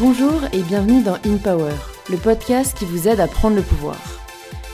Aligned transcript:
Bonjour 0.00 0.40
et 0.54 0.62
bienvenue 0.62 1.02
dans 1.02 1.18
In 1.26 1.36
Power, 1.36 1.74
le 2.08 2.16
podcast 2.16 2.74
qui 2.74 2.86
vous 2.86 3.06
aide 3.06 3.20
à 3.20 3.26
prendre 3.26 3.56
le 3.56 3.60
pouvoir. 3.60 3.98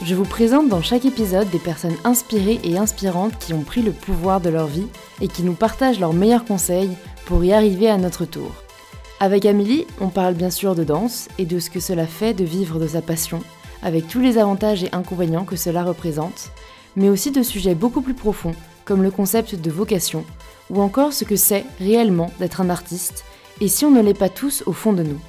Je 0.05 0.15
vous 0.15 0.23
présente 0.23 0.69
dans 0.69 0.83
chaque 0.83 1.05
épisode 1.05 1.51
des 1.51 1.59
personnes 1.59 1.97
inspirées 2.05 2.61
et 2.63 2.79
inspirantes 2.79 3.37
qui 3.41 3.53
ont 3.53 3.65
pris 3.65 3.83
le 3.83 3.91
pouvoir 3.91 4.41
de 4.41 4.51
leur 4.51 4.69
vie 4.69 4.87
et 5.21 5.27
qui 5.27 5.43
nous 5.43 5.55
partagent 5.55 5.99
leurs 5.99 6.13
meilleurs 6.13 6.45
conseils 6.45 6.93
pour 7.25 7.45
y 7.45 7.53
arriver 7.53 7.91
à 7.91 7.97
notre 7.97 8.25
tour. 8.25 8.53
Avec 9.19 9.47
Amélie, 9.47 9.85
on 10.01 10.11
parle 10.11 10.35
bien 10.35 10.51
sûr 10.51 10.77
de 10.77 10.85
danse 10.85 11.27
et 11.39 11.45
de 11.45 11.59
ce 11.59 11.71
que 11.71 11.81
cela 11.81 12.07
fait 12.07 12.33
de 12.33 12.45
vivre 12.45 12.79
de 12.79 12.87
sa 12.87 13.03
passion, 13.03 13.41
avec 13.83 14.07
tous 14.07 14.21
les 14.21 14.39
avantages 14.39 14.85
et 14.85 14.95
inconvénients 14.95 15.45
que 15.45 15.57
cela 15.57 15.83
représente, 15.83 16.53
mais 16.95 17.09
aussi 17.09 17.33
de 17.33 17.43
sujets 17.43 17.75
beaucoup 17.75 18.01
plus 18.01 18.15
profonds, 18.15 18.55
comme 18.85 19.03
le 19.03 19.11
concept 19.11 19.57
de 19.57 19.71
vocation, 19.73 20.25
ou 20.71 20.81
encore 20.81 21.13
ce 21.13 21.25
que 21.25 21.35
c'est 21.35 21.65
réellement 21.81 22.31
d'être 22.39 22.61
un 22.61 22.71
artiste, 22.71 23.25
et 23.61 23.69
si 23.69 23.85
on 23.85 23.91
ne 23.91 24.03
l'est 24.03 24.19
pas 24.19 24.29
tous 24.29 24.63
au 24.67 24.73
fond 24.73 24.93
de 24.93 25.03
nous? 25.03 25.21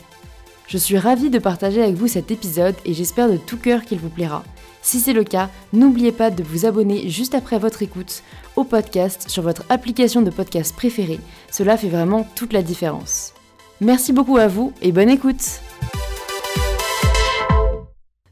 Je 0.68 0.78
suis 0.78 0.98
ravie 0.98 1.30
de 1.30 1.40
partager 1.40 1.82
avec 1.82 1.96
vous 1.96 2.08
cet 2.08 2.30
épisode 2.30 2.76
et 2.86 2.94
j'espère 2.94 3.30
de 3.30 3.38
tout 3.38 3.58
cœur 3.58 3.84
qu'il 3.84 4.00
vous 4.00 4.10
plaira. 4.10 4.44
Si 4.82 5.00
c'est 5.00 5.14
le 5.14 5.24
cas, 5.24 5.50
n'oubliez 5.74 6.12
pas 6.12 6.30
de 6.30 6.44
vous 6.44 6.66
abonner 6.66 7.10
juste 7.10 7.36
après 7.36 7.58
votre 7.58 7.84
écoute 7.84 8.24
au 8.56 8.64
podcast 8.64 9.30
sur 9.30 9.44
votre 9.44 9.64
application 9.70 10.22
de 10.22 10.30
podcast 10.30 10.76
préférée. 10.76 11.20
Cela 11.52 11.78
fait 11.78 11.90
vraiment 11.90 12.28
toute 12.36 12.54
la 12.54 12.64
différence. 12.64 13.34
Merci 13.80 14.12
beaucoup 14.12 14.38
à 14.38 14.48
vous 14.48 14.74
et 14.82 14.92
bonne 14.92 15.10
écoute 15.10 15.62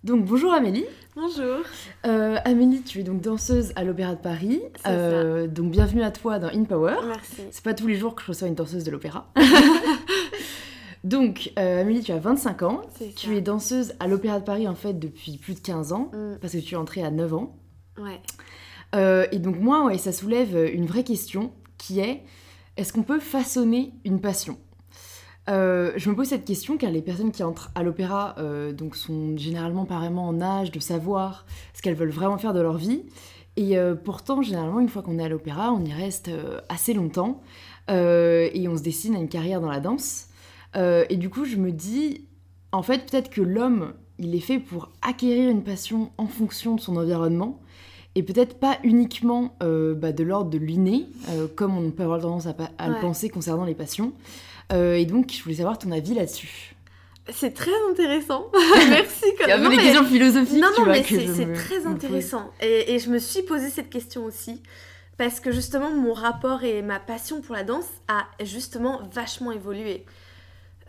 Donc 0.04 0.26
bonjour 0.26 0.54
Amélie 0.54 0.86
Bonjour. 1.16 1.60
Euh, 2.06 2.38
Amélie, 2.44 2.82
tu 2.82 3.00
es 3.00 3.04
donc 3.04 3.22
danseuse 3.22 3.72
à 3.78 3.86
l'Opéra 3.86 4.16
de 4.16 4.20
Paris. 4.20 4.62
Euh, 4.86 5.48
donc 5.48 5.72
bienvenue 5.72 6.04
à 6.04 6.12
toi 6.12 6.40
dans 6.40 6.50
In 6.50 6.66
Power. 6.66 6.96
Merci. 7.08 7.42
C'est 7.52 7.64
pas 7.64 7.74
tous 7.74 7.88
les 7.88 7.96
jours 7.96 8.16
que 8.16 8.22
je 8.22 8.28
reçois 8.28 8.50
une 8.50 8.56
danseuse 8.56 8.84
de 8.84 8.92
l'opéra. 8.92 9.32
donc 11.06 11.54
euh, 11.58 11.82
Amélie, 11.82 12.02
tu 12.02 12.12
as 12.12 12.20
25 12.20 12.64
ans. 12.64 12.82
Tu 13.16 13.38
es 13.38 13.40
danseuse 13.40 13.94
à 14.02 14.08
l'Opéra 14.08 14.42
de 14.42 14.44
Paris 14.44 14.68
en 14.68 14.76
fait 14.76 15.00
depuis 15.00 15.38
plus 15.38 15.54
de 15.54 15.62
15 15.62 15.94
ans 15.94 16.12
mm. 16.12 16.40
parce 16.42 16.52
que 16.52 16.58
tu 16.58 16.74
es 16.74 16.78
entrée 16.78 17.02
à 17.02 17.12
9 17.12 17.34
ans. 17.34 17.56
Ouais. 17.98 18.20
et 19.32 19.40
donc 19.40 19.58
moi, 19.58 19.86
ouais, 19.86 19.98
ça 19.98 20.12
soulève 20.12 20.70
une 20.74 20.86
vraie 20.86 21.06
question 21.06 21.54
qui 21.78 22.02
est 22.02 22.24
est-ce 22.76 22.92
qu'on 22.92 23.04
peut 23.04 23.22
façonner 23.22 23.94
une 24.04 24.20
passion? 24.20 24.58
Euh, 25.48 25.92
je 25.96 26.10
me 26.10 26.16
pose 26.16 26.28
cette 26.28 26.46
question 26.46 26.78
car 26.78 26.90
les 26.90 27.02
personnes 27.02 27.32
qui 27.32 27.44
entrent 27.44 27.72
à 27.76 27.84
l'opéra 27.84 28.36
euh, 28.40 28.72
donc 28.72 28.96
sont 28.96 29.38
généralement 29.38 29.86
pas 29.86 30.00
vraiment 30.00 30.28
en 30.28 30.42
âge 30.42 30.72
de 30.72 30.80
savoir 30.80 31.46
ce 31.74 31.82
qu'elles 31.82 31.96
veulent 31.96 32.10
vraiment 32.10 32.38
faire 32.38 32.54
de 32.54 32.62
leur 32.62 32.78
vie. 32.78 33.04
Et 33.58 33.78
euh, 33.78 33.96
pourtant, 33.96 34.42
généralement, 34.42 34.80
une 34.80 34.90
fois 34.90 35.02
qu'on 35.02 35.20
est 35.20 35.24
à 35.24 35.30
l'opéra, 35.30 35.72
on 35.72 35.86
y 35.86 35.94
reste 35.94 36.30
assez 36.68 36.94
longtemps 36.94 37.42
et 37.88 38.68
on 38.68 38.76
se 38.76 38.82
dessine 38.82 39.16
à 39.16 39.20
une 39.20 39.30
carrière 39.30 39.62
dans 39.62 39.70
la 39.70 39.80
danse. 39.80 40.28
et 40.76 41.18
du 41.18 41.30
coup, 41.30 41.46
je 41.46 41.58
me 41.58 41.72
dis, 41.72 42.26
en 42.72 42.82
fait, 42.82 43.10
peut-être 43.10 43.30
que 43.30 43.42
l'homme, 43.42 43.94
il 44.18 44.34
est 44.34 44.40
fait 44.40 44.60
pour 44.60 44.90
acquérir 45.04 45.52
une 45.52 45.64
passion 45.64 46.12
en 46.18 46.26
fonction 46.26 46.76
de 46.76 46.82
son 46.82 46.96
environnement 46.98 47.60
et 48.16 48.24
peut-être 48.24 48.60
pas 48.60 48.80
uniquement 48.84 49.56
bah, 49.60 50.12
de 50.12 50.24
l'ordre 50.24 50.50
de 50.50 50.58
l'inné, 50.58 51.06
comme 51.56 51.78
on 51.78 51.92
peut 51.92 52.04
avoir 52.04 52.20
tendance 52.20 52.48
à, 52.48 52.56
à 52.80 52.90
le 52.90 53.00
penser 53.00 53.30
concernant 53.30 53.66
les 53.66 53.76
passions. 53.76 54.14
Euh, 54.74 54.96
et 54.96 55.06
donc, 55.06 55.32
je 55.32 55.44
voulais 55.44 55.56
savoir 55.56 55.78
ton 55.78 55.92
avis 55.92 56.14
là-dessus. 56.14 56.76
C'est 57.30 57.54
très 57.54 57.72
intéressant. 57.90 58.52
Merci 58.90 59.26
quand. 59.38 59.46
Il 59.46 59.50
y 59.50 59.52
a 59.52 59.70
des 59.70 59.78
questions 59.78 60.06
philosophiques. 60.06 60.62
Non, 60.62 60.70
non, 60.78 60.86
mais 60.86 61.04
c'est 61.04 61.54
très 61.54 61.86
intéressant. 61.86 62.52
Et, 62.62 62.94
et, 62.94 63.00
je 63.00 63.10
me 63.10 63.18
suis 63.18 63.42
posé 63.42 63.70
cette 63.70 63.90
question 63.90 64.26
aussi. 64.26 64.62
Parce 65.18 65.40
que 65.40 65.52
justement, 65.52 65.92
mon 65.92 66.14
rapport 66.14 66.64
et 66.64 66.82
ma 66.82 67.00
passion 67.00 67.42
pour 67.42 67.56
la 67.56 67.64
danse 67.64 67.88
a 68.08 68.26
justement 68.44 69.02
vachement 69.12 69.52
évolué. 69.52 70.06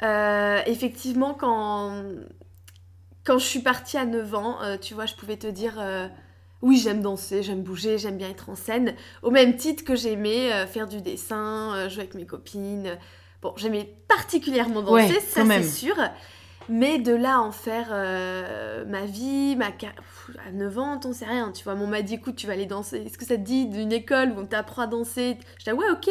Euh, 0.03 0.61
effectivement, 0.67 1.33
quand, 1.33 2.03
quand 3.25 3.39
je 3.39 3.45
suis 3.45 3.61
partie 3.61 3.97
à 3.97 4.05
9 4.05 4.35
ans, 4.35 4.59
euh, 4.63 4.77
tu 4.77 4.95
vois, 4.95 5.07
je 5.07 5.15
pouvais 5.15 5.37
te 5.37 5.47
dire 5.47 5.75
oui, 6.61 6.79
j'aime 6.83 7.01
danser, 7.01 7.43
j'aime 7.43 7.63
bouger, 7.63 7.99
j'aime 7.99 8.19
bien 8.19 8.29
être 8.29 8.51
en 8.51 8.57
scène. 8.57 8.95
Au 9.23 9.31
même 9.31 9.57
titre 9.57 9.85
que 9.85 9.95
j'aimais 9.95 10.67
faire 10.67 10.89
du 10.89 11.01
dessin, 11.01 11.89
jouer 11.89 12.01
avec 12.01 12.15
mes 12.15 12.27
copines, 12.27 12.99
Bon, 13.47 13.53
j'aimais 13.57 13.95
particulièrement 14.09 14.83
danser, 14.83 15.21
ça 15.21 15.45
c'est 15.47 15.63
sûr. 15.63 15.95
Mais 16.69 16.99
de 16.99 17.15
là 17.15 17.41
en 17.41 17.53
faire 17.53 17.91
euh, 17.93 18.85
ma 18.87 19.05
vie, 19.05 19.55
ma 19.55 19.67
à 19.67 20.51
9 20.53 20.79
ans, 20.81 20.99
t'en 20.99 21.13
sais 21.13 21.25
rien, 21.25 21.53
tu 21.53 21.63
vois. 21.63 21.75
On 21.75 21.87
m'a 21.87 22.03
dit, 22.03 22.15
écoute, 22.15 22.35
tu 22.35 22.49
vas 22.49 22.55
aller 22.55 22.67
danser. 22.67 23.05
Est-ce 23.07 23.19
que 23.19 23.25
ça 23.25 23.37
te 23.37 23.43
dit 23.43 23.67
d'une 23.67 23.93
école 23.93 24.33
où 24.33 24.41
on 24.41 24.47
t'apprend 24.47 24.83
à 24.83 24.87
danser? 24.89 25.39
Je 25.61 25.71
dis, 25.71 25.71
ouais, 25.71 25.87
ok. 25.93 26.11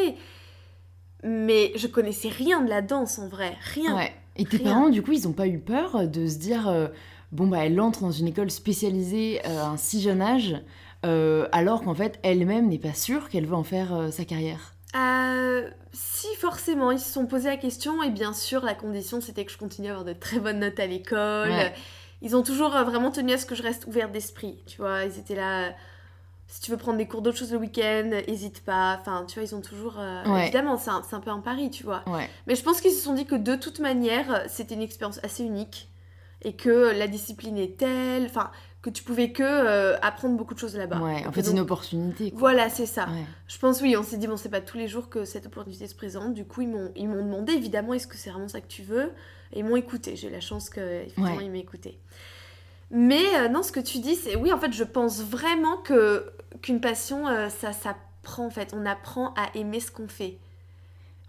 Mais 1.25 1.73
je 1.75 1.87
connaissais 1.87 2.29
rien 2.29 2.61
de 2.61 2.69
la 2.69 2.81
danse 2.81 3.19
en 3.19 3.27
vrai, 3.27 3.57
rien. 3.73 3.97
Ouais. 3.97 4.13
Et 4.37 4.45
tes 4.45 4.59
parents, 4.59 4.87
du 4.87 5.01
coup, 5.01 5.11
ils 5.11 5.27
ont 5.27 5.33
pas 5.33 5.47
eu 5.47 5.59
peur 5.59 6.07
de 6.07 6.25
se 6.25 6.37
dire, 6.37 6.69
euh, 6.69 6.87
bon, 7.33 7.47
bah, 7.47 7.65
elle 7.65 7.81
entre 7.81 7.99
dans 7.99 8.11
une 8.11 8.29
école 8.29 8.49
spécialisée 8.49 9.41
euh, 9.45 9.61
à 9.61 9.67
un 9.67 9.77
si 9.77 10.01
jeune 10.01 10.21
âge, 10.21 10.55
alors 11.03 11.83
qu'en 11.83 11.95
fait, 11.95 12.17
elle-même 12.23 12.69
n'est 12.69 12.79
pas 12.79 12.93
sûre 12.93 13.27
qu'elle 13.27 13.45
veut 13.45 13.55
en 13.55 13.63
faire 13.63 14.07
sa 14.09 14.23
carrière? 14.23 14.74
Euh, 14.95 15.69
si 15.91 16.27
forcément, 16.39 16.91
ils 16.91 16.99
se 16.99 17.11
sont 17.11 17.25
posé 17.25 17.49
la 17.49 17.57
question 17.57 18.01
et 18.03 18.09
bien 18.09 18.33
sûr 18.33 18.63
la 18.63 18.73
condition 18.73 19.19
c'était 19.21 19.43
que 19.45 19.51
je 19.51 19.57
continue 19.57 19.87
à 19.87 19.91
avoir 19.91 20.05
de 20.05 20.13
très 20.13 20.39
bonnes 20.39 20.59
notes 20.59 20.79
à 20.79 20.85
l'école. 20.85 21.51
Ils 22.21 22.35
ont 22.35 22.43
toujours 22.43 22.75
euh, 22.75 22.83
vraiment 22.83 23.11
tenu 23.11 23.33
à 23.33 23.37
ce 23.37 23.45
que 23.45 23.55
je 23.55 23.63
reste 23.63 23.85
ouverte 23.87 24.11
d'esprit, 24.11 24.63
tu 24.65 24.77
vois. 24.77 25.03
Ils 25.03 25.19
étaient 25.19 25.35
là, 25.35 25.73
si 26.47 26.61
tu 26.61 26.71
veux 26.71 26.77
prendre 26.77 26.97
des 26.97 27.07
cours 27.07 27.21
d'autres 27.21 27.37
choses 27.37 27.51
le 27.51 27.57
week-end, 27.57 28.09
hésite 28.27 28.63
pas. 28.63 28.97
Enfin, 28.99 29.25
tu 29.27 29.39
vois, 29.39 29.47
ils 29.47 29.53
ont 29.53 29.61
toujours... 29.61 29.95
Euh, 29.99 30.23
évidemment, 30.37 30.77
c'est 30.77 30.91
un, 30.91 31.01
un, 31.11 31.19
peu 31.19 31.29
un 31.29 31.39
pari, 31.41 31.69
tu 31.69 31.83
vois. 31.83 32.03
Mais 32.47 32.55
je 32.55 32.63
pense 32.63 32.81
qu'ils 32.81 32.93
se 32.93 33.01
sont 33.01 33.13
dit 33.13 33.25
que 33.25 33.35
de 33.35 33.55
toute 33.55 33.79
manière, 33.79 34.43
c'était 34.47 34.75
une 34.75 34.81
expérience 34.81 35.19
assez 35.23 35.43
unique 35.43 35.89
et 36.41 36.55
que 36.55 36.97
la 36.97 37.07
discipline 37.07 37.57
est 37.57 37.77
telle... 37.77 38.25
Enfin, 38.25 38.49
que 38.85 38.91
tu 38.91 39.01
pouvais 39.01 39.31
que 39.31 39.41
euh, 39.41 39.97
apprendre 40.03 40.37
beaucoup 40.37 40.53
de 40.53 40.59
choses 40.59 40.77
là-bas. 40.77 40.99
Ouais, 40.99 41.25
en 41.25 41.31
fait, 41.31 41.41
c'est 41.41 41.53
une 41.53 41.59
opportunité. 41.59 42.31
Voilà, 42.35 42.69
c'est 42.69 42.85
ça. 42.85 43.07
Je 43.47 43.57
pense, 43.57 43.81
oui, 43.81 43.97
on 43.97 44.03
s'est 44.03 44.17
dit, 44.17 44.27
bon, 44.27 44.37
c'est 44.37 44.49
pas 44.49 44.61
tous 44.61 44.77
les 44.77 44.87
jours 44.87 45.09
que 45.09 45.25
cette 45.25 45.47
opportunité 45.47 45.87
se 45.87 45.95
présente. 45.95 46.35
Du 46.35 46.45
coup, 46.45 46.61
ils 46.61 46.69
m'ont, 46.69 46.91
demandé, 46.95 47.53
évidemment, 47.53 47.95
est-ce 47.95 48.05
que 48.05 48.15
c'est 48.15 48.29
vraiment 48.29 48.47
ça 48.47 48.61
que 48.61 48.67
tu 48.67 48.83
veux? 48.83 49.11
Et 49.53 49.59
ils 49.59 49.65
m'ont 49.65 49.75
écouté. 49.75 50.15
J'ai 50.15 50.29
la 50.29 50.39
chance 50.39 50.69
qu'ils 50.69 51.07
ils 51.17 51.51
m'aient 51.51 51.59
écouté. 51.59 51.99
Mais 52.91 53.23
euh, 53.37 53.47
non, 53.49 53.63
ce 53.63 53.71
que 53.71 53.79
tu 53.79 53.97
dis, 53.97 54.15
c'est 54.15 54.35
oui, 54.35 54.53
en 54.53 54.59
fait, 54.59 54.71
je 54.71 54.83
pense 54.83 55.23
vraiment 55.23 55.77
que 55.77 56.31
qu'une 56.61 56.79
passion, 56.79 57.27
euh, 57.27 57.49
ça 57.49 57.73
s'apprend, 57.73 58.45
en 58.45 58.51
fait. 58.51 58.71
On 58.75 58.85
apprend 58.85 59.33
à 59.33 59.49
aimer 59.55 59.79
ce 59.79 59.89
qu'on 59.89 60.07
fait. 60.07 60.37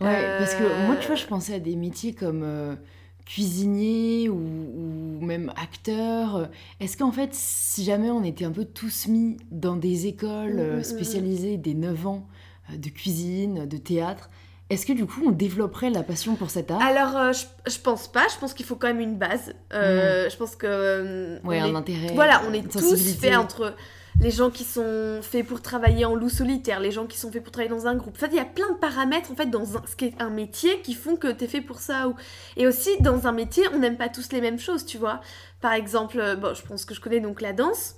Ouais, 0.02 0.36
parce 0.38 0.54
que 0.54 0.86
moi, 0.86 0.96
tu 0.96 1.06
vois, 1.06 1.16
je 1.16 1.24
pensais 1.24 1.54
à 1.54 1.58
des 1.58 1.74
métiers 1.74 2.12
comme 2.12 2.76
cuisinier 3.26 4.28
ou, 4.28 5.18
même 5.20 5.52
acteur 5.60 6.48
Est-ce 6.80 6.96
qu'en 6.96 7.12
fait, 7.12 7.30
si 7.32 7.84
jamais 7.84 8.10
on 8.10 8.22
était 8.22 8.44
un 8.44 8.52
peu 8.52 8.64
tous 8.64 9.08
mis 9.08 9.36
dans 9.50 9.76
des 9.76 10.06
écoles 10.06 10.54
mm, 10.54 10.76
mm, 10.76 10.78
mm, 10.78 10.82
spécialisées 10.84 11.56
des 11.56 11.74
9 11.74 12.06
ans 12.06 12.28
euh, 12.70 12.76
de 12.76 12.88
cuisine, 12.88 13.66
de 13.66 13.76
théâtre, 13.76 14.30
est-ce 14.68 14.86
que 14.86 14.92
du 14.92 15.06
coup 15.06 15.22
on 15.26 15.30
développerait 15.30 15.90
la 15.90 16.02
passion 16.02 16.34
pour 16.34 16.50
cet 16.50 16.70
art? 16.70 16.80
Alors 16.80 17.16
euh, 17.16 17.32
je, 17.66 17.78
pense 17.78 18.08
pas, 18.08 18.26
je 18.32 18.38
pense 18.38 18.52
qu'il 18.52 18.66
faut 18.66 18.74
quand 18.74 18.88
même 18.88 19.00
une 19.00 19.16
base. 19.16 19.54
Euh, 19.72 20.28
je 20.28 20.36
pense 20.36 20.56
que... 20.56 21.38
ouais, 21.44 21.60
un 21.60 21.74
intérêt. 21.74 22.12
Voilà, 22.14 22.42
on 22.48 22.52
est 22.52 22.68
tous 22.68 23.16
faits 23.16 23.36
entre 23.36 23.74
les 24.20 24.30
gens 24.30 24.50
qui 24.50 24.64
sont 24.64 25.20
faits 25.22 25.46
pour 25.46 25.60
travailler 25.60 26.04
en 26.04 26.14
loup 26.14 26.30
solitaire, 26.30 26.80
les 26.80 26.90
gens 26.90 27.06
qui 27.06 27.18
sont 27.18 27.30
faits 27.30 27.42
pour 27.42 27.52
travailler 27.52 27.74
dans 27.74 27.86
un 27.86 27.94
groupe. 27.94 28.16
En 28.16 28.20
fait, 28.20 28.28
il 28.28 28.36
y 28.36 28.40
a 28.40 28.46
plein 28.46 28.70
de 28.72 28.78
paramètres 28.78 29.30
en 29.30 29.34
fait 29.34 29.46
dans 29.46 29.64
ce 29.64 29.94
qui 29.96 30.06
est 30.06 30.22
un 30.22 30.30
métier 30.30 30.80
qui 30.80 30.94
font 30.94 31.16
que 31.16 31.30
tu 31.30 31.44
es 31.44 31.48
fait 31.48 31.60
pour 31.60 31.80
ça. 31.80 32.08
Ou... 32.08 32.14
Et 32.56 32.66
aussi, 32.66 32.90
dans 33.00 33.26
un 33.26 33.32
métier, 33.32 33.64
on 33.74 33.78
n'aime 33.78 33.96
pas 33.96 34.08
tous 34.08 34.32
les 34.32 34.40
mêmes 34.40 34.58
choses, 34.58 34.86
tu 34.86 34.96
vois. 34.96 35.20
Par 35.60 35.72
exemple, 35.72 36.18
euh, 36.18 36.34
bon, 36.34 36.54
je 36.54 36.62
pense 36.62 36.84
que 36.84 36.94
je 36.94 37.00
connais 37.00 37.20
donc 37.20 37.40
la 37.40 37.52
danse. 37.52 37.96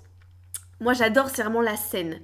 Moi, 0.81 0.93
j'adore, 0.93 1.29
c'est 1.29 1.43
vraiment 1.43 1.61
la 1.61 1.77
scène. 1.77 2.21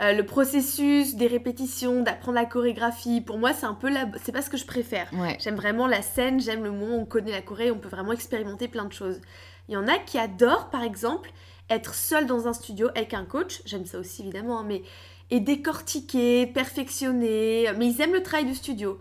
Euh, 0.00 0.12
le 0.12 0.24
processus 0.24 1.16
des 1.16 1.26
répétitions, 1.26 2.02
d'apprendre 2.02 2.36
la 2.36 2.44
chorégraphie, 2.44 3.20
pour 3.20 3.38
moi, 3.38 3.52
c'est 3.52 3.66
un 3.66 3.74
peu 3.74 3.90
la... 3.90 4.06
C'est 4.22 4.32
pas 4.32 4.42
ce 4.42 4.50
que 4.50 4.56
je 4.56 4.64
préfère. 4.66 5.10
J'aime 5.38 5.56
vraiment 5.56 5.86
la 5.86 6.02
scène, 6.02 6.40
j'aime 6.40 6.62
le 6.62 6.70
moment 6.70 6.96
où 6.96 7.00
on 7.00 7.04
connaît 7.04 7.32
la 7.32 7.42
choré, 7.42 7.70
on 7.70 7.78
peut 7.78 7.88
vraiment 7.88 8.12
expérimenter 8.12 8.68
plein 8.68 8.84
de 8.84 8.92
choses. 8.92 9.20
Il 9.68 9.74
y 9.74 9.76
en 9.76 9.88
a 9.88 9.98
qui 9.98 10.18
adorent, 10.18 10.70
par 10.70 10.82
exemple, 10.82 11.30
être 11.70 11.94
seul 11.94 12.26
dans 12.26 12.48
un 12.48 12.52
studio 12.52 12.88
avec 12.94 13.14
un 13.14 13.24
coach, 13.24 13.62
j'aime 13.64 13.86
ça 13.86 13.98
aussi 13.98 14.22
évidemment, 14.22 14.60
hein, 14.60 14.64
mais 14.66 14.82
et 15.30 15.40
décortiquer, 15.40 16.46
perfectionner, 16.46 17.66
mais 17.76 17.86
ils 17.86 18.00
aiment 18.00 18.14
le 18.14 18.22
travail 18.22 18.46
du 18.46 18.54
studio. 18.54 18.98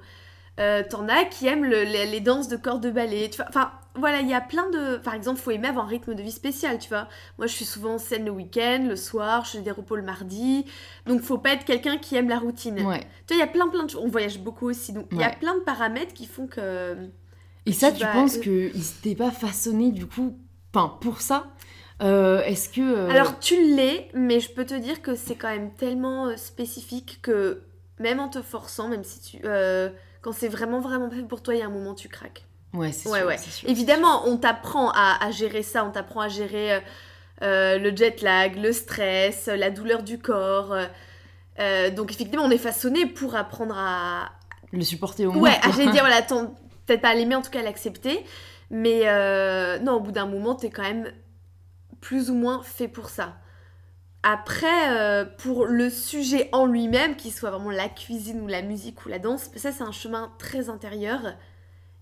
Euh, 0.59 0.83
T'en 0.89 1.07
as 1.07 1.25
qui 1.25 1.47
aiment 1.47 1.65
les, 1.65 2.19
danses 2.19 2.47
de 2.47 2.57
corps 2.57 2.79
de 2.79 2.89
ballet, 2.89 3.29
tu 3.29 3.37
vois. 3.37 3.45
Enfin, 3.47 3.71
voilà, 3.95 4.21
il 4.21 4.27
y 4.27 4.33
a 4.33 4.41
plein 4.41 4.69
de. 4.69 4.97
Par 4.97 5.13
exemple, 5.13 5.39
faut 5.39 5.51
aimer 5.51 5.67
avoir 5.67 5.85
un 5.85 5.87
rythme 5.87 6.15
de 6.15 6.21
vie 6.21 6.31
spécial, 6.31 6.79
tu 6.79 6.89
vois. 6.89 7.07
Moi, 7.37 7.47
je 7.47 7.53
suis 7.53 7.65
souvent 7.65 7.95
en 7.95 7.97
scène 7.97 8.25
le 8.25 8.31
week-end, 8.31 8.85
le 8.87 8.95
soir, 8.95 9.45
je 9.45 9.51
fais 9.51 9.61
des 9.61 9.71
repos 9.71 9.95
le 9.95 10.01
mardi. 10.01 10.65
Donc, 11.05 11.21
faut 11.21 11.37
pas 11.37 11.53
être 11.53 11.63
quelqu'un 11.63 11.97
qui 11.97 12.15
aime 12.15 12.29
la 12.29 12.39
routine. 12.39 12.75
Ouais. 12.85 13.01
Tu 13.27 13.33
vois, 13.33 13.35
il 13.35 13.39
y 13.39 13.41
a 13.41 13.47
plein, 13.47 13.67
plein 13.67 13.83
de 13.83 13.89
choses. 13.91 14.01
On 14.03 14.09
voyage 14.09 14.39
beaucoup 14.39 14.67
aussi. 14.67 14.93
Donc, 14.93 15.05
il 15.11 15.19
y 15.19 15.23
a 15.23 15.29
plein 15.29 15.55
de 15.55 15.61
paramètres 15.61 16.13
qui 16.13 16.25
font 16.25 16.47
que. 16.47 16.97
Et 17.67 17.73
ça, 17.73 17.91
tu, 17.91 18.03
penses 18.05 18.37
qu'ils 18.37 18.83
s'étaient 18.83 19.15
pas 19.15 19.31
façonnés, 19.31 19.91
du 19.91 20.07
coup, 20.07 20.37
enfin, 20.73 20.97
pour 21.01 21.21
ça 21.21 21.47
euh, 22.01 22.41
est-ce 22.44 22.69
que... 22.69 22.81
Euh, 22.81 23.09
Alors 23.09 23.39
tu 23.39 23.75
l'es, 23.75 24.09
mais 24.13 24.39
je 24.39 24.51
peux 24.51 24.65
te 24.65 24.73
dire 24.75 25.01
que 25.01 25.15
c'est 25.15 25.35
quand 25.35 25.49
même 25.49 25.71
tellement 25.73 26.27
euh, 26.27 26.38
spécifique 26.38 27.19
que 27.21 27.63
même 27.99 28.19
en 28.19 28.29
te 28.29 28.41
forçant, 28.41 28.88
même 28.88 29.03
si 29.03 29.19
tu... 29.19 29.41
quand 30.21 30.31
c'est 30.31 30.47
vraiment 30.47 30.79
vraiment 30.79 31.09
fait 31.09 31.23
pour 31.23 31.41
toi, 31.41 31.55
il 31.55 31.59
y 31.59 31.63
a 31.63 31.65
un 31.65 31.69
moment 31.71 31.95
tu 31.95 32.09
craques. 32.09 32.45
Ouais, 32.73 32.91
c'est 32.91 33.09
Ouais, 33.09 33.19
sûr, 33.19 33.27
ouais. 33.27 33.38
sûr, 33.38 33.69
Évidemment, 33.69 34.27
on 34.27 34.38
t'apprend 34.38 34.91
à, 34.91 35.17
à 35.25 35.31
gérer 35.31 35.63
ça, 35.63 35.83
on 35.83 35.91
t'apprend 35.91 36.21
à 36.21 36.27
gérer 36.27 36.79
le 37.41 37.95
jet 37.95 38.21
lag, 38.21 38.55
le 38.57 38.71
stress, 38.71 39.47
la 39.47 39.71
douleur 39.71 40.03
du 40.03 40.19
corps. 40.19 40.75
donc 41.95 42.11
effectivement, 42.11 42.43
on 42.45 42.51
est 42.51 42.59
façonné 42.59 43.07
pour 43.07 43.35
apprendre 43.35 43.75
à... 43.77 44.31
Le 44.71 44.83
supporter 44.83 45.25
au 45.25 45.31
moins. 45.31 45.41
Ouais, 45.41 45.59
j'allais 45.75 45.91
dire, 45.91 46.03
voilà, 46.05 46.21
peut-être 46.21 47.01
pas 47.01 47.09
à 47.09 47.15
l'aimer, 47.15 47.35
en 47.35 47.41
tout 47.41 47.50
cas 47.50 47.61
à 47.61 47.63
l'accepter. 47.63 48.23
Mais 48.69 49.01
euh, 49.05 49.79
non, 49.79 49.93
au 49.93 50.00
bout 50.00 50.11
d'un 50.11 50.25
moment, 50.25 50.55
t'es 50.55 50.69
quand 50.69 50.83
même 50.83 51.11
plus 52.01 52.29
ou 52.29 52.35
moins 52.35 52.63
fait 52.63 52.88
pour 52.88 53.09
ça. 53.09 53.38
Après, 54.23 54.97
euh, 54.97 55.25
pour 55.25 55.65
le 55.65 55.89
sujet 55.89 56.49
en 56.51 56.65
lui-même, 56.65 57.15
qu'il 57.15 57.31
soit 57.31 57.51
vraiment 57.51 57.71
la 57.71 57.88
cuisine 57.89 58.41
ou 58.41 58.47
la 58.47 58.61
musique 58.61 59.05
ou 59.05 59.09
la 59.09 59.19
danse, 59.19 59.49
ça 59.55 59.71
c'est 59.71 59.83
un 59.83 59.91
chemin 59.91 60.33
très 60.38 60.69
intérieur 60.69 61.21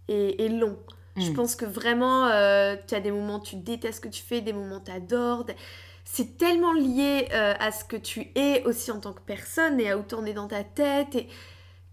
et, 0.08 0.46
et 0.46 0.50
long. 0.50 0.78
Je 1.18 1.30
Mm. 1.30 1.34
pense 1.34 1.56
que 1.56 1.66
vraiment, 1.66 2.28
euh, 2.28 2.76
tu 2.88 2.96
as 2.96 3.00
des 3.00 3.12
moments 3.12 3.38
où 3.38 3.44
tu 3.44 3.56
détestes 3.56 3.98
ce 3.98 4.02
que 4.02 4.14
tu 4.14 4.22
fais, 4.22 4.42
des 4.42 4.54
moments 4.54 4.78
où 4.78 4.84
tu 4.84 4.92
adores. 4.92 5.46
C'est 6.04 6.38
tellement 6.38 6.74
lié 6.74 7.28
euh, 7.34 7.54
à 7.60 7.72
ce 7.72 7.84
que 7.86 7.96
tu 7.96 8.32
es 8.36 8.64
aussi 8.66 8.92
en 8.92 9.00
tant 9.00 9.14
que 9.14 9.22
personne 9.22 9.80
et 9.80 9.90
à 9.92 9.98
où 9.98 10.04
t'en 10.04 10.26
es 10.26 10.34
dans 10.34 10.48
ta 10.48 10.64
tête. 10.64 11.16
Et 11.16 11.28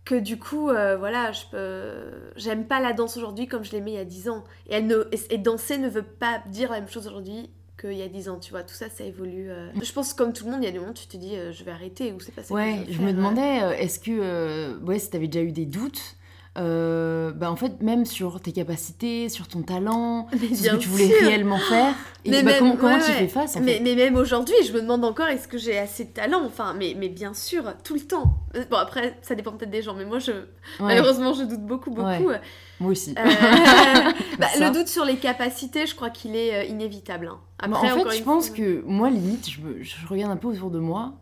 que 0.05 0.17
du 0.17 0.39
coup, 0.39 0.71
euh, 0.71 0.97
voilà, 0.97 1.31
je 1.33 1.45
peux... 1.51 2.33
j'aime 2.37 2.67
pas 2.67 2.81
la 2.81 2.93
danse 2.93 3.17
aujourd'hui 3.17 3.47
comme 3.47 3.65
je 3.65 3.73
l'aimais 3.73 3.93
il 3.93 3.97
y 3.97 3.99
a 3.99 4.05
10 4.05 4.29
ans. 4.29 4.45
Et, 4.69 4.75
elle 4.75 4.87
ne... 4.87 5.09
et 5.31 5.39
danser 5.39 5.79
ne 5.79 5.89
veut 5.89 6.03
pas 6.03 6.43
dire 6.47 6.71
la 6.73 6.81
même 6.81 6.89
chose 6.89 7.07
aujourd'hui 7.07 7.51
qu'il 7.83 7.99
y 7.99 8.03
a 8.03 8.09
10 8.09 8.29
ans, 8.29 8.39
tu 8.39 8.51
vois. 8.53 8.63
Tout 8.63 8.75
ça, 8.75 8.89
ça 8.89 9.05
évolue. 9.05 9.51
euh. 9.51 9.69
Je 9.83 9.93
pense 9.93 10.13
que 10.15 10.19
comme 10.19 10.33
tout 10.33 10.45
le 10.47 10.53
monde, 10.53 10.63
il 10.63 10.67
y 10.67 10.69
a 10.69 10.73
des 10.73 10.79
moments 10.79 10.93
où 10.93 10.95
tu 10.95 11.07
te 11.07 11.17
dis, 11.17 11.37
euh, 11.37 11.53
je 11.53 11.63
vais 11.65 11.71
arrêter 11.73 12.13
ou 12.13 12.21
c'est 12.21 12.33
pas 12.35 12.43
ça 12.43 12.49
que 12.49 12.55
Ouais, 12.55 12.85
je 12.89 12.95
faire, 12.95 13.07
me 13.07 13.13
demandais, 13.13 13.63
euh, 13.63 13.73
est-ce 13.73 13.99
que, 14.01 14.79
ouais, 14.85 14.99
si 14.99 15.11
t'avais 15.11 15.29
déjà 15.29 15.45
eu 15.45 15.53
des 15.53 15.67
doutes, 15.67 16.17
euh, 16.59 17.33
bah 17.33 17.51
en 17.51 17.57
fait, 17.57 17.81
même 17.81 18.05
sur 18.05 18.39
tes 18.41 18.53
capacités, 18.53 19.31
sur 19.31 19.49
ton 19.49 19.63
talent, 19.63 20.27
Mais 20.33 20.55
sur 20.55 20.73
ce 20.73 20.77
que 20.77 20.83
tu 20.83 20.89
voulais 20.91 21.09
sûr. 21.09 21.27
réellement 21.27 21.57
faire, 21.59 21.95
et 22.27 22.31
Mais 22.31 22.43
bah, 22.43 22.51
même- 22.51 22.59
comment, 22.59 22.77
comment 22.77 22.95
ouais, 22.97 23.05
tu 23.05 23.13
fais 23.13 23.29
face 23.29 23.57
en 23.57 23.61
mais, 23.61 23.75
fait 23.79 23.81
mais 23.81 23.95
même 23.95 24.17
aujourd'hui, 24.17 24.55
je 24.67 24.73
me 24.75 24.83
demande 24.83 25.03
encore 25.05 25.29
est-ce 25.29 25.49
que 25.49 25.57
j'ai 25.57 25.79
assez 25.79 26.05
de 26.05 26.11
talent? 26.11 26.43
Enfin, 26.45 26.75
mais, 26.79 26.95
mais 26.99 27.09
bien 27.09 27.33
sûr, 27.33 27.73
tout 27.85 27.95
le 27.95 28.01
temps. 28.01 28.37
Euh, 28.55 28.65
Bon, 28.71 28.77
après, 28.77 29.19
ça 29.23 29.35
dépend 29.35 29.53
peut-être 29.53 29.71
des 29.71 29.81
gens, 29.81 29.95
mais 29.95 30.05
moi, 30.05 30.19
je, 30.19 30.33
Ouais, 30.33 30.41
malheureusement, 30.81 31.33
je 31.33 31.45
doute 31.45 31.63
beaucoup, 31.65 31.91
beaucoup. 31.91 32.07
Ouais. 32.29 32.41
Moi 32.81 32.91
aussi. 32.91 33.15
Euh, 33.19 33.23
bah, 34.39 34.49
le 34.59 34.73
doute 34.75 34.89
sur 34.89 35.07
les 35.07 35.17
capacités, 35.17 35.87
je 35.87 35.95
crois 35.95 36.11
qu'il 36.11 36.37
est 36.37 36.55
euh, 36.55 36.65
inévitable. 36.65 37.29
hein. 37.33 37.39
Bah, 37.61 37.69
Après, 37.79 37.91
en 37.93 38.05
fait, 38.11 38.19
je 38.19 38.23
pense 38.23 38.49
fois- 38.49 38.57
que 38.59 38.83
moi, 38.87 39.09
limite, 39.09 39.49
je, 39.49 39.61
me- 39.63 39.83
je 39.83 39.95
regarde 40.07 40.31
un 40.33 40.37
peu 40.37 40.49
autour 40.49 40.71
de 40.71 40.79
moi 40.81 41.15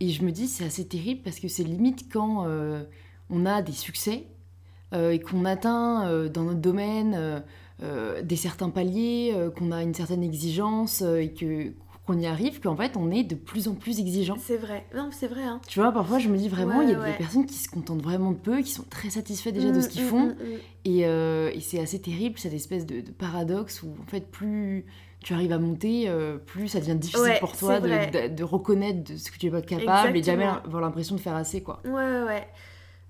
et 0.00 0.08
je 0.08 0.22
me 0.24 0.30
dis 0.30 0.46
c'est 0.48 0.64
assez 0.64 0.86
terrible 0.88 1.20
parce 1.22 1.38
que 1.38 1.48
c'est 1.48 1.64
limite 1.64 2.06
quand 2.12 2.44
euh, 2.46 2.82
on 3.30 3.44
a 3.46 3.60
des 3.62 3.72
succès 3.72 4.26
et 4.92 5.18
qu'on 5.20 5.44
atteint 5.44 6.06
euh, 6.08 6.28
dans 6.28 6.44
notre 6.44 6.60
domaine 6.60 7.14
euh, 7.16 7.40
euh, 7.82 8.22
des 8.22 8.36
certains 8.36 8.70
paliers, 8.70 9.32
euh, 9.34 9.50
qu'on 9.50 9.72
a 9.72 9.82
une 9.82 9.94
certaine 9.94 10.22
exigence 10.22 11.02
euh, 11.02 11.16
et 11.22 11.32
que 11.32 11.72
qu'on 12.06 12.18
y 12.18 12.26
arrive, 12.26 12.60
qu'en 12.60 12.76
fait 12.76 12.98
on 12.98 13.10
est 13.10 13.24
de 13.24 13.34
plus 13.34 13.66
en 13.66 13.74
plus 13.74 13.98
exigeant. 13.98 14.36
C'est 14.38 14.58
vrai. 14.58 14.84
Non, 14.94 15.08
c'est 15.10 15.26
vrai. 15.26 15.42
Hein. 15.42 15.58
Tu 15.66 15.80
vois, 15.80 15.90
parfois 15.90 16.18
je 16.18 16.28
me 16.28 16.36
dis 16.36 16.50
vraiment, 16.50 16.82
il 16.82 16.90
y 16.90 16.94
a 16.94 16.98
Ouais, 17.00 17.12
des 17.12 17.16
personnes 17.16 17.46
qui 17.46 17.54
se 17.54 17.68
contentent 17.70 18.02
vraiment 18.02 18.32
de 18.32 18.36
peu, 18.36 18.60
qui 18.60 18.70
sont 18.70 18.84
très 18.90 19.08
satisfaits 19.08 19.50
déjà 19.52 19.70
de 19.70 19.78
Mm, 19.78 19.82
ce 19.82 19.88
qu'ils 19.88 20.02
mm, 20.04 20.08
font. 20.08 20.26
mm, 20.26 20.28
mm. 20.32 20.58
Et, 20.84 21.06
euh, 21.06 21.50
et 21.54 21.60
c'est 21.60 21.80
assez 21.80 21.98
terrible, 21.98 22.38
cette 22.38 22.52
espèce 22.52 22.84
de, 22.84 23.00
de 23.00 23.10
paradoxe 23.10 23.82
où, 23.82 23.88
en 24.02 24.06
fait, 24.06 24.30
plus 24.30 24.84
tu 25.22 25.32
arrives 25.32 25.52
à 25.52 25.58
monter, 25.58 26.04
euh, 26.08 26.36
plus 26.36 26.68
ça 26.68 26.78
devient 26.80 26.94
difficile 26.96 27.22
Ouais, 27.22 27.40
pour 27.40 27.56
toi 27.56 27.80
de, 27.80 27.88
vrai. 27.88 28.28
de- 28.28 28.34
de 28.34 28.44
reconnaître 28.44 29.10
de 29.12 29.16
ce 29.16 29.30
que 29.32 29.38
tu 29.38 29.46
es 29.46 29.50
pas 29.50 29.62
capable 29.62 30.14
et 30.14 30.20
de 30.20 30.26
jamais 30.26 30.42
Exactement. 30.44 30.66
avoir 30.66 30.82
l'impression 30.82 31.14
de 31.16 31.20
faire 31.22 31.34
assez, 31.34 31.62
quoi. 31.62 31.80
Ouais, 31.86 31.90
ouais, 31.92 32.22
ouais. 32.26 32.46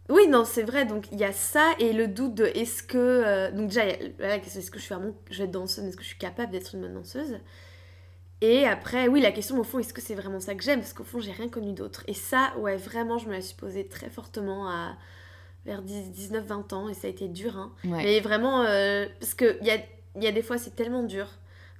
Oui, 0.08 0.28
non, 0.28 0.44
c'est 0.44 0.62
vrai. 0.62 0.84
Donc, 0.84 1.06
il 1.12 1.18
y 1.18 1.24
a 1.24 1.32
ça 1.32 1.72
et 1.78 1.92
le 1.92 2.08
doute 2.08 2.34
de 2.34 2.44
est-ce 2.44 2.82
que. 2.82 2.98
euh, 2.98 3.50
donc, 3.50 3.68
déjà, 3.68 3.84
la 4.18 4.38
question 4.38 4.60
est-ce 4.60 4.70
que 4.70 4.78
je 4.78 4.84
suis 4.84 4.94
vraiment. 4.94 5.14
Je 5.30 5.38
vais 5.38 5.44
être 5.44 5.50
danseuse, 5.50 5.84
est-ce 5.84 5.96
que 5.96 6.02
je 6.02 6.08
suis 6.08 6.18
capable 6.18 6.52
d'être 6.52 6.74
une 6.74 6.82
bonne 6.82 6.94
danseuse? 6.94 7.38
Et 8.40 8.66
après, 8.66 9.08
oui, 9.08 9.22
la 9.22 9.32
question 9.32 9.58
au 9.58 9.64
fond, 9.64 9.78
est-ce 9.78 9.94
que 9.94 10.02
c'est 10.02 10.14
vraiment 10.14 10.40
ça 10.40 10.54
que 10.54 10.62
j'aime? 10.62 10.80
Parce 10.80 10.92
qu'au 10.92 11.04
fond, 11.04 11.20
j'ai 11.20 11.32
rien 11.32 11.48
connu 11.48 11.72
d'autre. 11.72 12.04
Et 12.06 12.14
ça, 12.14 12.52
ouais, 12.58 12.76
vraiment, 12.76 13.16
je 13.16 13.26
me 13.26 13.32
la 13.32 13.40
suis 13.40 13.54
posée 13.56 13.86
très 13.88 14.10
fortement 14.10 14.68
à 14.68 14.96
vers 15.64 15.82
19-20 15.82 16.74
ans 16.74 16.88
et 16.90 16.94
ça 16.94 17.06
a 17.06 17.10
été 17.10 17.28
dur. 17.28 17.56
Hein. 17.56 17.72
Ouais. 17.86 18.04
Mais 18.04 18.20
vraiment, 18.20 18.62
euh, 18.64 19.06
parce 19.18 19.32
qu'il 19.34 19.56
y 19.62 19.70
a, 19.70 19.78
y 20.20 20.26
a 20.26 20.32
des 20.32 20.42
fois, 20.42 20.58
c'est 20.58 20.76
tellement 20.76 21.04
dur. 21.04 21.26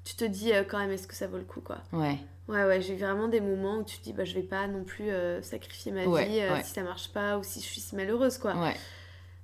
Tu 0.05 0.15
te 0.17 0.25
dis 0.25 0.55
euh, 0.55 0.65
quand 0.65 0.79
même, 0.79 0.91
est-ce 0.91 1.06
que 1.06 1.15
ça 1.15 1.27
vaut 1.27 1.37
le 1.37 1.44
coup, 1.44 1.61
quoi? 1.61 1.79
Ouais. 1.93 2.17
Ouais, 2.49 2.64
ouais, 2.64 2.81
j'ai 2.82 2.94
eu 2.94 2.99
vraiment 2.99 3.29
des 3.29 3.41
moments 3.41 3.76
où 3.79 3.85
tu 3.85 3.96
te 3.99 4.05
dis, 4.05 4.12
bah, 4.12 4.25
je 4.25 4.35
vais 4.35 4.43
pas 4.43 4.67
non 4.67 4.85
plus 4.85 5.08
euh, 5.11 5.41
sacrifier 5.43 5.93
ma 5.93 6.05
Ouais, 6.05 6.26
vie 6.26 6.41
euh, 6.41 6.55
ouais. 6.55 6.62
si 6.62 6.73
ça 6.73 6.82
marche 6.82 7.08
pas 7.08 7.38
ou 7.38 7.43
si 7.43 7.61
je 7.61 7.64
suis 7.67 7.81
si 7.81 7.96
malheureuse, 7.96 8.37
quoi. 8.38 8.55
Ouais. 8.55 8.75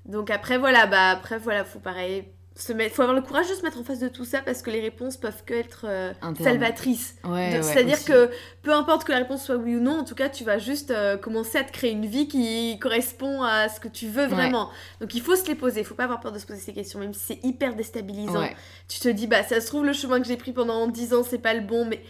Donc 0.05 0.31
après, 0.31 0.58
voilà, 0.58 0.87
bah, 0.87 1.11
après, 1.11 1.38
voilà, 1.38 1.64
faut 1.64 1.79
pareil. 1.79 2.25
Se 2.56 2.75
mettre, 2.75 2.94
faut 2.97 3.02
avoir 3.02 3.17
le 3.17 3.23
courage 3.23 3.49
de 3.49 3.55
se 3.55 3.62
mettre 3.62 3.79
en 3.79 3.85
face 3.85 4.00
de 4.00 4.08
tout 4.08 4.25
ça 4.26 4.43
parce 4.43 4.61
que 4.61 4.70
les 4.70 4.81
réponses 4.81 5.17
peuvent 5.17 5.44
que 5.47 5.55
être 5.55 5.87
euh, 5.88 6.12
salvatrices. 6.43 7.14
Ouais, 7.25 7.52
De- 7.52 7.56
ouais, 7.56 7.62
C'est-à-dire 7.62 8.05
que 8.05 8.29
peu 8.62 8.75
importe 8.75 9.05
que 9.05 9.12
la 9.12 9.19
réponse 9.19 9.44
soit 9.47 9.56
oui 9.56 9.76
ou 9.76 9.81
non, 9.81 10.00
en 10.00 10.05
tout 10.05 10.17
cas, 10.17 10.29
tu 10.29 10.44
vas 10.44 10.58
juste 10.58 10.93
commencer 11.23 11.56
à 11.58 11.64
te 11.64 11.73
créer 11.73 11.93
une 11.93 12.05
vie 12.06 12.29
qui 12.29 12.79
correspond 12.81 13.43
à 13.44 13.69
ce 13.70 13.81
que 13.81 13.88
tu 13.88 14.08
veux 14.08 14.26
vraiment. 14.26 14.69
Donc 15.00 15.14
il 15.14 15.23
faut 15.23 15.37
se 15.37 15.47
les 15.47 15.55
poser, 15.55 15.81
il 15.81 15.87
faut 15.87 15.94
pas 15.94 16.05
avoir 16.05 16.20
peur 16.20 16.32
de 16.32 16.38
se 16.38 16.44
poser 16.47 16.61
ces 16.61 16.75
questions, 16.75 16.99
même 16.99 17.14
si 17.14 17.20
c'est 17.35 17.44
hyper 17.47 17.76
déstabilisant. 17.76 18.41
Ouais. 18.41 18.56
Tu 18.88 18.99
te 18.99 19.08
dis, 19.08 19.26
bah 19.29 19.43
ça 19.44 19.58
se 19.61 19.67
trouve, 19.69 19.87
le 19.87 19.94
chemin 19.94 20.20
que 20.20 20.26
j'ai 20.26 20.37
pris 20.37 20.52
pendant 20.52 20.87
10 20.88 21.14
ans, 21.14 21.23
c'est 21.23 21.38
pas 21.38 21.55
le 21.55 21.61
bon, 21.61 21.87
mais 21.87 22.02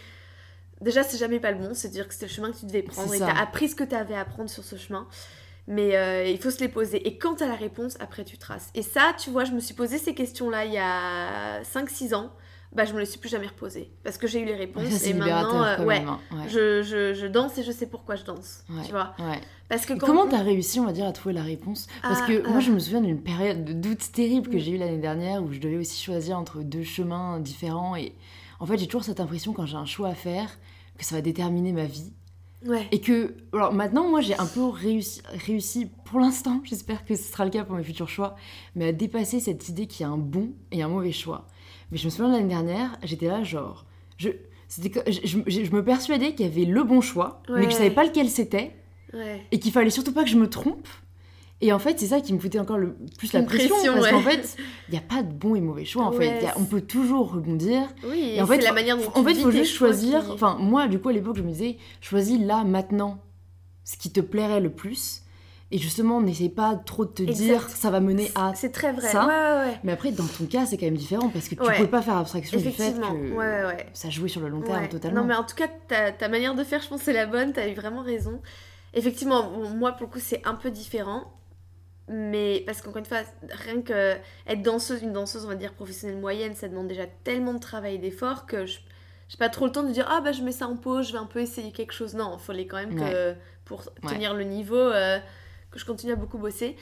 déjà, 0.81 1.03
c'est 1.03 1.19
jamais 1.19 1.41
pas 1.41 1.51
le 1.53 1.59
bon, 1.59 1.75
c'est-à-dire 1.75 2.07
que 2.09 2.15
c'était 2.15 2.27
le 2.27 2.33
chemin 2.33 2.51
que 2.53 2.57
tu 2.59 2.67
devais 2.67 2.83
prendre 2.83 3.09
C'est 3.11 3.17
et 3.17 3.21
t'as 3.21 3.39
appris 3.41 3.69
ce 3.69 3.75
que 3.75 3.85
t'avais 3.85 4.15
à 4.15 4.21
apprendre 4.21 4.51
sur 4.51 4.65
ce 4.65 4.77
chemin. 4.77 5.07
Mais 5.67 5.95
euh, 5.97 6.25
il 6.27 6.39
faut 6.39 6.51
se 6.51 6.59
les 6.61 6.69
poser. 6.69 7.07
Et 7.07 7.17
quand 7.19 7.37
t'as 7.37 7.47
la 7.47 7.55
réponse, 7.55 7.97
après 8.01 8.25
tu 8.25 8.39
traces. 8.39 8.71
Et 8.75 8.83
ça, 8.83 9.13
tu 9.19 9.31
vois, 9.31 9.45
je 9.45 9.53
me 9.53 9.61
suis 9.61 9.75
posé 9.75 9.99
ces 9.99 10.15
questions-là 10.15 10.65
il 10.65 10.73
y 10.73 10.79
a 10.79 11.63
5-6 11.63 12.15
ans. 12.15 12.33
Bah, 12.73 12.85
je 12.85 12.93
me 12.95 13.01
les 13.01 13.05
suis 13.07 13.19
plus 13.19 13.29
jamais 13.29 13.49
reposées. 13.49 13.91
Parce 14.05 14.17
que 14.17 14.29
j'ai 14.29 14.41
eu 14.41 14.45
les 14.45 14.55
réponses. 14.65 14.85
Ça, 14.91 14.99
c'est 14.99 15.11
et 15.11 15.15
maintenant, 15.15 15.63
euh, 15.65 15.85
ouais, 15.85 15.99
hein. 16.07 16.21
Ouais. 16.33 16.49
je, 16.49 16.83
je, 16.83 17.15
je 17.15 17.27
danse 17.27 17.59
et 17.59 17.65
je 17.65 17.73
sais 17.73 17.87
pourquoi 17.87 18.15
je 18.15 18.25
danse. 18.25 18.63
Ouais. 18.71 18.83
Tu 18.85 18.93
vois. 18.93 19.15
Parce 19.69 19.87
que 19.87 19.93
quand 19.95 20.07
comment 20.07 20.29
t'as 20.29 20.43
réussi, 20.43 20.79
on 20.79 20.87
va 20.87 20.93
dire, 20.93 21.07
à 21.07 21.13
trouver 21.13 21.35
la 21.35 21.43
réponse? 21.43 21.89
Parce 22.01 22.21
Ah, 22.23 22.27
que 22.29 22.43
moi, 22.47 22.57
ah. 22.59 22.61
je 22.61 22.71
me 22.71 22.79
souviens 22.79 23.01
d'une 23.01 23.21
période 23.21 23.65
de 23.65 23.73
doute 23.73 24.13
terrible 24.13 24.49
que 24.49 24.57
Mm. 24.57 24.61
j'ai 24.61 24.71
eue 24.73 24.77
l'année 24.79 24.99
dernière 24.99 25.43
où 25.43 25.53
je 25.53 25.59
devais 25.59 25.77
aussi 25.79 26.01
choisir 26.03 26.39
entre 26.39 26.61
deux 26.63 26.85
chemins 26.85 27.41
différents. 27.41 27.97
Et 27.97 28.15
en 28.61 28.67
fait, 28.67 28.79
j'ai 28.79 28.87
toujours 28.87 29.05
cette 29.05 29.19
impression 29.21 29.53
quand 29.53 29.67
j'ai 29.67 29.77
un 29.77 29.85
choix 29.87 30.09
à 30.09 30.15
faire 30.15 30.49
que 31.01 31.07
ça 31.07 31.17
va 31.17 31.23
déterminer 31.23 31.73
ma 31.73 31.85
vie. 31.85 32.13
Ouais. 32.67 32.87
Et 32.93 33.01
que, 33.01 33.35
alors 33.55 33.73
maintenant, 33.73 34.09
moi, 34.09 34.21
j'ai 34.21 34.39
un 34.39 34.45
peu 34.47 34.65
réussi, 34.67 35.23
réussi 35.47 35.87
pour 36.05 36.21
l'instant, 36.21 36.61
j'espère 36.65 37.05
que 37.07 37.15
ce 37.17 37.23
sera 37.33 37.45
le 37.45 37.51
cas 37.51 37.65
pour 37.65 37.75
mes 37.77 37.83
futurs 37.83 38.09
choix, 38.09 38.37
mais 38.77 38.89
à 38.89 38.93
dépasser 38.93 39.41
cette 39.41 39.69
idée 39.69 39.87
qu'il 39.87 40.03
y 40.05 40.09
a 40.09 40.13
un 40.13 40.19
bon 40.19 40.51
et 40.71 40.83
un 40.83 40.89
mauvais 40.89 41.13
choix. 41.13 41.47
Mais 41.91 41.99
je 41.99 42.05
me 42.05 42.11
souviens 42.11 42.29
de 42.29 42.35
l'année 42.37 42.49
dernière, 42.49 42.99
j'étais 43.03 43.27
là, 43.29 43.43
genre, 43.43 43.87
je, 44.19 44.29
je, 44.69 44.89
je- 45.47 45.65
je 45.65 45.71
me 45.73 45.83
persuadais 45.85 46.35
qu'il 46.35 46.47
y 46.47 46.49
avait 46.49 46.65
le 46.67 46.85
bon 46.85 47.01
choix, 47.01 47.43
mais 47.49 47.65
que 47.65 47.71
je 47.73 47.77
savais 47.77 47.91
pas 47.91 48.05
lequel 48.05 48.29
c'était, 48.29 48.77
Ouais. 49.13 49.41
et 49.51 49.59
qu'il 49.59 49.73
fallait 49.73 49.91
surtout 49.91 50.13
pas 50.13 50.23
que 50.23 50.31
je 50.31 50.37
me 50.37 50.49
trompe. 50.49 50.87
Et 51.63 51.73
en 51.75 51.79
fait, 51.79 51.99
c'est 52.01 52.07
ça 52.07 52.21
qui 52.21 52.33
me 52.33 52.39
foutait 52.39 52.59
encore 52.59 52.79
le 52.79 52.97
plus 53.19 53.33
la 53.35 53.43
pression, 53.43 53.75
pression, 53.75 53.93
parce 53.93 54.07
ouais. 54.07 54.11
qu'en 54.13 54.23
fait, 54.23 54.57
il 54.89 54.93
n'y 54.93 54.99
a 54.99 55.03
pas 55.03 55.23
de 55.23 55.31
bon 55.33 55.55
et 55.55 55.61
mauvais 55.61 55.85
choix, 55.85 56.05
en 56.05 56.13
fait. 56.13 56.19
Ouais, 56.29 56.39
Il 56.41 56.45
y 56.45 56.49
a- 56.49 56.55
on 56.59 56.65
peut 56.65 56.81
toujours 56.81 57.33
rebondir. 57.33 57.83
Oui, 58.09 58.33
Et 58.37 58.41
en 58.43 58.47
fait, 58.47 58.61
la 58.63 58.73
manière 58.73 58.97
dont 58.97 59.09
En 59.15 59.23
tu 59.23 59.29
fait, 59.35 59.41
faut 59.43 59.51
juste 59.51 59.75
choisir. 59.75 60.25
qui- 60.25 60.31
Enfin, 60.33 60.57
moi, 60.59 60.89
du 60.89 60.99
coup, 60.99 61.11
à 61.11 61.13
l'époque, 61.13 61.37
je 61.37 61.43
me 61.43 61.51
disais, 61.51 61.77
choisis 62.01 62.41
là, 62.41 62.65
maintenant, 62.65 63.19
ce 63.85 63.97
qui 63.99 64.11
te 64.11 64.21
plairait 64.21 64.61
le 64.61 64.71
plus. 64.71 65.23
Et 65.73 65.79
justement, 65.79 66.21
n'essaye 66.21 66.49
pas 66.49 66.75
trop 66.75 67.05
de 67.05 67.11
te 67.11 67.23
Exact. 67.23 67.45
dire, 67.45 67.69
ça 67.69 67.91
va 67.91 68.01
mener 68.01 68.29
à. 68.35 68.53
C'est 68.57 68.71
très 68.73 68.93
vrai. 68.93 69.07
ça. 69.09 69.25
Ouais, 69.27 69.33
ouais, 69.33 69.71
ouais. 69.71 69.79
Mais 69.85 69.93
après, 69.93 70.11
dans 70.13 70.25
ton 70.27 70.47
cas, 70.47 70.67
c'est 70.67 70.77
quand 70.77 70.87
même 70.87 70.97
différent 70.97 71.29
parce 71.29 71.49
que 71.49 71.55
tu 71.55 71.63
Ouais. 71.63 71.79
peux 71.79 71.87
pas 71.87 72.03
faire 72.03 72.17
abstraction 72.17 72.59
du 72.59 72.71
fait 72.73 72.93
que 72.93 73.77
ça 73.93 74.11
jouait 74.11 74.29
sur 74.29 74.41
le 74.41 74.49
long 74.49 74.63
terme 74.63 74.89
totalement. 74.89 75.21
Non, 75.21 75.27
mais 75.27 75.35
en 75.35 75.45
tout 75.45 75.55
cas, 75.55 75.69
ta, 75.89 76.11
ta 76.11 76.29
manière 76.29 76.55
de 76.57 76.65
faire, 76.65 76.81
je 76.83 76.89
pense, 76.89 77.03
c'est 77.03 77.13
la 77.13 77.27
bonne. 77.27 77.53
T'as 77.53 77.69
eu 77.69 77.75
vraiment 77.75 78.03
raison. 78.03 78.41
Effectivement, 78.95 79.49
moi, 79.77 79.93
pour 79.93 80.07
le 80.09 80.13
coup, 80.13 80.19
c'est 80.21 80.43
un 80.45 80.55
peu 80.55 80.71
différent. 80.71 81.23
Mais 82.13 82.65
parce 82.67 82.83
qu'encore 82.83 82.99
une 82.99 83.05
fois, 83.05 83.23
rien 83.51 83.83
que 83.83 84.17
être 84.49 84.63
danseuse, 84.63 85.01
une 85.01 85.13
danseuse, 85.13 85.45
on 85.45 85.49
va 85.49 85.55
dire 85.55 85.73
professionnelle 85.73 86.19
moyenne, 86.19 86.57
ça 86.57 86.67
demande 86.67 86.89
déjà 86.89 87.07
tellement 87.23 87.55
de 87.55 87.61
travail 87.61 87.95
et 87.95 87.99
d'effort 87.99 88.47
que 88.47 88.67
je 88.67 88.81
j'ai 89.29 89.37
pas 89.39 89.49
trop 89.49 89.67
le 89.67 89.71
temps 89.71 89.85
de 89.85 89.93
dire 89.93 90.09
ah 90.11 90.21
bah 90.21 90.33
je 90.33 90.43
mets 90.43 90.51
ça 90.51 90.67
en 90.67 90.75
pause, 90.75 91.07
je 91.07 91.13
vais 91.13 91.19
un 91.19 91.27
peu 91.27 91.39
essayer 91.39 91.71
quelque 91.71 91.93
chose. 91.93 92.15
Non, 92.15 92.37
il 92.37 92.43
fallait 92.43 92.67
quand 92.67 92.79
même 92.79 92.97
que 92.99 93.35
pour 93.65 93.85
tenir 94.09 94.35
le 94.35 94.43
niveau, 94.43 94.75
euh, 94.75 95.21
que 95.71 95.79
je 95.79 95.85
continue 95.85 96.13
à 96.13 96.17
beaucoup 96.17 96.39
bosser. 96.39 96.75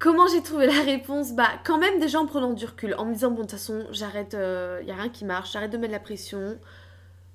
Comment 0.00 0.26
j'ai 0.26 0.42
trouvé 0.42 0.66
la 0.66 0.82
réponse? 0.82 1.32
Bah 1.32 1.50
quand 1.64 1.78
même 1.78 2.00
déjà 2.00 2.18
en 2.18 2.26
prenant 2.26 2.52
du 2.52 2.64
recul, 2.64 2.96
en 2.98 3.04
me 3.04 3.14
disant 3.14 3.30
bon 3.30 3.36
de 3.36 3.40
toute 3.42 3.52
façon 3.52 3.86
j'arrête, 3.92 4.32
il 4.32 4.88
y 4.88 4.90
a 4.90 4.96
rien 4.96 5.08
qui 5.08 5.24
marche, 5.24 5.52
j'arrête 5.52 5.70
de 5.70 5.78
mettre 5.78 5.92
la 5.92 6.00
pression, 6.00 6.58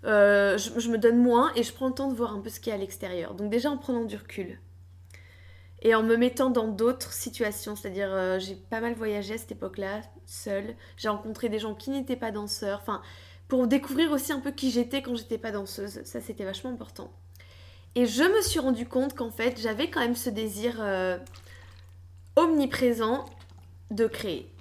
euh, 0.03 0.57
je, 0.57 0.77
je 0.77 0.89
me 0.89 0.97
donne 0.97 1.17
moins 1.17 1.53
et 1.55 1.63
je 1.63 1.71
prends 1.71 1.87
le 1.87 1.93
temps 1.93 2.09
de 2.09 2.15
voir 2.15 2.35
un 2.35 2.41
peu 2.41 2.49
ce 2.49 2.59
qu'il 2.59 2.71
y 2.71 2.73
a 2.73 2.75
à 2.75 2.79
l'extérieur. 2.79 3.33
Donc 3.33 3.49
déjà 3.49 3.71
en 3.71 3.77
prenant 3.77 4.03
du 4.03 4.17
recul 4.17 4.59
et 5.81 5.93
en 5.93 6.03
me 6.03 6.15
mettant 6.15 6.49
dans 6.49 6.67
d'autres 6.67 7.13
situations, 7.13 7.75
c'est-à-dire 7.75 8.09
euh, 8.11 8.39
j'ai 8.39 8.55
pas 8.55 8.81
mal 8.81 8.93
voyagé 8.93 9.35
à 9.35 9.37
cette 9.37 9.51
époque-là, 9.51 10.01
seule. 10.25 10.75
J'ai 10.97 11.09
rencontré 11.09 11.49
des 11.49 11.59
gens 11.59 11.75
qui 11.75 11.89
n'étaient 11.89 12.15
pas 12.15 12.31
danseurs, 12.31 12.79
enfin 12.81 13.01
pour 13.47 13.67
découvrir 13.67 14.11
aussi 14.11 14.33
un 14.33 14.39
peu 14.39 14.51
qui 14.51 14.71
j'étais 14.71 15.01
quand 15.01 15.15
j'étais 15.15 15.37
pas 15.37 15.51
danseuse. 15.51 16.01
Ça 16.03 16.21
c'était 16.21 16.45
vachement 16.45 16.71
important. 16.71 17.11
Et 17.93 18.05
je 18.05 18.23
me 18.23 18.41
suis 18.41 18.59
rendu 18.59 18.87
compte 18.87 19.15
qu'en 19.15 19.31
fait 19.31 19.59
j'avais 19.59 19.89
quand 19.89 19.99
même 19.99 20.15
ce 20.15 20.29
désir 20.29 20.77
euh, 20.79 21.17
omniprésent 22.35 23.25
de 23.91 24.07
créer. 24.07 24.54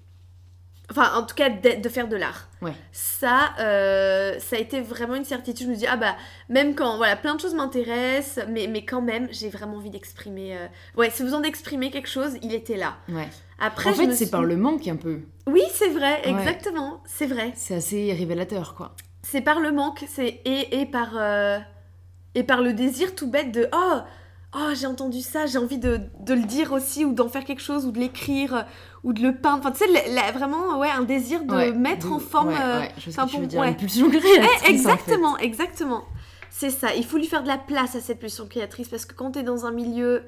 Enfin, 0.91 1.13
en 1.17 1.23
tout 1.25 1.35
cas, 1.35 1.49
de, 1.49 1.81
de 1.81 1.89
faire 1.89 2.09
de 2.09 2.17
l'art. 2.17 2.47
Ouais. 2.61 2.75
Ça, 2.93 3.55
euh, 3.59 4.39
ça 4.39 4.57
a 4.57 4.59
été 4.59 4.83
vraiment 4.83 5.15
une 5.15 5.25
certitude. 5.25 5.67
Je 5.67 5.71
me 5.73 5.77
dis, 5.77 5.87
ah 5.87 5.97
bah, 5.97 6.15
même 6.51 6.75
quand, 6.75 6.99
voilà, 6.99 7.17
plein 7.17 7.35
de 7.35 7.41
choses 7.41 7.55
m'intéressent, 7.55 8.45
mais, 8.51 8.67
mais 8.67 8.85
quand 8.85 9.01
même, 9.01 9.27
j'ai 9.31 9.49
vraiment 9.49 9.77
envie 9.79 9.89
d'exprimer. 9.91 10.57
euh, 10.57 10.67
Ouais, 10.97 11.09
si 11.11 11.23
besoin 11.23 11.41
d'exprimer 11.41 11.91
quelque 11.91 12.09
chose, 12.09 12.33
il 12.43 12.53
était 12.55 12.77
là. 12.77 12.97
Ouais. 13.09 13.29
Après, 13.59 13.91
en 13.91 13.95
fait, 13.95 14.11
c'est 14.11 14.17
suis- 14.25 14.27
par 14.27 14.43
le 14.43 14.57
manque 14.57 14.87
un 14.87 14.97
peu. 14.97 15.21
Oui, 15.47 15.63
c'est 15.73 15.89
vrai, 15.89 16.21
Ouais. 16.27 16.31
exactement, 16.31 17.03
c'est 17.07 17.27
vrai. 17.27 17.53
C'est 17.57 17.77
assez 17.77 18.13
révélateur, 18.13 18.75
quoi. 18.75 18.95
C'est 19.23 19.41
par 19.41 19.61
le 19.61 19.73
manque, 19.73 20.05
c'est 20.07 20.41
et, 20.45 20.81
et 20.81 20.87
par 20.87 21.13
euh, 21.17 21.59
et 22.35 22.43
par 22.43 22.61
le 22.61 22.75
désir 22.75 23.15
tout 23.15 23.31
bête 23.31 23.53
de 23.53 23.69
oh 23.75 23.99
oh 24.55 24.69
j'ai 24.75 24.87
entendu 24.87 25.21
ça, 25.23 25.47
j'ai 25.47 25.57
envie 25.57 25.79
de, 25.79 25.99
de 26.21 26.35
le 26.35 26.43
dire 26.45 26.73
aussi 26.73 27.07
ou 27.07 27.15
d'en 27.15 27.29
faire 27.31 27.45
quelque 27.45 27.63
chose 27.63 27.87
ou 27.87 27.91
de 27.91 27.99
l'écrire 28.01 28.67
ou 29.05 29.13
de 29.13 29.23
le 29.23 29.37
peindre. 29.37 29.59
Enfin 29.61 29.71
tu 29.71 29.79
sais 29.87 30.33
vraiment 30.33 30.79
ouais 30.81 30.91
un 30.91 31.03
désir 31.03 31.45
de 31.45 31.55
Ouais, 31.55 31.73
mettre 31.73 32.09
de- 32.09 32.13
en 32.15 32.19
forme. 32.19 32.49
ouais, 32.49 32.57
euh, 32.61 32.81
ouais, 32.81 32.93
je 32.99 33.11
sais 33.11 33.21
que 33.23 33.27
tu 33.27 33.31
pour- 33.33 33.41
veux 33.41 33.47
dire. 33.47 33.63
Une 33.63 33.77
pulsion 33.77 34.09
créatrice. 34.11 34.33
Eh, 34.35 34.41
en 34.45 34.49
fait. 34.59 34.71
exactement, 34.71 35.39
exactement. 35.39 36.05
C'est 36.51 36.71
ça. 36.71 36.95
Il 36.95 37.05
faut 37.05 37.17
lui 37.19 37.27
faire 37.27 37.43
de 37.43 37.49
la 37.49 37.59
place 37.59 37.95
à 37.97 38.01
cette 38.01 38.19
pulsion 38.19 38.47
créatrice 38.47 38.89
parce 38.89 39.07
que 39.07 39.15
quand 39.15 39.33
tu 39.33 39.39
es 39.41 39.43
dans 39.43 39.67
un 39.67 39.71
milieu 39.73 40.23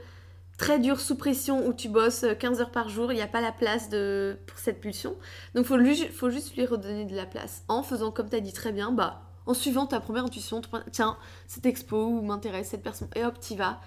très 0.59 0.79
dur, 0.79 0.99
sous 1.01 1.17
pression, 1.17 1.67
où 1.69 1.73
tu 1.75 1.89
bosses 1.89 2.25
euh, 2.25 2.35
15 2.35 2.61
heures 2.61 2.71
par 2.71 2.89
jour, 2.89 3.13
il 3.13 3.17
n'y 3.17 3.21
a 3.23 3.27
pas 3.27 3.41
la 3.43 3.53
place 3.53 3.89
de... 3.91 4.37
pour 4.47 4.59
cette 4.59 4.81
pulsion. 4.81 5.11
Donc 5.55 5.65
il 5.65 5.69
faut, 5.69 5.77
lui- 5.77 6.09
faut 6.09 6.31
juste 6.31 6.57
lui 6.57 6.65
redonner 6.67 7.05
de 7.05 7.15
la 7.15 7.27
place 7.27 7.63
en 7.69 7.83
faisant, 7.83 8.11
comme 8.11 8.29
tu 8.31 8.37
as 8.37 8.41
dit 8.41 8.53
très 8.55 8.73
bien, 8.73 8.91
bah, 8.91 9.21
en 9.47 9.53
suivant 9.55 9.87
ta 9.87 10.01
première 10.01 10.25
intuition. 10.25 10.61
Tiens, 10.93 11.17
cette 11.47 11.67
expo 11.67 12.07
ou 12.07 12.23
m'intéresse 12.23 12.69
cette 12.71 12.83
personne, 12.83 13.09
et 13.15 13.25
hop, 13.25 13.39
t'y 13.39 13.55
vas. 13.55 13.79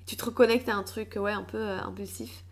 Et 0.00 0.04
tu 0.04 0.16
te 0.16 0.24
reconnectes 0.24 0.68
à 0.68 0.74
un 0.74 0.82
truc 0.82 1.16
ouais, 1.18 1.32
un 1.32 1.44
peu 1.44 1.58
euh, 1.58 1.78
impulsif. 1.80 2.42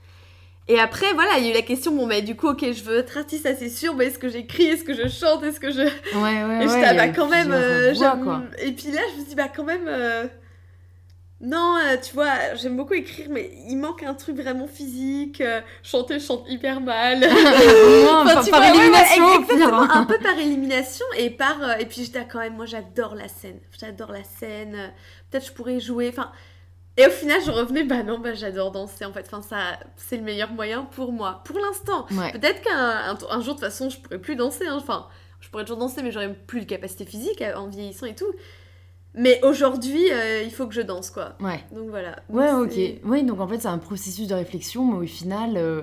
Et 0.69 0.81
après, 0.81 1.13
voilà, 1.13 1.39
il 1.39 1.45
y 1.45 1.49
a 1.49 1.51
eu 1.51 1.55
la 1.55 1.63
question, 1.63 1.95
bon, 1.95 2.07
mais 2.07 2.23
du 2.23 2.37
coup, 2.37 2.49
ok, 2.49 2.65
je 2.73 2.83
veux 2.85 2.99
être 2.99 3.19
artiste, 3.19 3.43
ça 3.45 3.55
c'est 3.55 3.69
sûr, 3.69 3.95
mais 3.95 4.07
est-ce 4.07 4.19
que 4.19 4.29
j'écris, 4.31 4.65
est-ce 4.65 4.85
que 4.85 4.95
je 4.95 5.09
chante, 5.09 5.43
est-ce 5.45 5.61
que 5.61 5.71
je... 5.71 5.81
Ouais, 5.81 6.45
ouais, 6.45 6.65
Et 6.65 6.67
ouais. 6.67 6.69
j'étais, 6.69 6.81
il 6.81 6.85
ah 6.85 6.95
bah 6.95 7.09
quand 7.09 7.29
même, 7.29 7.53
euh, 7.53 7.93
quoi. 8.23 8.43
Et 8.59 8.73
puis 8.73 8.91
là, 8.91 9.03
je 9.15 9.21
me 9.21 9.27
dis, 9.29 9.35
bah 9.35 9.49
quand 9.55 9.65
même, 9.65 9.85
euh, 9.87 10.27
non, 11.41 11.77
euh, 11.77 11.97
tu 12.03 12.15
vois, 12.15 12.55
j'aime 12.55 12.77
beaucoup 12.77 12.95
écrire, 12.95 13.27
mais 13.29 13.51
il 13.69 13.77
manque 13.77 14.03
un 14.03 14.15
truc 14.15 14.37
vraiment 14.37 14.67
physique. 14.67 15.41
euh, 15.43 15.61
chanter, 15.83 16.19
je 16.19 16.25
chante 16.25 16.45
hyper 16.49 16.81
mal. 16.81 17.21
Moi, 17.21 17.29
Enfin, 18.23 18.35
par, 18.35 18.45
tu 18.45 18.51
par 18.51 18.61
vois, 18.61 18.71
ouais, 18.71 18.77
ouais, 18.79 18.79
élimination, 18.79 19.27
pire, 19.43 19.59
exactement, 19.59 19.83
hein. 19.83 19.89
un 19.93 20.05
peu 20.05 20.19
par 20.19 20.39
élimination 20.39 21.05
et 21.19 21.29
par... 21.31 21.63
euh, 21.63 21.75
et 21.79 21.85
puis 21.87 22.05
j'étais 22.05 22.21
ah, 22.23 22.27
quand 22.31 22.39
même, 22.39 22.55
moi 22.57 22.65
j'adore 22.67 23.15
la 23.15 23.29
scène. 23.29 23.61
J'adore 23.79 24.13
la 24.13 24.25
scène. 24.25 24.75
euh, 24.75 24.89
Peut-être 25.31 25.47
je 25.47 25.53
pourrais 25.53 25.81
jouer, 25.81 26.09
enfin... 26.09 26.33
Et 26.97 27.07
au 27.07 27.11
final, 27.11 27.41
je 27.45 27.51
revenais, 27.51 27.83
bah 27.85 28.03
non, 28.05 28.19
bah 28.21 28.35
j'adore 28.35 28.71
danser 28.71 29.05
en 29.05 29.13
fait. 29.13 29.25
Enfin, 29.27 29.43
ça, 29.43 29.79
c'est 29.97 30.17
le 30.17 30.23
meilleur 30.23 30.53
moyen 30.53 30.83
pour 30.85 31.11
moi, 31.13 31.43
pour 31.45 31.59
l'instant. 31.59 32.07
Ouais. 32.13 32.31
Peut-être 32.33 32.63
qu'un 32.63 32.77
un, 32.79 33.19
un 33.31 33.41
jour, 33.41 33.55
de 33.55 33.59
toute 33.59 33.69
façon, 33.69 33.91
je 33.91 33.99
pourrais 33.99 34.21
plus 34.21 34.37
danser. 34.37 34.67
hein. 34.69 34.77
Enfin, 34.77 35.09
je 35.41 35.49
pourrais 35.51 35.65
toujours 35.65 35.79
danser, 35.79 36.03
mais 36.03 36.13
j'aurais 36.13 36.33
plus 36.33 36.61
de 36.61 36.67
capacité 36.67 37.05
physique 37.05 37.43
euh, 37.43 37.55
en 37.57 37.67
vieillissant 37.67 38.07
et 38.07 38.15
tout. 38.15 38.33
Mais 39.17 39.41
aujourd'hui, 39.45 40.11
euh, 40.13 40.43
il 40.43 40.51
faut 40.53 40.67
que 40.67 40.75
je 40.75 40.81
danse, 40.81 41.11
quoi. 41.11 41.35
Ouais. 41.41 41.61
Donc 41.73 41.89
voilà. 41.89 42.17
Ouais, 42.29 42.51
ok. 42.53 43.01
Oui, 43.05 43.23
donc 43.25 43.41
en 43.41 43.47
fait, 43.49 43.61
c'est 43.61 43.69
un 43.69 43.79
processus 43.79 44.27
de 44.29 44.35
réflexion, 44.35 44.85
mais 44.85 45.05
au 45.05 45.09
final, 45.09 45.53
euh, 45.57 45.83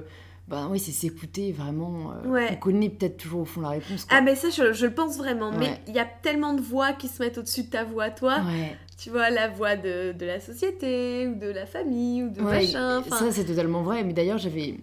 bah 0.49 0.67
oui, 0.69 0.79
c'est 0.79 0.91
s'écouter 0.91 1.51
vraiment. 1.53 2.11
euh, 2.25 2.27
Ouais. 2.29 2.49
On 2.51 2.55
connaît 2.57 2.89
peut-être 2.89 3.17
toujours 3.17 3.41
au 3.41 3.45
fond 3.45 3.61
la 3.61 3.69
réponse. 3.69 4.03
Quoi. 4.05 4.17
Ah, 4.17 4.21
mais 4.21 4.35
ça, 4.35 4.49
je, 4.49 4.73
je 4.73 4.85
le 4.85 4.93
pense 4.93 5.17
vraiment. 5.17 5.51
Mais 5.51 5.79
il 5.87 5.93
y 5.93 5.99
a 5.99 6.05
tellement 6.05 6.53
de 6.53 6.61
voix 6.61 6.91
qui 6.93 7.07
se 7.07 7.21
mettent 7.23 7.37
au-dessus 7.37 7.63
de 7.63 7.69
ta 7.69 7.83
voix, 7.85 8.09
toi. 8.09 8.37
Ouais. 8.45 8.75
Tu 9.01 9.09
vois, 9.09 9.29
la 9.31 9.47
voix 9.47 9.75
de, 9.75 10.11
de 10.11 10.25
la 10.27 10.39
société, 10.39 11.27
ou 11.27 11.33
de 11.35 11.47
la 11.47 11.65
famille, 11.65 12.23
ou 12.23 12.29
de 12.29 12.41
Ouais, 12.41 12.61
machin. 12.61 13.03
Ça, 13.09 13.31
c'est 13.31 13.45
totalement 13.45 13.81
vrai. 13.81 14.03
Mais 14.03 14.13
d'ailleurs, 14.13 14.37
j'avais 14.37 14.75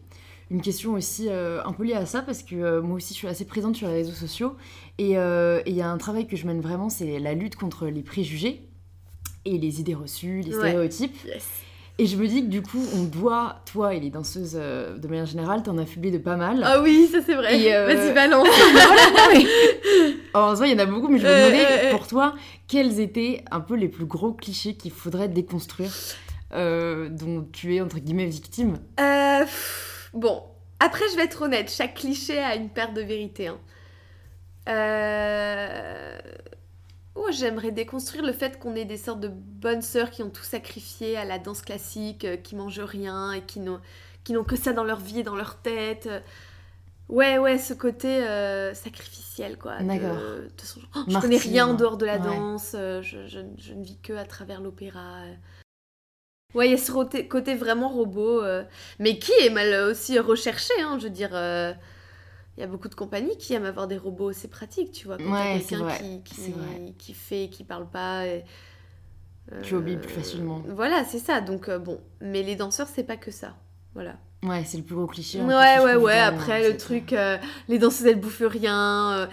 une 0.50 0.60
question 0.60 0.94
aussi 0.94 1.26
euh, 1.28 1.62
un 1.64 1.72
peu 1.72 1.84
liée 1.84 1.92
à 1.94 2.04
ça 2.06 2.22
parce 2.22 2.42
que 2.42 2.56
euh, 2.56 2.82
moi 2.82 2.96
aussi, 2.96 3.14
je 3.14 3.18
suis 3.18 3.28
assez 3.28 3.44
présente 3.44 3.76
sur 3.76 3.86
les 3.86 3.94
réseaux 3.94 4.12
sociaux. 4.12 4.56
Et 4.98 5.16
euh, 5.18 5.60
et 5.66 5.70
il 5.70 5.76
y 5.76 5.82
a 5.82 5.88
un 5.88 5.98
travail 5.98 6.26
que 6.26 6.36
je 6.36 6.46
mène 6.46 6.60
vraiment, 6.60 6.88
c'est 6.88 7.20
la 7.20 7.34
lutte 7.34 7.54
contre 7.54 7.86
les 7.86 8.02
préjugés 8.02 8.62
et 9.44 9.56
les 9.56 9.78
idées 9.80 9.94
reçues, 9.94 10.40
les 10.40 10.56
Ouais. 10.56 10.68
stéréotypes. 10.70 11.16
yes. 11.24 11.46
Et 12.00 12.06
je 12.06 12.16
me 12.16 12.28
dis 12.28 12.42
que 12.44 12.48
du 12.48 12.62
coup, 12.62 12.80
on 12.94 13.02
doit, 13.02 13.56
toi 13.70 13.92
et 13.92 13.98
les 13.98 14.10
danseuses 14.10 14.56
euh, 14.60 14.96
de 14.98 15.08
manière 15.08 15.26
générale, 15.26 15.64
t'en 15.64 15.76
as 15.78 15.82
affublé 15.82 16.12
de 16.12 16.18
pas 16.18 16.36
mal. 16.36 16.62
Ah 16.64 16.80
oui, 16.80 17.08
ça 17.10 17.18
c'est 17.26 17.34
vrai. 17.34 17.74
Euh, 17.74 17.86
Vas-y, 17.86 18.14
balance. 18.14 18.46
En 20.34 20.54
soi, 20.54 20.68
il 20.68 20.72
y 20.72 20.76
en 20.76 20.78
a 20.78 20.86
beaucoup, 20.86 21.08
mais 21.08 21.18
je 21.18 21.24
me 21.24 21.28
Euh, 21.28 21.48
demandais, 21.50 21.66
euh, 21.86 21.90
pour 21.90 22.06
toi, 22.06 22.34
quels 22.68 23.00
étaient 23.00 23.44
un 23.50 23.60
peu 23.60 23.74
les 23.74 23.88
plus 23.88 24.04
gros 24.04 24.32
clichés 24.32 24.74
qu'il 24.74 24.92
faudrait 24.92 25.28
déconstruire, 25.28 25.90
euh, 26.54 27.08
dont 27.08 27.46
tu 27.52 27.74
es, 27.74 27.80
entre 27.80 27.98
guillemets, 27.98 28.26
victime? 28.26 28.78
Euh, 29.00 29.40
pff, 29.40 30.10
bon, 30.14 30.42
après 30.78 31.04
je 31.10 31.16
vais 31.16 31.24
être 31.24 31.42
honnête, 31.42 31.68
chaque 31.70 31.94
cliché 31.94 32.38
a 32.38 32.54
une 32.54 32.68
paire 32.68 32.92
de 32.92 33.00
vérité. 33.00 33.48
hein. 33.48 33.58
Euh... 34.68 36.18
oh, 37.18 37.28
J'aimerais 37.32 37.70
déconstruire 37.72 38.24
le 38.24 38.32
fait 38.32 38.58
qu'on 38.58 38.74
ait 38.76 38.84
des 38.84 38.96
sortes 38.96 39.20
de 39.20 39.28
bonnes 39.28 39.82
sœurs 39.82 40.10
qui 40.10 40.22
ont 40.22 40.30
tout 40.30 40.42
sacrifié 40.44 41.16
à 41.16 41.24
la 41.24 41.38
danse 41.38 41.62
classique, 41.62 42.24
euh, 42.24 42.36
qui 42.36 42.56
mangent 42.56 42.80
rien 42.80 43.32
et 43.32 43.42
qui 43.42 43.60
n'ont 43.60 43.80
qui 44.24 44.32
n'ont 44.34 44.44
que 44.44 44.56
ça 44.56 44.72
dans 44.74 44.84
leur 44.84 45.00
vie 45.00 45.20
et 45.20 45.22
dans 45.22 45.36
leur 45.36 45.56
tête. 45.62 46.08
Ouais, 47.08 47.38
ouais, 47.38 47.56
ce 47.56 47.72
côté 47.72 48.08
euh, 48.28 48.74
sacrificiel, 48.74 49.56
quoi. 49.56 49.78
de- 49.78 49.84
D'accord. 49.88 50.16
De, 50.16 50.50
son 50.62 50.80
Oh, 50.94 51.00
je 51.08 51.18
connais 51.18 51.38
rien 51.38 51.68
en 51.68 51.74
dehors 51.74 51.96
de 51.96 52.04
la 52.04 52.18
Ouais. 52.18 52.24
danse, 52.26 52.72
euh, 52.74 53.00
je, 53.00 53.26
je- 53.26 53.38
je 53.56 53.72
ne 53.72 53.82
vis 53.82 53.98
que 54.02 54.12
à 54.12 54.26
travers 54.26 54.60
l'opéra. 54.60 55.22
Ouais, 56.54 56.68
il 56.68 56.70
y 56.72 56.74
a 56.74 56.78
ce 56.78 56.92
côté, 56.92 57.26
côté 57.28 57.54
vraiment 57.54 57.88
robot, 57.88 58.42
euh, 58.42 58.64
mais 58.98 59.18
qui 59.18 59.32
est 59.40 59.50
mal 59.50 59.90
aussi 59.90 60.18
recherché, 60.18 60.72
hein, 60.80 60.98
je 60.98 61.04
veux 61.04 61.10
dire. 61.10 61.30
euh, 61.34 61.72
Il 62.58 62.62
y 62.62 62.64
a 62.64 62.66
beaucoup 62.66 62.88
de 62.88 62.94
compagnies 62.96 63.36
qui 63.38 63.54
aiment 63.54 63.66
avoir 63.66 63.86
des 63.86 63.96
robots, 63.96 64.32
c'est 64.32 64.48
pratique, 64.48 64.90
tu 64.90 65.06
vois. 65.06 65.16
Quand 65.16 65.30
Ouais, 65.32 65.60
quelqu'un 65.68 65.88
qui, 65.96 66.22
qui, 66.24 66.52
qui 66.98 67.14
fait, 67.14 67.48
qui 67.52 67.62
parle 67.62 67.88
pas. 67.88 68.26
et, 68.26 68.44
Tu 69.62 69.76
oublies 69.76 69.96
plus 69.96 70.10
facilement. 70.12 70.60
Voilà, 70.68 71.04
c'est 71.04 71.20
ça. 71.20 71.40
Donc, 71.40 71.68
euh, 71.68 71.78
bon. 71.78 72.00
Mais 72.20 72.42
les 72.42 72.56
danseurs, 72.56 72.88
c'est 72.92 73.04
pas 73.04 73.16
que 73.16 73.30
ça. 73.30 73.54
Voilà. 73.94 74.16
Ouais, 74.42 74.64
c'est 74.66 74.76
le 74.76 74.82
plus 74.82 74.96
gros 74.96 75.06
cliché. 75.06 75.40
Ouais, 75.40 75.78
ouais, 75.78 75.94
ouais. 75.94 76.18
Après, 76.18 76.62
dans 76.62 76.68
le 76.72 76.76
truc, 76.76 77.12
euh, 77.12 77.38
les 77.68 77.78
danseuses, 77.78 78.08
elles 78.08 78.18
bouffent 78.20 78.42
rien. 78.44 79.12
euh. 79.18 79.26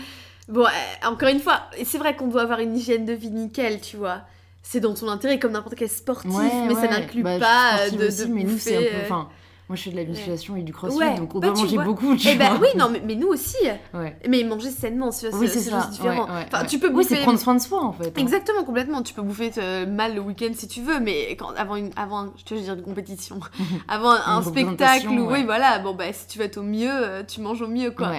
Bon, 0.47 0.65
euh, 0.65 1.07
encore 1.07 1.29
une 1.29 1.39
fois, 1.39 1.63
c'est 1.83 1.97
vrai 1.97 2.15
qu'on 2.15 2.27
doit 2.27 2.43
avoir 2.43 2.59
une 2.59 2.77
hygiène 2.77 3.05
de 3.05 3.13
vie 3.13 3.31
nickel, 3.31 3.81
tu 3.81 3.97
vois. 3.97 4.21
C'est 4.61 4.79
dans 4.79 4.93
ton 4.93 5.09
intérêt, 5.09 5.39
comme 5.39 5.53
n'importe 5.53 5.73
quel 5.75 5.89
sportif, 5.89 6.31
Ouais, 6.31 6.67
mais 6.67 6.75
ça 6.75 6.87
n'inclut 6.87 7.23
Bah, 7.23 7.39
pas 7.39 7.79
euh, 7.81 7.89
de, 7.89 8.05
aussi, 8.07 8.27
de 8.27 8.33
mais 8.33 8.43
nous, 8.43 8.57
c'est 8.59 8.77
un 8.77 8.81
peu... 8.81 8.85
euh. 8.85 9.01
Enfin, 9.05 9.29
moi, 9.67 9.75
je 9.75 9.81
fais 9.83 9.89
de 9.91 9.95
la 9.95 10.03
musculation 10.03 10.55
et 10.55 10.61
du 10.61 10.73
crossfit, 10.73 10.97
Ouais. 10.99 11.17
donc 11.17 11.33
on 11.33 11.39
Bah, 11.39 11.47
doit 11.47 11.57
manger 11.57 11.75
vois. 11.75 11.85
beaucoup, 11.85 12.15
tu 12.15 12.27
Eh 12.29 12.35
ben 12.35 12.49
vois. 12.53 12.59
oui, 12.61 12.67
non, 12.77 12.89
mais, 12.91 13.01
mais 13.05 13.15
nous 13.15 13.27
aussi. 13.29 13.57
Ouais. 13.93 14.15
Mais 14.29 14.43
manger 14.43 14.69
sainement, 14.69 15.11
c'est 15.11 15.33
Oui, 15.33 15.47
c'est 15.47 15.59
ça. 15.61 15.87
différent. 15.91 16.25
ouais, 16.25 16.45
enfin, 16.51 16.65
tu 16.65 16.77
peux 16.77 16.87
Oui, 16.89 16.93
bouffer. 17.03 17.15
c'est 17.15 17.21
prendre 17.23 17.39
soin 17.39 17.55
de 17.55 17.61
soi, 17.61 17.83
en 17.83 17.91
fait. 17.93 18.07
hein. 18.09 18.11
Exactement, 18.21 18.63
complètement. 18.63 19.01
Tu 19.01 19.13
peux 19.15 19.21
bouffer 19.23 19.51
euh, 19.57 19.85
mal 19.87 20.13
le 20.15 20.21
week-end 20.21 20.51
si 20.53 20.67
tu 20.67 20.81
veux, 20.81 20.99
mais 20.99 21.31
quand, 21.31 21.49
avant, 21.57 21.75
une, 21.77 21.89
avant 21.95 22.27
je 22.37 22.43
te 22.43 22.53
veux 22.53 22.61
dire 22.61 22.73
une 22.75 22.83
compétition, 22.83 23.39
avant 23.87 24.11
un, 24.11 24.41
spectacle, 24.43 25.07
ou 25.09 25.31
oui, 25.31 25.43
voilà, 25.43 25.79
bon, 25.79 25.93
bah, 25.95 26.13
si 26.13 26.27
tu 26.27 26.37
vas 26.39 26.45
être 26.45 26.57
au 26.57 26.63
mieux, 26.63 26.89
euh, 26.91 27.23
tu 27.27 27.41
manges 27.41 27.61
au 27.61 27.67
mieux, 27.67 27.91
quoi. 27.91 28.11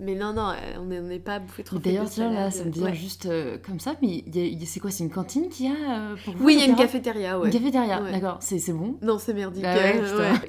Mais 0.00 0.14
non, 0.14 0.32
non, 0.32 0.50
euh, 0.50 0.78
on 0.80 0.84
n'est 0.84 1.18
pas 1.18 1.38
bouffé 1.38 1.62
trop 1.64 1.76
Mais 1.76 1.82
fait 1.82 1.90
de 1.90 1.94
D'ailleurs, 1.96 2.10
tiens, 2.10 2.30
là, 2.30 2.50
ça 2.50 2.64
me 2.64 2.70
vient 2.70 2.92
juste 2.92 3.26
euh, 3.26 3.58
comme 3.64 3.80
ça, 3.80 3.94
mais 4.02 4.24
c'est 4.66 4.80
quoi 4.80 4.90
C'est 4.90 5.04
une 5.04 5.10
cantine 5.10 5.48
qu'il 5.48 5.66
y 5.66 5.68
a 5.70 6.14
pour 6.24 6.34
vous, 6.34 6.44
Oui, 6.44 6.54
il 6.54 6.60
y 6.60 6.62
a 6.62 6.66
une 6.66 6.76
cafétéria, 6.76 7.38
ouais. 7.38 7.46
Une 7.48 7.52
cafétéria, 7.52 8.00
d'accord, 8.12 8.36
c'est 8.40 8.72
bon? 8.72 8.96
Non, 9.02 9.18
c'est 9.18 9.34
merdique. 9.34 9.62
Bah. 9.64 9.70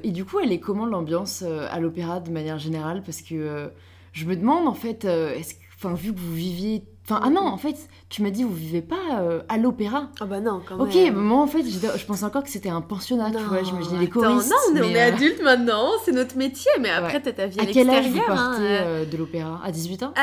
Et 0.04 0.10
du 0.12 0.24
coup, 0.24 0.35
elle 0.40 0.52
est 0.52 0.60
comment 0.60 0.86
l'ambiance 0.86 1.42
euh, 1.46 1.66
à 1.70 1.80
l'opéra 1.80 2.20
de 2.20 2.30
manière 2.30 2.58
générale? 2.58 3.02
Parce 3.04 3.22
que 3.22 3.34
euh, 3.34 3.68
je 4.12 4.24
me 4.26 4.36
demande 4.36 4.66
en 4.66 4.74
fait, 4.74 5.04
euh, 5.04 5.34
est-ce 5.34 5.54
que, 5.54 5.94
vu 5.94 6.12
que 6.12 6.18
vous 6.18 6.34
viviez, 6.34 6.84
enfin, 7.04 7.20
ah 7.22 7.30
non, 7.30 7.42
en 7.42 7.58
fait, 7.58 7.88
tu 8.16 8.22
m'as 8.22 8.30
dit 8.30 8.44
vous 8.44 8.54
vivez 8.54 8.80
pas 8.80 9.20
euh, 9.20 9.42
à 9.50 9.58
l'opéra. 9.58 10.08
Ah 10.22 10.24
bah 10.24 10.40
non, 10.40 10.62
quand 10.66 10.80
Ok, 10.80 10.94
même. 10.94 11.14
bah, 11.14 11.20
moi 11.20 11.42
en 11.42 11.46
fait, 11.46 11.62
je 11.64 12.04
pensais 12.06 12.24
encore 12.24 12.42
que 12.44 12.48
c'était 12.48 12.70
un 12.70 12.80
pensionnat, 12.80 13.30
tu 13.30 13.36
vois. 13.42 13.62
J'imaginais 13.62 13.98
les 14.00 14.08
choristes. 14.08 14.48
Non, 14.50 14.56
on 14.72 14.76
est, 14.76 14.80
on 14.80 14.86
mais, 14.86 14.92
est 14.92 15.10
euh, 15.12 15.14
adulte 15.14 15.42
maintenant, 15.42 15.90
c'est 16.02 16.12
notre 16.12 16.38
métier, 16.38 16.70
mais 16.80 16.88
après, 16.88 17.16
Ouais. 17.16 17.20
t'as 17.22 17.32
ta 17.32 17.46
vie 17.46 17.60
à, 17.60 17.64
À 17.64 17.66
quel 17.66 17.90
âge 17.90 18.06
vous 18.08 18.14
l'extérieur. 18.14 18.26
partez 18.50 18.78
hein, 18.78 19.04
de 19.10 19.16
l'opéra? 19.18 19.60
À 19.62 19.70
18 19.70 20.02
ans? 20.04 20.14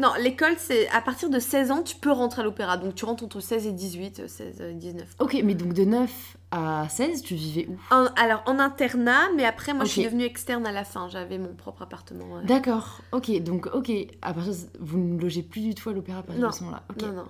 Non, 0.00 0.08
l'école, 0.20 0.54
c'est 0.56 0.88
à 0.88 1.02
partir 1.02 1.28
de 1.28 1.38
16 1.38 1.70
ans, 1.70 1.82
tu 1.82 1.96
peux 1.96 2.10
rentrer 2.12 2.40
à 2.40 2.44
l'opéra. 2.46 2.78
Donc 2.78 2.94
tu 2.94 3.04
rentres 3.04 3.24
entre 3.24 3.40
16 3.40 3.66
et 3.66 3.72
18, 3.72 4.20
euh, 4.20 4.28
16 4.28 4.60
et 4.62 4.72
19. 4.72 5.06
Ok, 5.20 5.38
mais 5.44 5.54
donc 5.54 5.74
de 5.74 5.84
9 5.84 6.10
à 6.50 6.88
16, 6.88 7.22
tu 7.22 7.34
vivais 7.34 7.66
où? 7.68 7.76
En- 7.94 8.06
alors 8.16 8.42
en 8.46 8.58
internat, 8.58 9.28
mais 9.36 9.44
après, 9.44 9.74
moi, 9.74 9.84
je 9.84 9.90
suis 9.90 10.00
Ok. 10.02 10.06
devenue 10.06 10.24
externe 10.24 10.66
à 10.66 10.72
la 10.72 10.84
fin. 10.84 11.08
J'avais 11.08 11.36
mon 11.38 11.54
propre 11.54 11.82
appartement. 11.82 12.24
ouais. 12.36 12.44
D'accord, 12.46 13.00
ok, 13.12 13.42
donc 13.42 13.68
ok, 13.74 13.90
à 14.22 14.32
partir 14.32 14.52
de- 14.52 14.58
vous 14.80 14.98
ne 14.98 15.20
logez 15.20 15.42
plus 15.42 15.60
du 15.60 15.74
tout 15.74 15.90
à 15.90 15.92
l'opéra 15.92 16.20
à 16.20 16.22
partir 16.22 16.42
Non. 16.42 16.50
De 16.94 17.00
ce 17.00 17.06
moment-là. 17.06 17.12
Ok, 17.12 17.16
Non, 17.16 17.22
non. 17.22 17.28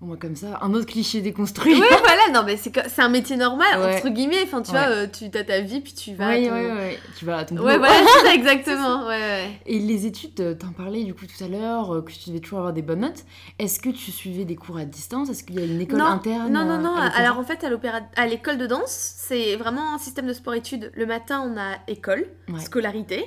bon, 0.00 0.06
moi 0.08 0.16
comme 0.20 0.36
ça, 0.36 0.58
un 0.60 0.74
autre 0.74 0.86
cliché 0.86 1.20
déconstruit. 1.22 1.74
Oui, 1.74 1.80
voilà, 2.00 2.22
non, 2.32 2.42
mais 2.44 2.56
c'est 2.56 2.98
un 3.00 3.08
métier 3.08 3.36
normal, 3.36 3.80
Ouais. 3.80 3.96
entre 3.96 4.08
guillemets. 4.10 4.42
Enfin, 4.44 4.60
tu 4.62 4.72
Ouais. 4.72 4.78
vois, 4.78 4.88
euh, 4.88 5.06
tu 5.06 5.24
as 5.36 5.44
ta 5.44 5.60
vie, 5.60 5.80
puis 5.80 5.94
tu 5.94 6.14
vas. 6.14 6.26
à 6.26 6.28
Ouais, 6.30 6.46
ton- 6.48 6.52
ouais, 6.54 6.72
ouais, 6.72 6.98
tu 7.16 7.24
vas 7.24 7.38
à 7.38 7.44
ton. 7.44 7.56
Ouais, 7.56 7.78
voilà, 7.78 7.94
ça, 8.22 8.34
exactement. 8.34 9.06
Ouais. 9.06 9.50
Et 9.66 9.78
les 9.78 10.04
études, 10.06 10.38
euh, 10.40 10.54
t'en 10.54 10.72
parlais 10.72 11.04
du 11.04 11.14
coup 11.14 11.24
tout 11.26 11.42
à 11.44 11.48
l'heure, 11.48 11.94
euh, 11.94 12.02
que 12.02 12.10
tu 12.12 12.28
devais 12.28 12.40
toujours 12.40 12.58
avoir 12.58 12.72
des 12.74 12.82
bonnes 12.82 13.00
notes. 13.00 13.24
Est-ce 13.58 13.80
que 13.80 13.88
tu 13.90 14.10
suivais 14.10 14.44
des 14.44 14.56
cours 14.56 14.76
à 14.78 14.84
distance? 14.84 15.30
Est-ce 15.30 15.42
qu'il 15.44 15.58
y 15.58 15.62
a 15.62 15.64
une 15.64 15.80
école 15.80 15.98
non, 15.98 16.06
interne 16.06 16.52
Non, 16.52 16.64
non, 16.64 16.78
non. 16.78 16.94
à 16.96 17.06
Alors 17.06 17.38
en 17.38 17.44
fait, 17.44 17.64
à 17.64 17.68
à 18.20 18.26
l'école 18.26 18.58
de 18.58 18.66
danse, 18.66 18.90
c'est 19.16 19.56
vraiment 19.56 19.94
un 19.94 19.98
système 19.98 20.26
de 20.26 20.32
sport-études. 20.34 20.90
Le 20.94 21.06
matin, 21.06 21.40
on 21.50 21.58
a 21.58 21.76
école, 21.88 22.26
scolarité. 22.60 23.24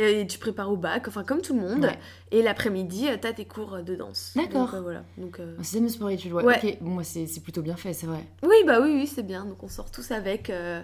Et 0.00 0.26
tu 0.28 0.38
prépares 0.38 0.70
au 0.70 0.76
bac, 0.76 1.08
enfin 1.08 1.24
comme 1.24 1.42
tout 1.42 1.54
le 1.54 1.60
monde. 1.60 1.84
Ouais. 1.84 1.98
Et 2.30 2.40
l'après-midi, 2.40 3.08
euh, 3.08 3.16
t'as 3.20 3.32
tes 3.32 3.44
cours 3.44 3.82
de 3.82 3.96
danse. 3.96 4.32
D'accord. 4.36 4.66
Donc, 4.66 4.74
euh, 4.74 4.80
voilà. 4.80 5.04
Donc, 5.16 5.40
euh, 5.40 5.56
Un 5.58 5.62
système 5.64 5.84
de 5.84 5.88
sport 5.88 6.10
études, 6.10 6.32
ouais. 6.32 6.44
Ouais. 6.44 6.60
Ok, 6.62 6.78
bon, 6.80 6.90
moi, 6.90 7.04
c'est 7.04 7.26
c'est 7.26 7.40
plutôt 7.40 7.62
bien 7.62 7.76
fait, 7.76 7.92
c'est 7.92 8.06
vrai. 8.06 8.24
Oui, 8.44 8.56
bah 8.64 8.80
oui, 8.80 8.92
oui, 8.94 9.06
c'est 9.06 9.24
bien. 9.24 9.44
Donc 9.44 9.62
on 9.62 9.68
sort 9.68 9.90
tous 9.90 10.10
avec 10.12 10.50
euh, 10.50 10.80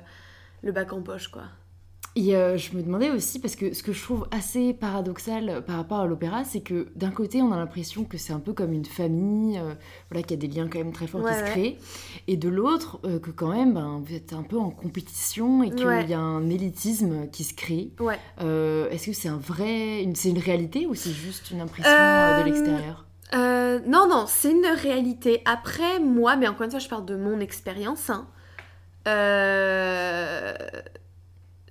le 0.62 0.72
bac 0.72 0.92
en 0.92 1.00
poche, 1.00 1.28
quoi. 1.28 1.44
Et 2.16 2.36
euh, 2.36 2.56
je 2.56 2.76
me 2.76 2.82
demandais 2.82 3.10
aussi, 3.10 3.40
parce 3.40 3.56
que 3.56 3.74
ce 3.74 3.82
que 3.82 3.92
je 3.92 4.00
trouve 4.00 4.28
assez 4.30 4.72
paradoxal 4.72 5.48
euh, 5.48 5.60
par 5.60 5.76
rapport 5.76 5.98
à 5.98 6.06
l'opéra, 6.06 6.44
c'est 6.44 6.60
que 6.60 6.86
d'un 6.94 7.10
côté, 7.10 7.42
on 7.42 7.50
a 7.50 7.56
l'impression 7.56 8.04
que 8.04 8.18
c'est 8.18 8.32
un 8.32 8.38
peu 8.38 8.52
comme 8.52 8.72
une 8.72 8.84
famille, 8.84 9.58
euh, 9.58 9.74
voilà, 10.10 10.22
qu'il 10.22 10.40
y 10.40 10.44
a 10.44 10.46
des 10.48 10.54
liens 10.54 10.68
quand 10.68 10.78
même 10.78 10.92
très 10.92 11.08
forts 11.08 11.22
Ouais, 11.22 11.32
qui 11.32 11.38
se 11.40 11.44
créent, 11.44 11.76
et 12.28 12.36
de 12.36 12.48
l'autre, 12.48 13.00
euh, 13.04 13.18
que 13.18 13.32
quand 13.32 13.48
même, 13.48 13.74
ben, 13.74 14.00
vous 14.06 14.14
êtes 14.14 14.32
un 14.32 14.44
peu 14.44 14.58
en 14.58 14.70
compétition 14.70 15.64
et 15.64 15.70
qu'il 15.74 15.86
Ouais. 15.88 16.06
y 16.06 16.14
a 16.14 16.20
un 16.20 16.48
élitisme 16.50 17.28
qui 17.32 17.42
se 17.42 17.52
crée. 17.54 17.90
Est-ce 18.38 19.06
que 19.06 19.12
c'est 19.12 19.28
un 19.28 19.38
vrai, 19.38 20.02
une, 20.04 20.14
c'est 20.14 20.30
une 20.30 20.38
réalité 20.38 20.86
ou 20.86 20.94
c'est 20.94 21.10
juste 21.10 21.50
une 21.50 21.60
impression 21.60 21.92
de 22.38 22.42
l'extérieur? 22.44 23.06
non, 23.32 24.06
non, 24.08 24.26
c'est 24.28 24.52
une 24.52 24.64
réalité. 24.66 25.42
Après, 25.46 25.98
moi, 25.98 26.36
mais 26.36 26.46
encore 26.46 26.62
une 26.62 26.70
fois, 26.70 26.78
je 26.78 26.88
parle 26.88 27.04
de 27.06 27.16
mon 27.16 27.40
expérience. 27.40 28.08
hein. 28.08 28.28
Euh, 29.08 30.54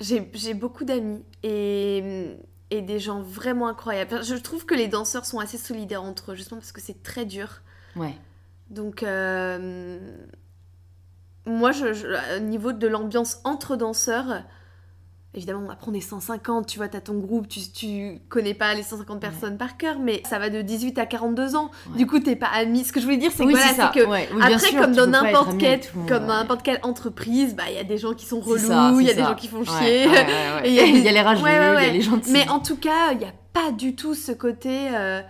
J'ai 0.01 0.53
beaucoup 0.53 0.83
d'amis 0.83 1.23
et, 1.43 2.35
et 2.71 2.81
des 2.81 3.00
gens 3.00 3.21
vraiment 3.21 3.67
incroyables. 3.67 4.13
Enfin, 4.13 4.21
je 4.23 4.35
trouve 4.35 4.65
que 4.65 4.73
les 4.75 4.88
danseurs 4.88 5.25
sont 5.25 5.39
assez 5.39 5.57
solidaires 5.57 6.03
entre 6.03 6.31
eux, 6.31 6.35
justement 6.35 6.59
parce 6.59 6.71
que 6.71 6.81
c'est 6.81 7.03
très 7.03 7.25
dur. 7.25 7.62
Ouais. 7.95 8.15
Donc, 8.69 9.03
euh, 9.03 10.00
moi, 11.45 11.71
je, 11.71 11.93
je- 11.93 12.38
au 12.38 12.39
niveau 12.39 12.71
de 12.73 12.88
l'ambiance 12.88 13.39
entre 13.43 13.75
danseurs, 13.75 14.43
évidemment, 15.35 15.63
on 15.67 15.69
apprend 15.69 15.91
des 15.91 16.01
150, 16.01 16.67
tu 16.67 16.77
vois, 16.77 16.87
t'as 16.87 17.01
ton 17.01 17.15
groupe, 17.15 17.47
tu, 17.47 17.59
tu 17.71 18.19
connais 18.29 18.53
pas 18.53 18.73
les 18.73 18.83
150 18.83 19.19
personnes 19.19 19.57
par 19.57 19.77
cœur, 19.77 19.97
mais 19.99 20.21
ça 20.29 20.37
va 20.39 20.49
de 20.49 20.61
18 20.61 20.97
à 20.99 21.05
42 21.05 21.55
ans. 21.55 21.71
Ouais. 21.89 21.97
Du 21.97 22.07
coup, 22.07 22.19
t'es 22.19 22.35
pas 22.35 22.47
amis. 22.47 22.83
Ce 22.83 22.93
que 22.93 22.99
je 22.99 23.05
voulais 23.05 23.17
dire, 23.17 23.31
c'est 23.31 23.43
que 23.43 23.47
Oui, 23.47 23.53
voilà, 23.53 23.69
c'est 23.69 23.75
ça. 23.75 23.91
c'est 23.93 23.99
que. 23.99 24.05
ouais. 24.07 24.29
Oui, 24.31 24.37
bien 24.45 24.57
Après, 24.57 24.69
sûr, 24.69 24.79
comme 24.79 24.93
dans 24.93 25.07
n'importe 25.07 25.57
quelle, 25.57 25.81
comme 26.07 26.27
dans 26.27 26.35
n'importe 26.35 26.61
quelle 26.63 26.79
entreprise, 26.83 27.55
bah 27.55 27.63
il 27.69 27.75
y 27.75 27.79
a 27.79 27.83
des 27.83 27.97
gens 27.97 28.13
qui 28.13 28.25
sont 28.25 28.39
relous, 28.39 28.99
il 28.99 29.07
y 29.07 29.09
a 29.09 29.13
des 29.13 29.21
gens 29.21 29.35
qui 29.35 29.47
font 29.47 29.63
chier. 29.63 30.05
il 30.65 30.73
y 30.73 30.79
a 30.79 30.85
y, 30.85 31.01
les 31.01 31.21
rageux, 31.21 31.41
il 31.45 31.51
y 31.51 31.55
a 31.55 31.89
les 31.89 32.01
gentils. 32.01 32.31
Mais 32.31 32.47
en 32.49 32.59
tout 32.59 32.77
cas, 32.77 33.11
il 33.13 33.19
n'y 33.19 33.25
a 33.25 33.33
pas 33.53 33.71
du 33.71 33.95
tout 33.95 34.13
ce 34.15 34.31
côté 34.31 34.89
euh, 34.93 35.21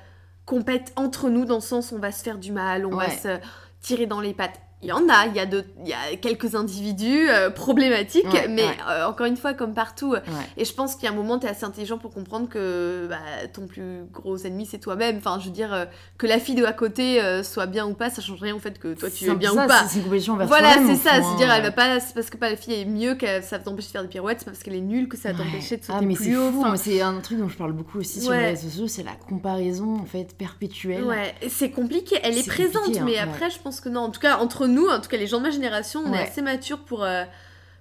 compète 0.46 0.92
entre 0.96 1.30
nous 1.30 1.46
dans 1.46 1.56
le 1.56 1.62
sens 1.62 1.92
où 1.92 1.96
on 1.96 2.00
va 2.00 2.12
se 2.12 2.24
faire 2.24 2.38
du 2.38 2.52
mal, 2.52 2.86
on 2.86 2.96
va 2.96 3.10
se 3.10 3.40
tirer 3.82 4.06
dans 4.06 4.22
les 4.22 4.34
pattes. 4.34 4.60
Il 4.84 4.90
y 4.90 4.92
en 4.92 5.08
a, 5.10 5.26
il 5.28 5.36
y 5.36 5.40
a, 5.40 5.46
de, 5.46 5.64
il 5.82 5.88
y 5.90 5.94
a 5.94 6.16
quelques 6.22 6.56
individus 6.56 7.30
euh, 7.30 7.50
problématiques, 7.50 8.26
Ouais, 8.34 8.48
mais 8.50 8.64
ouais. 8.64 8.78
euh, 8.90 9.06
encore 9.08 9.26
une 9.26 9.38
fois, 9.38 9.54
comme 9.54 9.74
partout. 9.74 10.12
Ouais. 10.12 10.20
Et 10.58 10.66
je 10.66 10.74
pense 10.74 10.96
qu'il 10.96 11.06
y 11.06 11.08
a 11.08 11.12
un 11.12 11.16
moment, 11.16 11.40
tu 11.40 11.46
es 11.48 11.50
assez 11.50 11.64
intelligent 11.64 11.98
pour 11.98 12.14
comprendre 12.14 12.50
que 12.50 13.08
bah, 13.10 13.18
ton 13.54 13.66
plus 13.68 14.04
gros 14.12 14.38
ennemi, 14.38 14.66
c'est 14.66 14.80
toi-même. 14.80 15.18
Enfin, 15.18 15.38
je 15.40 15.46
veux 15.46 15.52
dire, 15.52 15.74
euh, 15.74 15.86
que 16.18 16.28
la 16.28 16.40
fille 16.40 16.56
de 16.56 16.66
à 16.66 16.74
côté 16.74 17.22
euh, 17.22 17.44
soit 17.44 17.66
bien 17.66 17.86
ou 17.88 17.94
pas, 17.94 18.10
ça 18.10 18.22
change 18.22 18.42
rien 18.42 18.56
au 18.56 18.60
fait 18.60 18.78
que 18.78 18.94
toi, 18.94 19.10
tu 19.10 19.24
es 19.26 19.36
bien 19.36 19.54
ça, 19.54 19.66
ou 19.66 19.68
pas. 19.68 19.80
c'est- 19.88 20.00
Voilà, 20.48 20.74
c'est 20.88 20.96
ça. 20.96 21.12
C'est-à-dire, 21.22 21.52
elle 21.54 21.64
va 21.64 21.72
pas, 21.72 22.00
c'est 22.00 22.14
parce 22.14 22.30
que 22.30 22.38
pas 22.38 22.50
la 22.50 22.56
fille 22.58 22.74
est 22.74 22.86
mieux 22.86 23.16
que 23.16 23.26
ça 23.42 23.58
va 23.58 23.64
t'empêcher 23.64 23.88
de 23.88 23.92
faire 23.94 24.02
des 24.04 24.08
pirouettes, 24.10 24.40
c'est 24.40 24.46
parce 24.46 24.60
qu'elle 24.60 24.76
est 24.76 24.82
nulle 24.82 25.08
que 25.08 25.16
ça 25.18 25.32
va 25.32 25.44
t'empêcher 25.44 25.78
de 25.78 25.84
sauter 25.84 25.98
Ah 26.02 26.06
mais 26.06 26.16
c'est 26.16 26.24
plus 26.26 26.38
haut. 26.38 26.52
Enfin, 26.60 26.76
c'est 26.76 27.02
un 27.02 27.20
truc 27.22 27.40
dont 27.40 27.48
je 27.50 27.58
parle 27.58 27.72
beaucoup 27.74 28.00
aussi 28.00 28.20
sur 28.22 28.32
les 28.32 28.38
réseaux 28.48 28.68
sociaux, 28.70 28.88
c'est 28.88 29.04
la 29.04 29.16
comparaison 29.30 29.96
en 30.00 30.06
fait 30.06 30.36
perpétuelle. 30.38 31.04
Ouais, 31.04 31.34
c'est 31.50 31.70
compliqué, 31.72 32.18
elle 32.24 32.38
est, 32.38 32.48
présente, 32.48 32.84
hein, 32.98 33.04
mais 33.06 33.18
après, 33.18 33.50
je 33.50 33.60
pense 33.60 33.80
que 33.80 33.90
non. 33.90 34.02
En 34.02 34.10
tout 34.10 34.20
cas, 34.20 34.38
entre 34.38 34.68
nous, 34.68 34.73
en 34.82 35.00
tout 35.02 35.10
cas, 35.10 35.18
les 35.18 35.28
gens 35.28 35.38
de 35.38 35.44
ma 35.44 35.52
génération, 35.52 36.02
on 36.06 36.12
Ouais. 36.12 36.20
est 36.20 36.24
assez 36.24 36.42
matures 36.42 36.80
pour, 36.84 37.04
euh, 37.04 37.24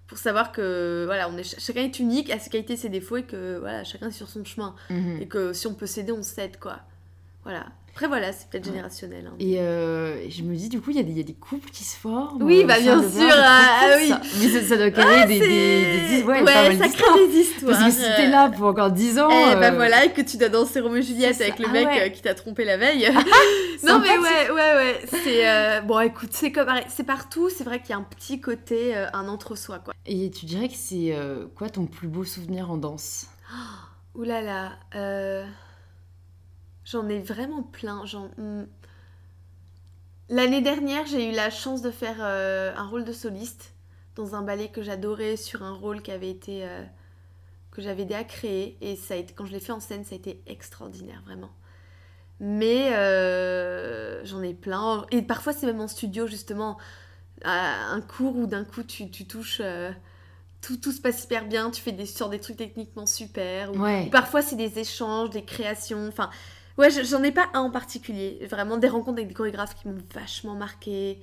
pour 0.07 0.19
savoir 0.19 0.53
que 0.53 1.03
voilà, 1.07 1.29
on 1.29 1.37
est, 1.39 1.45
ch- 1.45 1.61
chacun 1.65 1.83
est 1.83 1.99
unique, 1.99 2.31
à 2.31 2.39
ses 2.39 2.51
qualités, 2.51 2.77
ses 2.77 2.89
défauts, 2.89 3.17
et 3.19 3.23
que 3.25 3.59
voilà, 3.59 3.85
chacun 3.85 4.09
est 4.09 4.13
sur 4.13 4.29
son 4.29 4.45
chemin. 4.45 4.75
Mhm. 4.91 5.19
Et 5.23 5.27
que 5.29 5.53
si 5.53 5.67
on 5.67 5.75
peut 5.75 5.87
s'aider, 5.87 6.13
on 6.13 6.23
s'aide, 6.23 6.59
quoi. 6.59 6.81
Voilà. 7.45 7.67
Après, 7.95 8.07
voilà, 8.09 8.33
c'est 8.33 8.49
peut-être 8.49 8.65
Ouais. 8.65 8.71
générationnel. 8.73 9.27
hein. 9.31 9.35
Et 9.39 9.61
euh, 9.61 10.27
je 10.31 10.43
me 10.43 10.55
dis 10.57 10.71
du 10.71 10.81
coup 10.81 10.93
il 10.93 10.97
y, 10.97 11.01
a 11.01 11.03
des- 11.03 11.11
il 11.11 11.17
y 11.19 11.21
a 11.21 11.25
des 11.25 11.35
couples 11.35 11.69
qui 11.71 11.85
se 11.85 11.95
forment. 11.95 12.43
Oui, 12.43 12.63
euh, 12.63 12.67
bah, 12.67 12.81
bien 12.81 12.99
sûr, 13.03 13.29
ah, 13.37 13.81
trop 13.83 13.99
oui. 14.01 14.09
ça. 14.09 14.21
Mais 14.41 14.49
ça, 14.49 14.63
ça 14.67 14.77
doit 14.79 14.91
créer 14.91 15.27
des, 15.27 15.39
des, 15.41 15.47
des, 16.09 16.17
des- 16.17 16.23
ouais, 16.23 16.43
mal 16.43 16.79
ça 16.79 16.89
crée 16.89 17.27
des 17.29 17.37
histoires. 17.41 17.79
Parce 17.79 17.85
que 17.95 18.01
si 18.01 18.07
t'es 18.17 18.29
là 18.31 18.49
pour 18.49 18.67
encore 18.69 18.93
10 18.93 19.19
ans. 19.19 19.29
Eh 19.31 19.57
bah 19.57 19.67
euh, 19.67 19.71
voilà, 19.73 20.07
et 20.07 20.13
que 20.13 20.23
tu 20.23 20.39
dois 20.39 20.49
danser 20.49 20.81
Roméo 20.81 21.01
et 21.01 21.03
Juliette 21.03 21.39
avec 21.43 21.59
le 21.59 21.67
Ah 21.69 21.73
mec 21.73 21.87
ouais. 21.87 22.07
euh, 22.07 22.09
qui 22.09 22.23
t'a 22.23 22.33
trompé 22.35 22.65
la 22.65 22.79
veille. 22.79 23.11
non 23.87 23.99
mais 23.99 24.17
ouais, 24.17 24.51
ouais, 24.51 24.75
ouais. 24.75 25.01
C'est 25.23 25.47
euh, 25.51 25.83
bon, 25.83 26.01
écoute, 26.01 26.31
c'est 26.33 26.51
comme 26.51 26.71
c'est 26.89 27.05
partout. 27.05 27.51
C'est 27.51 27.65
vrai 27.65 27.81
qu'il 27.81 27.91
y 27.91 27.93
a 27.93 27.99
un 27.99 28.05
petit 28.05 28.41
côté, 28.41 28.97
euh, 28.97 29.07
un 29.13 29.29
entre-soi, 29.29 29.81
quoi. 29.81 29.93
Et 30.07 30.31
tu 30.31 30.47
dirais 30.47 30.69
que 30.69 30.77
c'est 30.77 31.15
euh, 31.15 31.45
quoi 31.55 31.69
ton 31.69 31.85
plus 31.85 32.09
beau 32.09 32.25
souvenir 32.25 32.71
en 32.71 32.79
danse? 32.79 33.27
Ouh 34.15 34.23
là 34.23 34.41
là, 34.41 34.73
euh, 34.95 35.45
j'en 36.85 37.09
ai 37.09 37.21
vraiment 37.21 37.63
plein. 37.63 38.05
Hmm. 38.37 38.65
L'année 40.29 40.63
dernière, 40.63 41.07
j'ai 41.07 41.29
eu 41.31 41.33
la 41.33 41.51
chance 41.51 41.83
de 41.83 41.91
faire 41.91 42.17
euh, 42.21 42.73
un 42.77 42.87
rôle 42.87 43.05
de 43.05 43.13
soliste 43.13 43.75
dans 44.17 44.35
un 44.35 44.43
ballet 44.43 44.69
que 44.69 44.83
j'adorais 44.83 45.37
sur 45.37 45.63
un 45.63 45.73
rôle 45.73 46.03
qui 46.03 46.11
avait 46.11 46.31
été 46.31 46.65
euh, 46.65 46.83
que 47.71 47.83
j'avais 47.83 48.03
aidé 48.03 48.15
à 48.15 48.25
créer 48.25 48.77
et 48.81 48.97
ça 48.97 49.15
a 49.15 49.17
été 49.17 49.33
quand 49.35 49.47
je 49.47 49.53
l'ai 49.53 49.61
fait 49.61 49.73
en 49.73 49.81
scène, 49.81 50.05
ça 50.05 50.15
a 50.15 50.19
été 50.19 50.43
extraordinaire 50.47 51.23
vraiment. 51.25 51.51
Mais 52.41 52.95
euh, 52.95 54.25
j'en 54.25 54.43
ai 54.43 54.53
plein 54.55 55.07
et 55.11 55.23
parfois 55.23 55.53
c'est 55.53 55.67
même 55.67 55.81
en 55.81 55.89
studio 55.89 56.27
justement 56.27 56.79
un 57.45 58.01
cours 58.01 58.37
où 58.37 58.47
d'un 58.47 58.65
coup 58.65 58.83
tu, 58.85 59.11
tu 59.11 59.27
touches 59.27 59.61
tout, 60.63 60.77
tout 60.77 60.93
se 60.93 61.01
passe 61.01 61.25
hyper 61.25 61.47
bien, 61.47 61.71
tu 61.71 61.83
fais 61.83 61.93
des 61.93 62.07
sur 62.07 62.29
des 62.31 62.39
trucs 62.39 62.57
techniquement 62.57 63.05
super 63.05 63.73
ou 63.73 63.79
Ouais. 63.81 64.05
ou 64.07 64.11
parfois, 64.11 64.41
c'est 64.43 64.57
des 64.57 64.79
échanges, 64.79 65.31
des 65.31 65.45
créations. 65.45 66.07
Enfin, 66.09 66.31
ouais, 66.83 66.91
je- 66.91 67.03
j'en 67.05 67.23
ai 67.23 67.33
pas 67.33 67.47
un 67.55 67.61
en 67.61 67.71
particulier. 67.71 68.47
Vraiment 68.51 68.77
des 68.77 68.89
rencontres 68.89 69.19
avec 69.19 69.29
des 69.29 69.35
chorégraphes 69.35 69.75
qui 69.75 69.89
m'ont 69.89 69.97
vachement 70.15 70.55
marqué. 70.55 71.19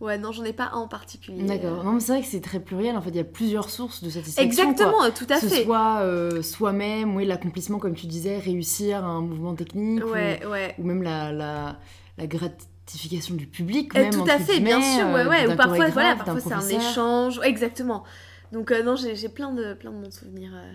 Ouais, 0.00 0.18
non, 0.18 0.32
j'en 0.32 0.42
ai 0.44 0.52
pas 0.52 0.70
un 0.72 0.78
en 0.78 0.88
particulier. 0.88 1.44
D'accord. 1.44 1.84
Non 1.84 1.92
mais 1.92 2.00
c'est 2.00 2.12
vrai 2.12 2.22
que 2.22 2.26
c'est 2.28 2.40
très 2.40 2.58
pluriel. 2.58 2.96
En 2.96 3.00
fait 3.02 3.10
il 3.10 3.16
y 3.16 3.20
a 3.20 3.24
plusieurs 3.24 3.70
sources 3.70 4.02
de 4.02 4.10
satisfaction. 4.10 4.44
Exactement, 4.44 4.92
quoi. 4.98 5.10
tout 5.12 5.26
à 5.30 5.34
que 5.36 5.42
ce 5.42 5.54
fait. 5.54 5.64
soit 5.64 6.00
euh, 6.00 6.42
soi-même, 6.42 7.14
oui, 7.14 7.24
l'accomplissement, 7.24 7.78
comme 7.78 7.94
tu 7.94 8.06
disais, 8.06 8.38
réussir 8.38 9.04
un 9.04 9.20
mouvement 9.20 9.54
technique, 9.54 10.04
Ouais, 10.04 10.44
ouais. 10.46 10.74
ou, 10.78 10.82
ou 10.82 10.86
même 10.86 11.02
la, 11.04 11.30
la, 11.32 11.78
la 12.18 12.26
gratification 12.26 13.36
du 13.36 13.46
public, 13.46 13.94
Euh, 13.96 14.00
même, 14.00 14.10
tout 14.12 14.24
à 14.28 14.38
fait, 14.40 14.58
bien 14.58 14.82
sûr, 14.82 15.06
ouais, 15.06 15.20
euh, 15.24 15.28
ouais. 15.28 15.52
Ou 15.52 15.56
parfois, 15.56 15.88
voilà, 15.90 16.16
parfois 16.16 16.40
c'est 16.40 16.52
un 16.52 16.68
échange. 16.80 17.40
Exactement. 17.44 18.02
Donc, 18.50 18.72
euh, 18.72 18.82
non, 18.82 18.96
j'ai 18.96 19.14
j'ai 19.14 19.28
plein 19.28 19.52
de, 19.52 19.72
plein 19.74 19.92
de 19.92 20.02
bons 20.02 20.10
souvenirs. 20.10 20.50
euh. 20.52 20.72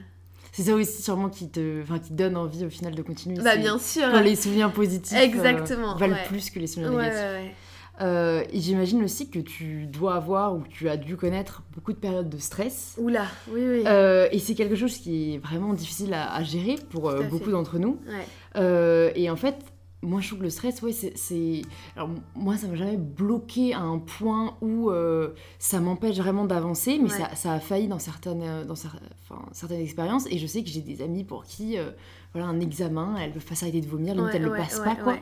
C'est 0.51 0.63
ça 0.63 0.73
aussi 0.73 1.01
sûrement 1.01 1.29
qui 1.29 1.49
te, 1.49 1.81
enfin, 1.81 1.99
qui 1.99 2.09
te 2.09 2.13
donne 2.15 2.35
envie 2.37 2.65
au 2.65 2.69
final 2.69 2.95
de 2.95 3.01
continuer. 3.01 3.41
Bah, 3.41 3.55
bien 3.57 3.77
sûr. 3.77 4.03
Quand 4.11 4.21
les 4.21 4.35
souvenirs 4.35 4.71
positifs 4.71 5.17
euh, 5.17 5.21
Exactement, 5.21 5.95
valent 5.95 6.15
ouais. 6.15 6.23
plus 6.27 6.49
que 6.49 6.59
les 6.59 6.67
souvenirs 6.67 6.93
Ouais, 6.93 7.09
négatifs. 7.09 7.55
Euh, 7.99 8.43
et 8.53 8.59
j'imagine 8.59 9.03
aussi 9.03 9.27
que 9.29 9.39
tu 9.39 9.87
dois 9.87 10.13
avoir 10.15 10.55
ou 10.55 10.59
que 10.59 10.67
tu 10.69 10.87
as 10.87 10.97
dû 10.97 11.17
connaître 11.17 11.63
beaucoup 11.73 11.93
de 11.93 11.97
périodes 11.97 12.29
de 12.29 12.37
stress. 12.37 12.93
Oula, 12.99 13.25
oui, 13.51 13.61
oui. 13.67 13.83
Euh, 13.87 14.27
et 14.31 14.37
c'est 14.37 14.53
quelque 14.53 14.75
chose 14.75 14.97
qui 14.97 15.33
est 15.33 15.37
vraiment 15.39 15.73
difficile 15.73 16.13
à, 16.13 16.31
à 16.31 16.43
gérer 16.43 16.75
pour 16.91 17.09
euh, 17.09 17.23
beaucoup 17.23 17.49
d'entre 17.49 17.79
nous. 17.79 17.99
Ouais. 18.07 19.13
Et 19.15 19.29
en 19.31 19.35
fait, 19.35 19.55
moi 20.03 20.21
je 20.21 20.27
trouve 20.27 20.39
que 20.39 20.43
le 20.43 20.49
stress, 20.51 20.81
ouais, 20.83 20.91
c'est-. 20.91 21.61
Alors 21.95 22.09
moi, 22.35 22.55
ça 22.57 22.67
m'a 22.67 22.75
jamais 22.75 22.97
bloqué 22.97 23.73
à 23.73 23.81
un 23.81 23.97
point 23.99 24.55
où 24.61 24.89
euh, 24.91 25.33
ça 25.59 25.79
m'empêche 25.79 26.17
vraiment 26.17 26.45
d'avancer, 26.45 26.99
mais 27.01 27.09
Ouais. 27.09 27.17
ça, 27.17 27.35
ça 27.35 27.53
a 27.53 27.59
failli 27.59 27.87
dans 27.87 27.97
certaines, 27.99 28.43
euh, 28.43 28.63
dans 28.63 28.75
cer- 28.75 28.99
enfin, 29.23 29.41
certaines 29.53 29.81
expériences. 29.81 30.27
Et 30.29 30.37
je 30.37 30.45
sais 30.47 30.63
que 30.63 30.69
j'ai 30.69 30.81
des 30.81 31.01
amis 31.01 31.23
pour 31.23 31.45
qui, 31.45 31.77
euh, 31.77 31.89
voilà, 32.33 32.47
un 32.47 32.59
examen, 32.59 33.15
elles 33.17 33.31
peuvent 33.31 33.43
pas 33.45 33.55
s'arrêter 33.55 33.81
de 33.81 33.87
vomir, 33.87 34.13
limite 34.13 34.29
Ouais, 34.31 34.35
elles 34.37 34.45
ne 34.45 34.49
ouais, 34.49 34.57
passent 34.57 34.79
pas, 34.81 34.95
quoi. 34.95 35.17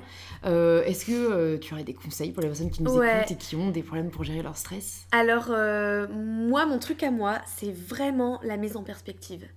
Euh, 0.45 0.83
Est-ce 0.83 1.05
que 1.05 1.55
tu 1.57 1.73
aurais 1.73 1.83
des 1.85 1.93
conseils 1.93 2.31
pour 2.31 2.41
les 2.41 2.49
personnes 2.49 2.69
qui 2.71 2.83
nous 2.83 2.89
écoutent 2.89 3.31
et 3.31 3.37
qui 3.37 3.55
ont 3.55 3.69
des 3.71 3.81
problèmes 3.83 4.09
pour 4.11 4.23
gérer 4.25 4.41
leur 4.41 4.57
stress? 4.57 5.07
Alors, 5.13 5.47
moi, 6.09 6.65
mon 6.65 6.79
truc 6.79 7.01
à 7.03 7.11
moi, 7.11 7.39
c'est 7.45 7.71
vraiment 7.71 8.39
la 8.43 8.57
mise 8.57 8.75
en 8.75 8.83
perspective. 8.83 9.47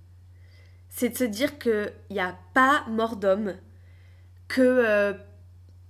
C'est 0.89 1.09
de 1.09 1.17
se 1.17 1.23
dire 1.25 1.59
qu'il 1.59 1.91
n'y 2.11 2.19
a 2.19 2.35
pas 2.53 2.83
mort 2.89 3.15
d'homme, 3.17 3.53
qu'il 4.53 5.17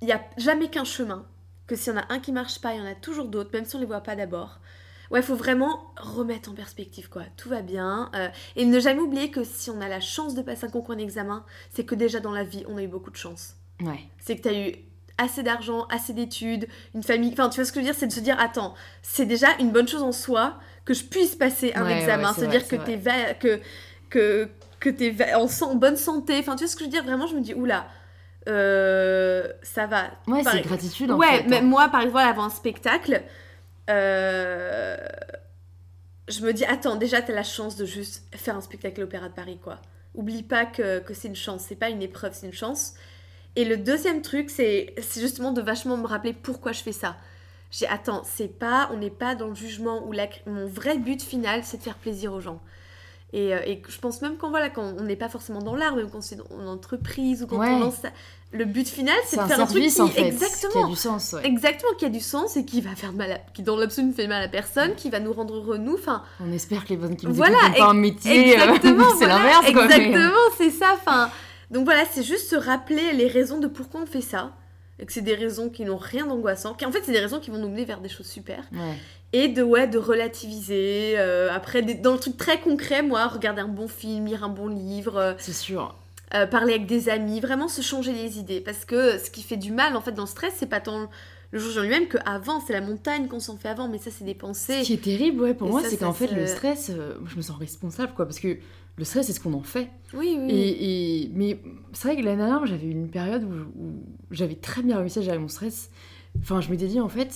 n'y 0.02 0.12
a 0.12 0.22
jamais 0.38 0.70
qu'un 0.70 0.84
chemin, 0.84 1.26
que 1.68 1.76
s'il 1.76 1.94
y 1.94 1.96
en 1.96 2.00
a 2.00 2.06
un 2.10 2.20
qui 2.20 2.32
marche 2.32 2.60
pas, 2.60 2.74
il 2.74 2.80
y 2.80 2.82
en 2.82 2.86
a 2.86 2.96
toujours 2.96 3.28
d'autres, 3.28 3.50
même 3.54 3.66
si 3.66 3.76
on 3.76 3.80
les 3.80 3.86
voit 3.86 4.02
pas 4.02 4.16
d'abord. 4.16 4.60
Ouais, 5.12 5.22
il 5.22 5.26
faut 5.26 5.36
vraiment 5.36 5.92
remettre 5.98 6.52
en 6.52 6.54
perspective, 6.54 7.10
quoi. 7.10 7.24
Tout 7.36 7.50
va 7.50 7.62
bien. 7.64 8.12
euh, 8.16 8.28
et 8.56 8.66
ne 8.66 8.80
jamais 8.80 9.02
oublier 9.02 9.32
que 9.32 9.44
si 9.44 9.72
on 9.72 9.82
a 9.82 9.88
la 9.90 10.00
chance 10.00 10.36
de 10.36 10.42
passer 10.44 10.66
un 10.66 10.70
concours, 10.70 10.94
un 10.94 11.00
examen, 11.00 11.44
c'est 11.72 11.84
que 11.84 11.96
déjà 11.96 12.20
dans 12.20 12.32
la 12.32 12.44
vie, 12.44 12.64
on 12.68 12.78
a 12.78 12.84
eu 12.84 12.88
beaucoup 12.88 13.10
de 13.12 13.16
chance 13.16 13.56
Ouais. 13.82 14.02
c'est 14.20 14.36
que 14.36 14.42
tu 14.44 14.50
as 14.50 14.54
eu 14.68 14.76
assez 15.18 15.42
d'argent, 15.42 15.86
assez 15.90 16.14
d'études, 16.14 16.68
une 16.94 17.02
famille. 17.04 17.32
Enfin, 17.34 17.50
tu 17.50 17.56
vois 17.56 17.66
ce 17.66 17.72
que 17.72 17.80
je 17.80 17.86
veux 17.86 17.92
dire 17.92 17.98
C'est 18.00 18.08
de 18.08 18.12
se 18.12 18.20
dire, 18.20 18.40
attends, 18.40 18.76
c'est 19.02 19.26
déjà 19.26 19.48
une 19.60 19.72
bonne 19.72 19.88
chose 19.88 20.04
en 20.04 20.12
soi 20.12 20.60
que 20.86 20.94
je 20.94 21.04
puisse 21.06 21.36
passer 21.36 21.74
un 21.76 21.86
Ouais, 21.86 21.96
examen. 21.96 22.28
ouais, 22.28 22.34
C'est-à-dire 22.36 22.60
vrai, 22.62 22.70
que 22.70 22.78
c'est 22.78 22.84
t'es 22.84 22.96
va- 22.98 23.34
que 23.34 23.60
que 24.10 24.50
que 24.80 25.12
va- 25.12 25.40
en, 25.40 25.48
en 25.72 25.76
bonne 25.76 25.98
santé. 25.98 26.38
Enfin, 26.40 26.56
tu 26.56 26.64
vois 26.66 26.68
ce 26.72 26.76
que 26.76 26.82
je 26.82 26.86
veux 26.86 26.92
dire? 26.92 27.04
Vraiment, 27.04 27.26
je 27.28 27.36
me 27.36 27.42
dis, 27.42 27.54
oula, 27.54 27.88
euh, 28.48 29.52
ça 29.62 29.86
va. 29.88 30.12
Ouais, 30.28 30.44
c'est 30.44 30.62
gratitude 30.62 31.12
en 31.12 31.18
Ouais, 31.18 31.40
fait. 31.40 31.48
mais 31.48 31.58
hein. 31.58 31.62
moi, 31.62 31.90
par 31.90 32.02
exemple, 32.02 32.20
avant 32.20 32.46
un 32.46 32.50
spectacle, 32.50 33.22
euh, 33.90 34.98
je 36.28 36.42
me 36.46 36.54
dis, 36.54 36.66
attends, 36.66 36.96
déjà, 36.96 37.22
t'as 37.22 37.34
la 37.34 37.44
chance 37.44 37.76
de 37.76 37.86
juste 37.86 38.24
faire 38.36 38.56
un 38.56 38.62
spectacle 38.62 39.00
à 39.00 39.04
l'Opéra 39.04 39.30
de 39.30 39.34
Paris, 39.34 39.60
quoi. 39.64 39.80
Oublie 40.16 40.44
pas 40.44 40.66
que, 40.66 41.00
que 41.00 41.14
c'est 41.14 41.28
une 41.28 41.36
chance, 41.36 41.66
c'est 41.68 41.76
pas 41.76 41.90
une 41.90 42.02
épreuve, 42.02 42.34
c'est 42.34 42.48
une 42.48 42.54
chance. 42.54 42.94
Et 43.56 43.66
le 43.66 43.78
deuxième 43.78 44.22
truc, 44.22 44.50
c'est 44.50 44.94
c'est 45.02 45.22
justement 45.22 45.52
de 45.52 45.62
vachement 45.62 45.98
me 45.98 46.08
rappeler 46.08 46.34
pourquoi 46.34 46.72
je 46.72 46.82
fais 46.82 46.92
ça. 46.92 47.18
J'ai 47.72 47.88
attends, 47.88 48.24
c'est 48.24 48.48
pas, 48.48 48.90
on 48.94 48.98
n'est 48.98 49.10
pas 49.12 49.36
dans 49.36 49.48
le 49.48 49.56
jugement 49.56 50.06
où 50.08 50.12
la, 50.12 50.28
mon 50.48 50.66
vrai 50.68 50.98
but 50.98 51.22
final, 51.22 51.64
c'est 51.64 51.78
de 51.78 51.84
faire 51.84 51.96
plaisir 51.98 52.34
aux 52.34 52.42
gens. 52.42 52.62
Et, 53.32 53.54
euh, 53.54 53.60
et 53.66 53.82
je 53.88 54.00
pense 54.00 54.22
même 54.24 54.38
quand 54.38 54.50
voilà, 54.50 54.70
quand 54.70 54.94
on 54.98 55.04
n'est 55.04 55.16
pas 55.16 55.30
forcément 55.30 55.62
dans 55.62 55.76
l'art, 55.76 55.96
même 55.96 56.10
quand 56.10 56.22
c'est 56.22 56.38
en 56.52 56.66
entreprise 56.68 57.44
ou 57.44 57.48
quand 57.48 57.60
Ouais. 57.60 57.70
on 57.70 57.80
lance 57.80 57.96
ça, 58.02 58.10
le 58.52 58.66
but 58.66 58.88
final, 58.88 59.16
c'est 59.28 59.38
de 59.38 59.42
un 59.44 59.48
faire 59.48 59.60
un 59.60 59.68
truc 59.68 59.84
qui 59.86 60.02
en 60.02 60.08
fait, 60.08 60.22
exactement, 60.26 60.74
qui 60.74 60.80
a 60.80 60.88
du 60.88 60.96
sens. 60.96 61.34
ouais. 61.34 61.46
exactement, 61.46 61.92
qui 62.00 62.06
a 62.06 62.10
du 62.10 62.20
sens 62.22 62.58
et 62.58 62.66
qui 62.66 62.82
va 62.82 62.96
faire 62.96 63.14
mal, 63.14 63.32
à, 63.34 63.38
qui 63.54 63.62
dans 63.62 63.76
l'absolu 63.78 64.08
ne 64.08 64.14
fait 64.14 64.26
mal 64.26 64.42
à 64.42 64.48
personne, 64.48 64.96
qui 64.96 65.12
va 65.12 65.20
nous 65.20 65.32
rendre 65.32 65.56
heureux 65.56 65.78
nous. 65.78 65.94
Enfin, 65.94 66.24
On 66.40 66.52
espère 66.52 66.86
que 66.86 66.90
les 66.90 66.98
personnes 66.98 67.18
qui 67.18 67.28
nous 67.28 67.34
Voilà, 67.36 67.58
écoutent 67.68 67.78
pas 67.78 67.86
un 67.90 67.94
métier. 67.94 68.58
euh, 68.58 68.64
Exactement, 68.64 69.06
c'est 69.20 69.26
voilà, 69.28 69.38
l'inverse 69.38 69.68
Exactement, 69.68 70.40
c'est 70.58 70.72
ça. 70.72 70.96
Enfin, 70.96 71.30
donc 71.70 71.86
voilà, 71.86 72.06
c'est 72.12 72.24
juste 72.24 72.50
se 72.50 72.56
rappeler 72.56 73.14
les 73.14 73.28
raisons 73.28 73.60
de 73.60 73.68
pourquoi 73.68 74.02
on 74.02 74.06
fait 74.08 74.22
ça. 74.22 74.54
Et 75.02 75.06
que 75.06 75.14
c'est 75.14 75.22
des 75.22 75.36
raisons 75.36 75.70
qui 75.70 75.86
n'ont 75.86 75.96
rien 75.98 76.26
d'angoissant. 76.26 76.74
Qui 76.74 76.86
en 76.86 76.92
fait, 76.92 77.02
c'est 77.06 77.12
des 77.14 77.20
raisons 77.22 77.40
qui 77.40 77.52
vont 77.52 77.58
nous 77.60 77.70
mener 77.70 77.86
vers 77.86 78.02
des 78.02 78.10
choses 78.10 78.26
super. 78.26 78.64
Ouais. 78.74 78.96
Et 79.34 79.48
de, 79.48 79.62
ouais, 79.62 79.88
de 79.88 79.98
relativiser. 80.00 81.14
euh, 81.18 81.50
après, 81.52 81.82
des- 81.82 81.94
dans 81.96 82.14
le 82.14 82.20
truc 82.20 82.36
très 82.38 82.60
concret, 82.60 83.02
moi, 83.04 83.28
regarder 83.28 83.62
un 83.62 83.68
bon 83.68 83.88
film, 83.88 84.26
lire 84.26 84.44
un 84.44 84.50
bon 84.50 84.68
livre, 84.68 85.18
euh, 85.18 85.34
C'est 85.38 85.54
sûr. 85.54 85.96
euh, 86.34 86.48
parler 86.48 86.74
avec 86.74 86.88
des 86.88 87.10
amis, 87.10 87.40
vraiment 87.40 87.68
se 87.68 87.82
changer 87.82 88.12
les 88.14 88.40
idées. 88.40 88.60
Parce 88.62 88.86
que 88.86 89.18
ce 89.20 89.30
qui 89.30 89.44
fait 89.44 89.58
du 89.58 89.72
mal, 89.72 89.96
en 89.96 90.02
fait, 90.02 90.12
dans 90.14 90.24
le 90.24 90.28
stress, 90.28 90.54
c'est 90.58 90.70
pas 90.70 90.80
tant 90.80 91.10
le 91.52 91.60
jour 91.60 91.78
en 91.80 91.82
lui-même 91.82 92.08
qu'avant, 92.08 92.60
c'est 92.66 92.74
la 92.74 92.82
montagne 92.82 93.28
qu'on 93.28 93.40
s'en 93.40 93.58
fait 93.58 93.70
avant. 93.70 93.88
Mais 93.88 93.98
ça, 94.00 94.10
c'est 94.12 94.24
des 94.26 94.34
Ce 94.34 94.38
pensées. 94.40 94.82
qui 94.84 94.94
est 94.94 95.04
terrible, 95.04 95.42
ouais, 95.42 95.54
pour 95.54 95.68
Et 95.68 95.72
moi, 95.72 95.84
c'est 95.84 95.98
qu'en 95.98 96.14
fait, 96.14 96.28
le 96.28 96.46
stress, 96.48 96.92
je 97.26 97.36
me 97.36 97.42
sens 97.42 97.58
responsable, 97.58 98.14
quoi, 98.16 98.26
parce 98.26 98.40
que 98.40 98.58
le 98.98 99.04
stress, 99.06 99.28
c'est 99.28 99.34
ce 99.34 99.40
qu'on 99.40 99.54
en 99.54 99.64
fait. 99.64 99.90
Oui, 100.14 100.38
oui. 100.40 100.52
Et, 100.52 101.22
et- 101.24 101.32
mais 101.34 101.60
c'est 101.94 102.08
vrai 102.10 102.18
que 102.18 102.26
l'année 102.26 102.38
dernière, 102.38 102.66
j'avais 102.66 102.86
une 102.88 103.10
période 103.10 103.44
où, 103.44 103.82
où 103.82 103.94
j'avais 104.32 104.56
très 104.56 104.82
bien 104.84 104.98
réussi 104.98 105.20
à 105.20 105.22
gérer 105.22 105.38
mon 105.40 105.48
stress. 105.48 105.90
Enfin, 106.42 106.62
je 106.62 106.70
m'étais 106.70 106.88
dit, 106.88 107.00
en 107.00 107.10
fait, 107.10 107.34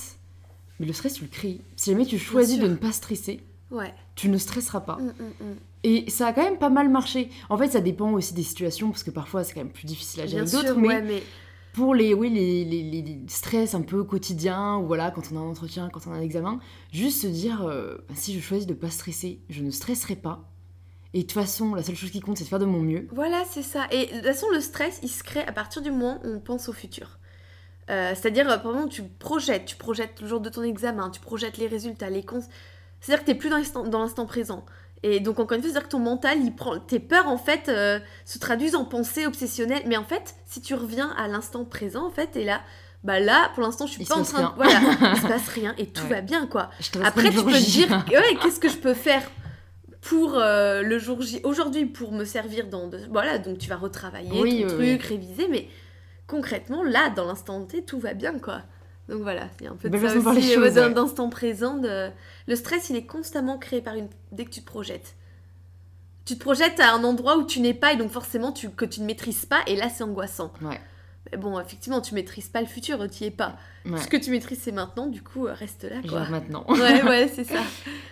mais 0.84 0.88
le 0.88 0.93
stress, 0.93 1.13
tu 1.13 1.24
le 1.24 1.30
crées. 1.30 1.62
Si 1.78 1.91
jamais 1.91 2.06
tu 2.06 2.19
choisis 2.19 2.60
de 2.60 2.67
ne 2.67 2.76
pas 2.76 2.91
stresser, 2.91 3.39
Ouais. 3.72 3.93
tu 4.15 4.28
ne 4.30 4.38
stresseras 4.38 4.82
pas. 4.82 4.98
Mm, 4.98 5.06
mm, 5.08 5.46
mm. 5.48 5.56
Et 5.86 6.10
ça 6.10 6.28
a 6.28 6.34
quand 6.34 6.43
même 6.43 6.58
pas 6.58 6.69
mal 6.69 6.89
marché. 6.89 7.30
En 7.50 7.58
fait, 7.58 7.69
ça 7.69 7.80
dépend 7.82 8.12
aussi 8.12 8.34
des 8.34 8.43
situations, 8.43 8.89
parce 8.89 9.04
que 9.04 9.12
parfois, 9.12 9.43
c'est 9.43 9.54
quand 9.54 9.62
même 9.62 9.72
plus 9.72 9.86
difficile 9.86 10.22
à 10.22 10.28
gérer 10.28 10.46
d'autres. 10.46 10.76
mais 10.76 10.88
ouais, 10.89 11.02
mais 11.02 11.24
pour 11.74 11.96
les, 11.96 12.13
oui, 12.13 12.30
les, 12.30 12.63
les, 12.65 12.84
les- 12.84 13.02
les 13.02 13.19
stress 13.28 13.74
un 13.76 13.82
peu 13.82 14.04
quotidiens, 14.04 14.78
ou 14.78 14.86
voilà, 14.88 15.10
quand 15.12 15.24
on 15.34 15.38
a 15.38 15.39
un 15.39 15.43
entretien, 15.50 15.89
quand 15.91 16.06
on 16.08 16.12
a 16.12 16.15
un 16.15 16.22
examen, 16.22 16.60
juste 16.91 17.22
se 17.22 17.28
dire, 17.28 17.63
euh, 17.63 17.96
bah, 18.08 18.13
si 18.15 18.34
je 18.34 18.39
choisis 18.41 18.67
de 18.67 18.74
pas 18.74 18.89
stresser, 18.89 19.39
je 19.50 19.63
ne 19.63 19.72
stresserai 19.72 20.15
pas. 20.15 20.50
Et 21.15 21.19
de 21.19 21.24
toute 21.24 21.34
façon, 21.34 21.76
la 21.76 21.84
seule 21.84 21.96
chose 21.96 22.12
qui 22.12 22.22
compte, 22.22 22.38
c'est 22.38 22.43
de 22.43 22.50
faire 22.50 22.60
de 22.60 22.65
mon 22.65 22.82
mieux. 22.82 23.08
Voilà, 23.13 23.43
c'est 23.50 23.62
ça. 23.63 23.88
Et 23.91 24.08
de 24.08 24.12
toute 24.13 24.24
façon, 24.26 24.48
le 24.54 24.60
stress, 24.62 25.00
il 25.04 25.10
se 25.10 25.24
crée 25.24 25.43
à 25.43 25.52
partir 25.52 25.82
du 25.82 25.91
moment 25.91 26.19
où 26.24 26.28
on 26.30 26.39
pense 26.39 26.69
au 26.69 26.74
futur. 26.74 27.19
Euh, 27.89 28.13
C'est-à-dire, 28.15 28.50
euh, 28.50 28.56
exemple, 28.58 28.89
tu 28.89 29.04
projettes, 29.04 29.65
tu 29.65 29.76
projettes 29.76 30.22
le 30.22 30.28
jour 30.28 30.39
de 30.39 30.50
ton 30.50 30.63
examen, 30.63 31.10
tu 31.10 31.19
projettes 31.19 31.58
les 31.58 31.67
résultats, 31.67 32.10
les 32.10 32.24
cons. 32.24 32.43
C'est-à-dire 33.02 33.24
que 33.26 33.30
t'es 33.32 33.36
plus 33.36 33.50
dans 33.50 33.58
l'instant- 33.58 33.84
dans 33.84 34.00
l'instant 34.00 34.26
présent. 34.26 34.65
Et 35.06 35.19
donc, 35.19 35.38
encore 35.39 35.56
une 35.58 35.62
fois, 35.62 35.69
c'est-à-dire 35.69 35.89
que 35.89 35.91
ton 35.91 36.00
mental, 36.00 36.38
il 36.41 36.56
prend... 36.56 36.80
tes 36.80 37.00
peurs, 37.00 37.28
en 37.28 37.38
fait, 37.38 37.67
euh, 37.67 38.00
se 38.24 38.39
traduisent 38.39 38.76
en 38.76 38.86
pensées 38.86 39.26
obsessionnelles. 39.26 39.84
Mais 39.86 39.98
en 39.98 40.06
fait, 40.06 40.36
si 40.46 40.62
tu 40.62 40.76
reviens 40.76 41.10
à 41.17 41.28
l'instant 41.28 41.65
présent, 41.65 42.08
en 42.08 42.10
fait, 42.10 42.38
et 42.38 42.46
là, 42.46 42.62
bah 43.04 43.19
là, 43.19 43.52
pour 43.54 43.63
l'instant, 43.63 43.86
je 43.86 43.91
suis 43.91 44.04
Il 44.04 44.08
pas 44.08 44.15
en 44.15 44.24
train 44.24 44.43
de... 44.43 44.56
Voilà, 44.56 44.80
il 45.13 45.17
se 45.22 45.28
passe 45.28 45.50
rien 45.50 45.76
et 45.78 45.88
tout 45.88 46.04
Ouais. 46.04 46.10
va 46.10 46.22
bien, 46.22 46.48
quoi. 46.48 46.69
Après, 47.04 47.30
tu 47.32 47.43
peux 47.43 47.52
te 47.52 47.69
dire, 47.69 47.89
ouais, 48.10 48.38
qu'est-ce 48.41 48.62
que 48.62 48.69
je 48.69 48.78
peux 48.78 48.93
faire 48.93 49.24
pour 50.00 50.36
euh, 50.38 50.82
le 50.84 51.00
jour 51.00 51.22
J 51.22 51.41
aujourd'hui 51.43 51.86
pour 51.86 52.13
me 52.13 52.24
servir 52.24 52.67
dans. 52.67 52.88
de- 52.88 53.00
Voilà, 53.10 53.39
donc 53.39 53.58
tu 53.58 53.67
vas 53.69 53.76
retravailler 53.78 54.41
Oui, 54.41 54.65
ton 54.67 54.78
oui, 54.78 54.98
truc, 54.98 55.04
réviser, 55.10 55.48
mais 55.50 55.67
concrètement, 56.27 56.83
là, 56.83 57.09
dans 57.09 57.25
l'instant 57.25 57.63
T, 57.65 57.83
tout 57.83 57.99
va 57.99 58.13
bien, 58.13 58.39
quoi. 58.39 58.62
Donc 59.09 59.21
voilà, 59.21 59.49
il 59.59 59.65
y 59.65 59.67
a 59.67 59.71
un 59.71 59.75
peu 59.75 59.89
de 59.89 59.97
ça 59.97 60.15
aussi, 60.15 60.51
euh, 60.51 60.55
choses, 60.55 60.77
ouais. 60.77 60.93
d'instant 60.93 61.29
présent. 61.29 61.77
De... 61.77 62.09
Le 62.47 62.55
stress, 62.55 62.89
il 62.89 62.95
est 62.95 63.05
constamment 63.05 63.57
créé 63.57 63.81
par 63.81 63.95
une. 63.95 64.07
dès 64.31 64.45
que 64.45 64.49
tu 64.49 64.62
te 64.62 64.65
projettes. 64.65 65.15
Tu 66.25 66.36
te 66.36 66.39
projettes 66.39 66.79
à 66.79 66.93
un 66.93 67.03
endroit 67.03 67.38
où 67.38 67.45
tu 67.45 67.59
n'es 67.59 67.73
pas 67.73 67.91
et 67.91 67.97
donc 67.97 68.12
forcément 68.12 68.53
tu... 68.53 68.69
que 68.69 68.86
tu 68.86 69.01
ne 69.01 69.05
maîtrises 69.05 69.45
pas, 69.45 69.59
et 69.67 69.75
là, 69.75 69.89
c'est 69.89 70.03
angoissant. 70.03 70.53
Ouais. 70.62 70.79
Mais 71.31 71.38
bon, 71.38 71.59
effectivement, 71.59 71.99
tu 71.99 72.15
maîtrises 72.15 72.47
pas 72.47 72.62
le 72.62 72.67
futur, 72.67 73.09
tu 73.09 73.25
y 73.25 73.27
es 73.27 73.31
pas. 73.31 73.57
Ouais. 73.86 73.98
Ce 74.00 74.08
que 74.08 74.17
tu 74.17 74.32
maîtrises, 74.32 74.60
c'est 74.62 74.72
maintenant, 74.72 75.08
du 75.08 75.22
coup, 75.22 75.46
euh, 75.48 75.54
reste 75.54 75.84
là, 75.84 75.98
quoi. 76.08 76.19
Genre 76.19 76.30
maintenant. 76.32 76.65
Ouais, 76.69 77.04
ouais, 77.04 77.28
c'est 77.34 77.43
ça. 77.43 77.60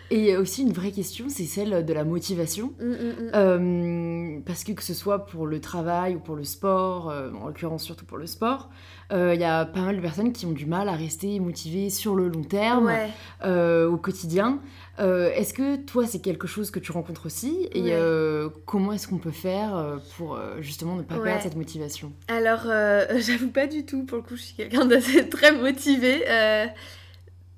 Et 0.09 0.35
aussi 0.35 0.63
une 0.63 0.73
vraie 0.73 0.91
question, 0.91 1.27
c'est 1.29 1.45
celle 1.45 1.85
de 1.85 1.93
la 1.93 2.03
motivation. 2.03 2.73
Mm, 2.81 2.85
mm, 2.85 2.93
mm. 2.93 3.31
Euh, 3.33 4.39
parce 4.45 4.63
que 4.65 4.73
que 4.73 4.83
ce 4.83 4.93
soit 4.93 5.25
pour 5.25 5.47
le 5.47 5.61
travail 5.61 6.15
ou 6.15 6.19
pour 6.19 6.35
le 6.35 6.43
sport, 6.43 7.09
euh, 7.09 7.31
en 7.41 7.47
l'occurrence 7.47 7.83
surtout 7.83 8.03
pour 8.05 8.17
le 8.17 8.27
sport, 8.27 8.69
euh, 9.13 9.33
il 9.33 9.39
y 9.39 9.45
a 9.45 9.63
pas 9.65 9.79
mal 9.81 9.95
de 9.95 10.01
personnes 10.01 10.33
qui 10.33 10.45
ont 10.45 10.51
du 10.51 10.65
mal 10.65 10.89
à 10.89 10.93
rester 10.93 11.39
motivées 11.39 11.89
sur 11.89 12.15
le 12.15 12.27
long 12.27 12.43
terme, 12.43 12.87
Ouais. 12.87 13.09
euh, 13.45 13.89
au 13.89 13.95
quotidien. 13.97 14.59
Euh, 14.99 15.31
est-ce 15.33 15.53
que 15.53 15.77
toi 15.77 16.05
c'est 16.05 16.19
quelque 16.19 16.47
chose 16.47 16.69
que 16.69 16.79
tu 16.79 16.91
rencontres 16.91 17.25
aussi 17.25 17.69
Et 17.71 17.81
Ouais. 17.83 17.89
euh, 17.93 18.49
comment 18.65 18.91
est-ce 18.91 19.07
qu'on 19.07 19.17
peut 19.17 19.31
faire 19.31 19.75
euh, 19.77 19.97
pour 20.17 20.35
euh, 20.35 20.57
justement 20.61 20.95
ne 20.95 21.01
pas 21.03 21.15
Ouais. 21.15 21.23
perdre 21.23 21.43
cette 21.43 21.55
motivation? 21.55 22.11
Alors, 22.27 22.63
euh, 22.65 23.05
j'avoue 23.19 23.49
pas 23.49 23.67
du 23.67 23.85
tout, 23.85 24.03
pour 24.03 24.17
le 24.17 24.23
coup, 24.23 24.35
je 24.35 24.41
suis 24.41 24.55
quelqu'un 24.55 24.85
d'assez 24.85 25.27
très 25.29 25.53
motivé. 25.61 26.23
euh, 26.29 26.65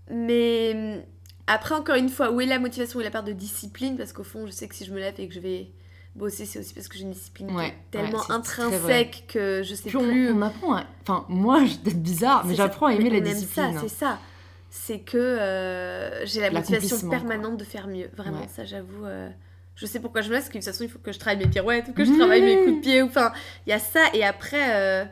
mais 0.09 0.71
hum, 0.97 1.01
après, 1.47 1.75
encore 1.75 1.95
une 1.95 2.09
fois, 2.09 2.31
où 2.31 2.41
est 2.41 2.45
la 2.45 2.59
motivation, 2.59 2.99
est 3.01 3.03
la 3.03 3.11
part 3.11 3.23
de 3.23 3.31
discipline? 3.33 3.97
Parce 3.97 4.13
qu'au 4.13 4.23
fond, 4.23 4.45
je 4.45 4.51
sais 4.51 4.67
que 4.67 4.75
si 4.75 4.85
je 4.85 4.91
me 4.93 4.99
lève 4.99 5.13
et 5.17 5.27
que 5.27 5.33
je 5.33 5.39
vais 5.39 5.67
bosser, 6.15 6.45
c'est 6.45 6.59
aussi 6.59 6.73
parce 6.73 6.87
que 6.87 6.95
j'ai 6.97 7.03
une 7.03 7.11
discipline 7.11 7.51
Ouais, 7.55 7.73
tellement 7.91 8.19
ouais, 8.19 8.23
c'est 8.27 8.33
intrinsèque 8.33 9.25
que 9.27 9.61
je 9.63 9.73
sais 9.73 9.89
Puis 9.89 9.97
on, 9.97 10.03
plus. 10.03 10.31
on 10.31 10.41
apprend 10.41 10.75
à... 10.75 10.83
Enfin, 11.01 11.25
moi, 11.27 11.65
je 11.65 11.75
peut-être 11.77 12.01
bizarre, 12.01 12.45
mais 12.45 12.51
C'est 12.51 12.57
j'apprends 12.57 12.85
à 12.87 12.93
aimer 12.93 13.09
la 13.09 13.17
on 13.17 13.25
aime 13.25 13.33
discipline. 13.33 13.73
ça, 13.73 13.79
c'est 13.81 13.87
ça. 13.89 14.19
C'est 14.69 14.99
que 14.99 15.17
euh, 15.17 16.25
j'ai 16.25 16.39
la 16.41 16.49
motivation 16.51 16.99
quoi. 16.99 17.09
permanente 17.09 17.57
de 17.57 17.63
faire 17.63 17.87
mieux. 17.87 18.09
Vraiment, 18.15 18.39
Ouais. 18.41 18.47
ça, 18.55 18.63
j'avoue. 18.65 19.05
euh, 19.05 19.29
je 19.75 19.85
sais 19.87 19.99
pourquoi 19.99 20.21
je 20.21 20.29
me 20.29 20.33
laisse, 20.35 20.43
parce 20.45 20.53
que 20.53 20.57
de 20.59 20.63
toute 20.63 20.71
façon, 20.71 20.83
il 20.83 20.89
faut 20.89 20.99
que 20.99 21.11
je 21.11 21.19
travaille 21.19 21.43
mes 21.43 21.49
pirouettes 21.49 21.87
ou 21.89 21.93
que 21.93 22.05
je 22.05 22.11
travaille 22.13 22.41
mes 22.43 22.57
coups 22.63 22.75
de 22.77 22.81
pied. 22.81 23.01
ou- 23.01 23.07
Enfin, 23.07 23.33
il 23.65 23.71
y 23.71 23.73
a 23.73 23.79
ça. 23.79 24.01
Et 24.13 24.23
après, 24.23 24.73
euh, 24.75 25.05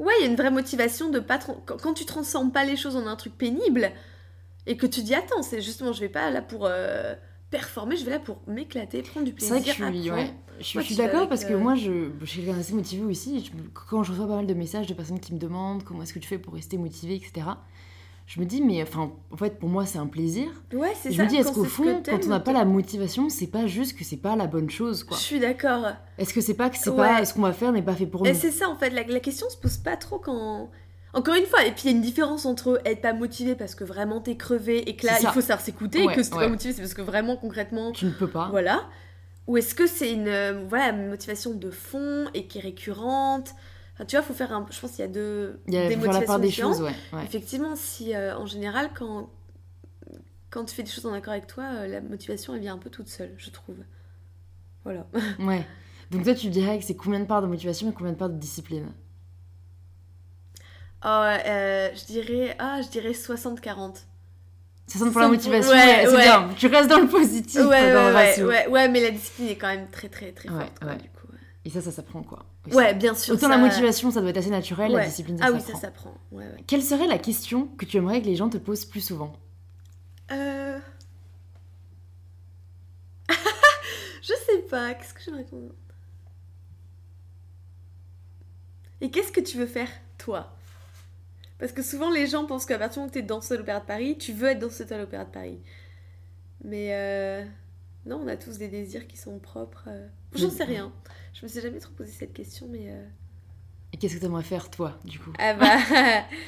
ouais, 0.00 0.12
il 0.18 0.24
y 0.24 0.28
a 0.28 0.30
une 0.30 0.36
vraie 0.36 0.50
motivation 0.50 1.10
de 1.10 1.20
pas. 1.20 1.38
Quand, 1.38 1.94
tu 1.94 2.04
transformes 2.04 2.50
pas 2.50 2.64
les 2.64 2.76
choses 2.76 2.96
en 2.96 3.06
un 3.06 3.16
truc 3.16 3.36
pénible 3.36 3.92
et 4.66 4.76
que 4.76 4.86
tu 4.86 5.02
dis, 5.02 5.14
attends, 5.14 5.42
c'est 5.42 5.60
justement, 5.60 5.92
je 5.92 6.00
vais 6.00 6.08
pas 6.08 6.30
là 6.30 6.42
pour 6.42 6.66
euh, 6.66 7.14
performer, 7.50 7.96
je 7.96 8.04
vais 8.04 8.10
là 8.12 8.18
pour 8.18 8.38
m'éclater, 8.46 9.02
prendre 9.02 9.26
du 9.26 9.32
C'est 9.32 9.48
plaisir. 9.48 9.56
vrai 9.56 9.60
que 9.62 9.96
je 9.96 10.00
suis, 10.00 10.10
ouais, 10.10 10.34
je 10.58 10.80
suis, 10.80 10.96
d'accord 10.96 11.28
parce 11.28 11.44
que 11.44 11.52
euh, 11.52 11.58
moi, 11.58 11.74
je, 11.74 12.10
je 12.20 12.26
suis 12.26 12.40
quelqu'un 12.42 12.56
d'assez 12.56 12.74
motivé 12.74 13.04
aussi. 13.04 13.44
Je- 13.44 13.52
quand 13.72 14.02
je 14.02 14.12
reçois 14.12 14.26
pas 14.26 14.36
mal 14.36 14.46
de 14.46 14.54
messages 14.54 14.86
de 14.86 14.94
personnes 14.94 15.20
qui 15.20 15.32
me 15.34 15.38
demandent 15.38 15.84
comment 15.84 16.02
est-ce 16.02 16.12
que 16.12 16.18
tu 16.18 16.28
fais 16.28 16.38
pour 16.38 16.54
rester 16.54 16.76
motivé, 16.78 17.14
etc., 17.16 17.46
je 18.32 18.38
me 18.38 18.44
dis, 18.46 18.62
mais 18.62 18.80
enfin, 18.80 19.10
en 19.32 19.36
fait, 19.36 19.58
pour 19.58 19.68
moi, 19.68 19.84
c'est 19.86 19.98
un 19.98 20.06
plaisir. 20.06 20.48
Ouais, 20.72 20.92
c'est 21.00 21.08
Et 21.08 21.12
je 21.12 21.16
ça. 21.16 21.24
me 21.24 21.28
dis, 21.28 21.34
est-ce 21.36 21.50
qu'au 21.50 21.64
fond, 21.64 22.00
quand 22.04 22.20
on 22.24 22.28
n'a 22.28 22.38
pas 22.38 22.52
la 22.52 22.64
motivation, 22.64 23.28
c'est 23.28 23.48
pas 23.48 23.66
juste 23.66 23.98
que 23.98 24.04
c'est 24.04 24.18
pas 24.18 24.36
la 24.36 24.46
bonne 24.46 24.70
chose, 24.70 25.00
Je 25.00 25.04
quoi. 25.06 25.16
suis 25.16 25.40
d'accord. 25.40 25.86
Est-ce 26.16 26.32
que 26.32 26.40
c'est 26.40 26.54
pas 26.54 26.70
que 26.70 26.78
c'est 26.78 26.90
Ouais. 26.90 26.96
pas 26.96 27.24
ce 27.24 27.34
qu'on 27.34 27.42
va 27.42 27.52
faire 27.52 27.72
n'est 27.72 27.82
pas 27.82 27.94
fait 27.94 28.06
pour 28.06 28.24
Et 28.24 28.32
nous 28.32 28.38
c'est 28.38 28.52
ça 28.52 28.68
en 28.68 28.76
fait, 28.76 28.90
la, 28.90 29.02
la 29.02 29.18
question 29.20 29.50
se 29.50 29.56
pose 29.56 29.78
pas 29.78 29.96
trop 29.96 30.18
quand. 30.20 30.70
Encore 31.12 31.34
une 31.34 31.46
fois, 31.46 31.64
et 31.66 31.72
puis 31.72 31.82
il 31.86 31.90
y 31.90 31.92
a 31.92 31.96
une 31.96 32.02
différence 32.02 32.46
entre 32.46 32.80
être 32.84 33.00
pas 33.02 33.12
motivé 33.12 33.56
parce 33.56 33.74
que 33.74 33.82
vraiment 33.82 34.20
t'es 34.20 34.36
crevé 34.36 34.88
et 34.88 34.94
que 34.94 35.06
là 35.06 35.14
il 35.18 35.22
ça. 35.24 35.32
faut 35.32 35.40
savoir 35.40 35.60
s'écouter 35.60 36.06
Ouais, 36.06 36.12
et 36.12 36.16
que 36.16 36.22
si 36.22 36.30
t'es 36.30 36.36
ouais. 36.36 36.44
pas 36.44 36.48
motivé 36.50 36.72
c'est 36.72 36.82
parce 36.82 36.94
que 36.94 37.02
vraiment 37.02 37.36
concrètement. 37.36 37.90
Tu 37.90 38.04
ne 38.04 38.10
peux 38.12 38.28
pas. 38.28 38.46
Voilà. 38.52 38.84
Ou 39.48 39.56
est-ce 39.56 39.74
que 39.74 39.88
c'est 39.88 40.12
une, 40.12 40.28
euh, 40.28 40.64
voilà, 40.68 40.90
une 40.90 41.08
motivation 41.08 41.52
de 41.52 41.70
fond 41.72 42.26
et 42.32 42.46
qui 42.46 42.58
est 42.58 42.60
récurrente 42.60 43.50
Enfin, 44.00 44.06
tu 44.06 44.16
vois, 44.16 44.24
faut 44.24 44.32
faire 44.32 44.50
un. 44.52 44.66
Je 44.70 44.80
pense 44.80 44.92
qu'il 44.92 45.00
y 45.00 45.02
a 45.02 45.08
deux. 45.08 45.60
Il 45.68 45.74
y 45.74 45.76
a 45.76 45.86
des 45.86 45.94
la 45.94 46.00
part 46.00 46.06
motivations 46.14 46.38
des 46.38 46.46
différentes. 46.48 46.72
choses, 46.76 46.82
ouais. 46.84 46.94
ouais. 47.12 47.24
Effectivement, 47.24 47.76
si 47.76 48.14
euh, 48.14 48.34
en 48.34 48.46
général, 48.46 48.88
quand, 48.94 49.28
quand 50.48 50.64
tu 50.64 50.74
fais 50.74 50.82
des 50.82 50.90
choses 50.90 51.04
en 51.04 51.12
accord 51.12 51.34
avec 51.34 51.46
toi, 51.46 51.64
euh, 51.64 51.86
la 51.86 52.00
motivation 52.00 52.54
elle 52.54 52.62
vient 52.62 52.72
un 52.74 52.78
peu 52.78 52.88
toute 52.88 53.08
seule, 53.08 53.34
je 53.36 53.50
trouve. 53.50 53.76
Voilà. 54.84 55.06
Ouais. 55.38 55.66
Donc 56.10 56.24
toi, 56.24 56.34
tu 56.34 56.48
dirais 56.48 56.78
que 56.78 56.84
c'est 56.86 56.96
combien 56.96 57.20
de 57.20 57.26
parts 57.26 57.42
de 57.42 57.46
motivation 57.46 57.90
et 57.90 57.92
combien 57.92 58.12
de 58.12 58.16
parts 58.16 58.30
de 58.30 58.38
discipline? 58.38 58.86
Oh, 61.04 61.08
euh, 61.08 61.90
je 61.94 62.04
dirais. 62.06 62.56
Ah, 62.58 62.80
je 62.82 62.88
dirais 62.88 63.12
60-40. 63.12 63.96
Ça 64.86 64.98
sonne 64.98 65.12
pour 65.12 65.20
la 65.20 65.28
motivation, 65.28 65.72
ouais, 65.72 66.04
c'est 66.06 66.16
ouais. 66.16 66.22
bien. 66.22 66.48
Tu 66.56 66.66
restes 66.68 66.88
dans 66.88 66.98
le 67.00 67.06
positif, 67.06 67.60
Ouais, 67.60 67.66
ouais, 67.68 67.90
le 67.92 67.96
ouais, 67.96 68.12
ratio. 68.12 68.48
ouais, 68.48 68.66
ouais, 68.66 68.88
mais 68.88 69.00
la 69.02 69.10
discipline 69.10 69.48
est 69.48 69.56
quand 69.56 69.68
même 69.68 69.88
très, 69.88 70.08
très, 70.08 70.32
très 70.32 70.48
forte, 70.48 70.78
quoi, 70.80 70.88
ouais. 70.88 70.96
du 70.96 71.08
coup. 71.10 71.19
Et 71.64 71.70
ça, 71.70 71.82
ça 71.82 71.90
s'apprend 71.92 72.22
quoi 72.22 72.46
aussi. 72.66 72.74
Ouais, 72.76 72.94
bien 72.94 73.14
sûr. 73.14 73.34
Autant 73.34 73.48
ça- 73.48 73.56
la 73.56 73.58
motivation, 73.58 74.10
ça 74.10 74.20
doit 74.20 74.30
être 74.30 74.38
assez 74.38 74.48
naturel, 74.50 74.92
la 74.92 75.04
discipline, 75.06 75.36
ça 75.36 75.44
Ah 75.48 75.52
oui, 75.52 75.60
ça 75.60 75.74
s'apprend. 75.74 76.14
Ouais, 76.32 76.44
ouais. 76.44 76.64
Quelle 76.66 76.82
serait 76.82 77.06
la 77.06 77.18
question 77.18 77.66
que 77.76 77.84
tu 77.84 77.98
aimerais 77.98 78.22
que 78.22 78.26
les 78.26 78.36
gens 78.36 78.48
te 78.48 78.56
posent 78.56 78.86
plus 78.86 79.02
souvent? 79.02 79.34
Euh... 80.30 80.78
je 84.22 84.32
sais 84.46 84.58
pas, 84.70 84.94
qu'est-ce 84.94 85.12
que 85.14 85.20
j'aimerais 85.22 85.44
qu'on... 85.44 85.70
Et 89.02 89.10
qu'est-ce 89.10 89.32
que 89.32 89.40
tu 89.40 89.56
veux 89.58 89.66
faire, 89.66 89.88
toi? 90.18 90.54
Parce 91.58 91.72
que 91.72 91.82
souvent, 91.82 92.10
les 92.10 92.26
gens 92.26 92.46
pensent 92.46 92.64
qu'à 92.66 92.78
partir 92.78 92.94
du 92.94 92.98
moment 93.00 93.10
où 93.10 93.12
t'es 93.12 93.22
danseuse 93.22 93.52
à 93.52 93.56
l'Opéra 93.60 93.80
de 93.80 93.84
Paris, 93.86 94.16
tu 94.18 94.32
veux 94.32 94.48
être 94.48 94.58
danseuse 94.58 94.90
à 94.92 94.98
l'Opéra 94.98 95.24
de 95.24 95.30
Paris. 95.30 95.60
Mais... 96.64 96.94
Euh... 96.94 97.44
Non, 98.06 98.20
on 98.24 98.28
a 98.28 98.36
tous 98.36 98.56
des 98.56 98.68
désirs 98.68 99.06
qui 99.06 99.18
sont 99.18 99.38
propres. 99.38 99.84
euh. 99.88 100.08
J'en 100.34 100.48
sais 100.50 100.64
rien. 100.64 100.90
Je 101.34 101.44
me 101.44 101.48
suis 101.48 101.60
jamais 101.60 101.78
trop 101.78 101.92
posé 101.92 102.10
cette 102.12 102.32
question, 102.32 102.66
mais. 102.70 102.90
euh, 102.90 103.04
Et 103.92 103.96
qu'est-ce 103.96 104.16
que 104.16 104.20
t'aimerais 104.20 104.42
faire, 104.42 104.70
toi, 104.70 104.98
du 105.04 105.18
coup? 105.18 105.32
Ah 105.38 105.54
bah. 105.54 105.78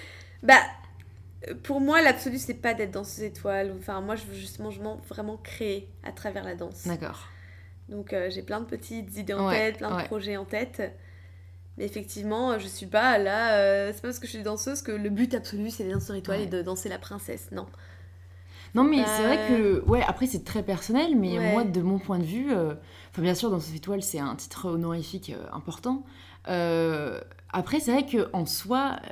bah. 0.42 0.60
Pour 1.64 1.80
moi, 1.80 2.00
l'absolu, 2.02 2.38
c'est 2.38 2.54
pas 2.54 2.72
d'être 2.72 2.92
danseuse 2.92 3.24
étoile. 3.24 3.74
Enfin, 3.76 4.00
moi, 4.00 4.14
je 4.14 4.24
veux 4.26 4.34
justement 4.34 4.70
je 4.70 4.80
vraiment 5.08 5.36
créer 5.38 5.88
à 6.04 6.12
travers 6.12 6.44
la 6.44 6.54
danse. 6.54 6.86
D'accord. 6.86 7.28
Donc, 7.88 8.12
euh, 8.12 8.30
j'ai 8.30 8.42
plein 8.42 8.60
de 8.60 8.64
petites 8.66 9.16
idées 9.16 9.34
en 9.34 9.48
Ouais, 9.48 9.56
tête, 9.72 9.78
plein 9.78 9.96
ouais. 9.96 10.02
de 10.02 10.06
projets 10.06 10.36
en 10.36 10.44
tête. 10.44 10.82
Mais 11.78 11.84
effectivement, 11.84 12.58
je 12.60 12.68
suis 12.68 12.86
pas 12.86 13.18
là. 13.18 13.56
euh, 13.58 13.90
c'est 13.92 14.02
pas 14.02 14.08
parce 14.08 14.20
que 14.20 14.26
je 14.26 14.32
suis 14.32 14.42
danseuse 14.42 14.82
que 14.82 14.92
le 14.92 15.10
but 15.10 15.34
absolu, 15.34 15.70
c'est 15.70 15.82
les 15.84 15.92
danseurs 15.92 16.14
étoiles 16.16 16.38
Ouais. 16.40 16.44
et 16.44 16.48
de 16.48 16.62
danser 16.62 16.88
la 16.88 16.98
princesse. 16.98 17.48
Non. 17.50 17.66
Non, 18.74 18.84
mais 18.84 19.00
Euh, 19.00 19.04
c'est 19.06 19.22
vrai 19.24 19.38
que, 19.46 19.84
ouais, 19.86 20.02
après, 20.06 20.26
c'est 20.26 20.44
très 20.44 20.62
personnel, 20.62 21.14
mais 21.16 21.38
Ouais. 21.38 21.52
moi, 21.52 21.64
de 21.64 21.80
mon 21.82 21.98
point 21.98 22.18
de 22.18 22.24
vue, 22.24 22.52
euh, 22.52 22.74
enfin, 23.10 23.22
bien 23.22 23.34
sûr, 23.34 23.50
dans 23.50 23.60
cette 23.60 23.76
étoile, 23.76 24.02
c'est 24.02 24.18
un 24.18 24.34
titre 24.34 24.68
honorifique 24.70 25.30
euh, 25.30 25.46
important. 25.52 26.04
Euh, 26.48 27.20
après, 27.52 27.80
c'est 27.80 27.92
vrai 27.92 28.06
qu'en 28.06 28.46
soi, 28.46 28.96
euh, 29.04 29.08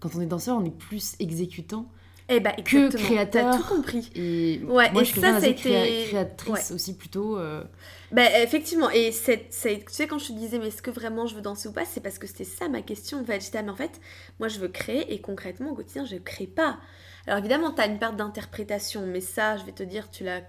quand 0.00 0.10
on 0.16 0.20
est 0.20 0.26
danseur, 0.26 0.56
on 0.58 0.64
est 0.64 0.70
plus 0.76 1.16
exécutant 1.18 1.86
Eh 2.28 2.40
bah, 2.40 2.52
Que 2.52 2.88
créateur. 2.90 3.50
T'as 3.50 3.58
tout 3.58 3.74
compris. 3.74 4.10
Et 4.14 4.60
Ouais, 4.64 4.92
moi, 4.92 5.02
et 5.02 5.04
je 5.04 5.20
ça, 5.20 5.46
été- 5.46 6.04
créatrice 6.08 6.70
aussi, 6.70 6.96
plutôt. 6.96 7.36
euh, 7.36 7.64
Bah, 8.12 8.22
effectivement, 8.42 8.90
et 8.90 9.10
c'est, 9.12 9.48
tu 9.50 9.82
sais, 9.88 10.06
quand 10.06 10.18
je 10.18 10.28
te 10.28 10.32
disais, 10.32 10.58
mais 10.58 10.68
est-ce 10.68 10.82
que 10.82 10.90
vraiment 10.90 11.26
je 11.26 11.34
veux 11.34 11.42
danser 11.42 11.68
ou 11.68 11.72
pas, 11.72 11.84
c'est 11.84 12.00
parce 12.00 12.18
que 12.18 12.26
c'était 12.26 12.44
ça 12.44 12.68
ma 12.68 12.80
question. 12.82 13.20
En 13.20 13.24
fait, 13.24 13.40
j'étais, 13.40 13.58
ah, 13.58 13.62
mais 13.62 13.70
en 13.70 13.76
fait, 13.76 14.00
moi 14.38 14.48
je 14.48 14.58
veux 14.60 14.68
créer, 14.68 15.12
et 15.12 15.20
concrètement, 15.20 15.70
au 15.70 15.74
quotidien, 15.74 16.04
je 16.04 16.16
crée 16.16 16.46
pas. 16.46 16.78
Alors 17.26 17.38
évidemment, 17.38 17.70
tu 17.72 17.80
as 17.80 17.86
une 17.86 17.98
part 17.98 18.12
d'interprétation, 18.14 19.06
mais 19.06 19.20
ça, 19.20 19.56
je 19.56 19.64
vais 19.64 19.72
te 19.72 19.82
dire, 19.82 20.10
tu 20.10 20.24
l'as. 20.24 20.42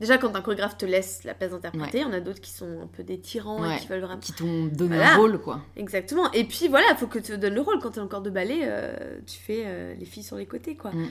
Déjà, 0.00 0.18
quand 0.18 0.34
un 0.34 0.40
chorégraphe 0.42 0.76
te 0.76 0.84
laisse 0.84 1.22
la 1.22 1.32
place 1.32 1.52
d'interpréter, 1.52 1.98
il 1.98 2.02
y 2.02 2.04
en 2.04 2.12
a 2.12 2.18
d'autres 2.20 2.40
qui 2.40 2.50
sont 2.50 2.80
un 2.82 2.86
peu 2.88 3.04
des 3.04 3.20
tyrans 3.20 3.62
Ouais. 3.62 3.76
et 3.76 3.78
qui 3.80 3.86
veulent 3.86 4.00
vraiment. 4.00 4.18
qui 4.20 4.32
t'ont 4.32 4.66
donné 4.66 4.96
Voilà. 4.96 5.14
un 5.14 5.16
rôle, 5.16 5.38
quoi. 5.40 5.60
Exactement. 5.76 6.30
Et 6.32 6.42
puis 6.44 6.66
voilà, 6.68 6.86
il 6.90 6.96
faut 6.96 7.06
que 7.06 7.20
tu 7.20 7.32
te 7.32 7.36
donnes 7.36 7.54
le 7.54 7.60
rôle. 7.60 7.78
Quand 7.78 7.92
tu 7.92 7.98
es 7.98 8.02
encore 8.02 8.22
de 8.22 8.30
ballet, 8.30 8.62
euh, 8.64 9.20
tu 9.26 9.38
fais 9.38 9.62
euh, 9.64 9.94
les 9.94 10.04
filles 10.04 10.24
sur 10.24 10.36
les 10.36 10.46
côtés, 10.46 10.74
quoi. 10.76 10.90
Mm. 10.90 11.08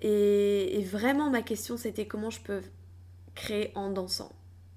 Et, 0.00 0.80
et 0.80 0.84
vraiment, 0.84 1.28
ma 1.30 1.42
question, 1.42 1.76
c'était 1.76 2.06
comment 2.06 2.30
je 2.30 2.40
peux 2.40 2.60
créer 3.34 3.72
en 3.74 3.90
dansant? 3.90 4.32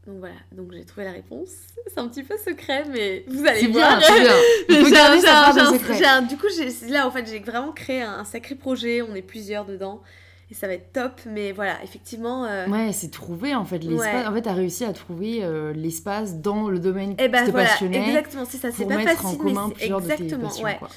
Donc 0.07 0.19
voilà, 0.19 0.35
donc 0.53 0.71
j'ai 0.71 0.85
trouvé 0.85 1.05
la 1.05 1.11
réponse. 1.11 1.49
C'est 1.85 1.99
un 1.99 2.07
petit 2.07 2.23
peu 2.23 2.35
secret, 2.37 2.85
mais 2.89 3.25
vous 3.27 3.45
allez 3.45 3.67
bien, 3.67 3.99
bien. 3.99 4.07
Du 4.69 6.37
coup, 6.37 6.47
là, 6.89 7.05
en 7.05 7.11
fait, 7.11 7.27
j'ai 7.27 7.39
vraiment 7.39 7.73
créé 7.73 8.01
un, 8.01 8.19
un 8.19 8.23
sacré 8.23 8.55
projet. 8.55 9.01
On 9.01 9.13
est 9.15 9.21
plusieurs 9.21 9.65
dedans. 9.65 10.01
Et 10.49 10.53
ça 10.53 10.65
va 10.67 10.73
être 10.75 10.93
top. 10.93 11.11
Mais 11.25 11.51
voilà, 11.51 11.73
effectivement... 11.83 12.45
euh, 12.45 12.67
Ouais, 12.67 12.93
c'est 12.93 13.11
trouver 13.11 13.53
en 13.53 13.65
fait 13.65 13.79
l'espace. 13.79 14.05
Ouais. 14.05 14.25
En 14.27 14.33
fait, 14.33 14.43
t'as 14.43 14.53
réussi 14.53 14.85
à 14.85 14.93
trouver 14.93 15.43
euh, 15.43 15.73
l'espace 15.73 16.35
dans 16.35 16.69
le 16.69 16.79
domaine 16.79 17.11
Et 17.11 17.23
qui 17.23 17.27
ben 17.27 17.45
te 17.45 17.51
voilà, 17.51 17.67
passionnait 17.67 18.07
exactement, 18.07 18.45
c'est 18.49 18.57
ça. 18.57 18.69
C'est 18.71 18.85
pas 18.87 18.95
mettre 18.95 19.11
facile, 19.21 19.27
en 19.27 19.35
commun 19.35 19.65
mais 19.67 19.73
plusieurs 19.75 19.99
de 20.01 20.07
tes 20.07 20.13
exactement, 20.13 20.47
passions. 20.47 20.63
ouais. 20.63 20.77
quoi. 20.79 20.87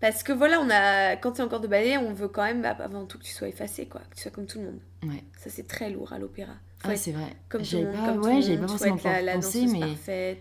Parce 0.00 0.22
que 0.22 0.32
voilà, 0.32 0.60
on 0.60 0.68
a, 0.70 1.16
quand 1.16 1.32
tu 1.32 1.40
es 1.40 1.44
encore 1.44 1.60
de 1.60 1.68
ballet, 1.68 1.96
on 1.96 2.12
veut 2.12 2.28
quand 2.28 2.44
même 2.44 2.60
bah, 2.62 2.76
avant 2.80 3.06
tout 3.06 3.18
que 3.18 3.24
tu 3.24 3.32
sois 3.32 3.48
effacé, 3.48 3.86
quoi, 3.86 4.02
que 4.10 4.16
tu 4.16 4.22
sois 4.22 4.30
comme 4.30 4.46
tout 4.46 4.58
le 4.58 4.64
monde. 4.66 4.80
Ouais. 5.04 5.24
Ça 5.38 5.48
c'est 5.50 5.66
très 5.66 5.88
lourd 5.90 6.12
à 6.12 6.18
l'opéra. 6.18 6.52
Ah, 6.84 6.94
c'est 6.96 7.12
vrai. 7.12 7.34
comme 7.48 7.62
tout 7.62 7.76
le 7.76 7.84
monde, 7.86 7.92
pas, 7.96 8.06
comme 8.12 8.20
tout 8.20 8.26
ouais, 8.28 8.42
j'avais 8.42 8.58
pas 8.58 8.68
forcément 8.68 8.98
la, 9.04 9.22
la 9.22 9.32
pensé, 9.34 9.66
mais 9.66 9.80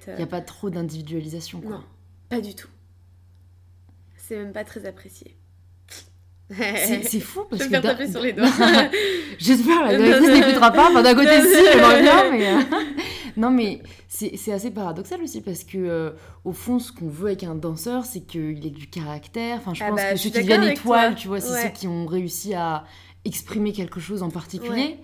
il 0.10 0.16
n'y 0.18 0.24
a 0.24 0.28
pas 0.28 0.42
trop 0.42 0.70
d'individualisation. 0.70 1.62
quoi. 1.62 1.72
Non, 1.72 1.84
pas 2.30 2.42
du 2.42 2.54
tout. 2.54 2.68
C'est 4.18 4.36
même 4.38 4.52
pas 4.54 4.64
très 4.66 4.86
apprécié. 4.86 5.36
C'est 6.50 7.20
fou 7.22 7.46
Je 7.52 7.58
parce 7.58 7.62
vais 7.70 7.78
que. 7.78 7.82
d'un- 7.82 7.90
taper 7.90 8.12
sur 8.12 8.22
les 8.22 8.34
doigts. 8.34 8.48
J'espère, 9.40 9.86
la 9.86 9.98
non, 10.20 10.28
n'écoutera 10.28 10.72
pas. 10.72 10.90
Enfin, 10.90 11.02
d'un 11.02 11.16
côté, 11.16 11.42
si, 11.42 11.66
j'aimerais 11.72 12.02
bien, 12.02 12.32
mais. 12.32 12.48
euh, 12.48 12.62
non, 13.38 13.50
mais 13.50 13.82
c'est 14.18 14.52
assez 14.54 14.72
paradoxal 14.72 15.22
aussi 15.22 15.42
parce 15.42 15.64
que, 15.64 15.78
euh, 15.78 16.12
au 16.46 16.54
fond, 16.54 16.80
ce 16.80 16.92
qu'on 16.92 17.08
veut 17.10 17.28
avec 17.28 17.44
un 17.44 17.56
danseur, 17.56 18.06
c'est 18.06 18.22
qu'il 18.22 18.66
ait 18.66 18.70
du 18.70 18.88
caractère. 18.88 19.58
Enfin, 19.58 19.74
je 19.74 19.84
Ah 19.84 19.90
pense 19.90 19.96
bah, 19.98 20.12
que 20.12 20.18
je 20.18 20.22
ceux 20.24 20.30
qui 20.30 20.38
deviennent 20.42 20.64
étoiles, 20.64 21.12
toi. 21.12 21.20
tu 21.22 21.28
vois, 21.28 21.42
c'est 21.42 21.52
Ouais. 21.54 21.62
ceux 21.64 21.70
qui 21.70 21.88
ont 21.88 22.06
réussi 22.06 22.54
à 22.54 22.86
exprimer 23.26 23.74
quelque 23.74 24.00
chose 24.00 24.24
en 24.24 24.30
particulier. 24.30 24.72
Ouais. 24.72 25.00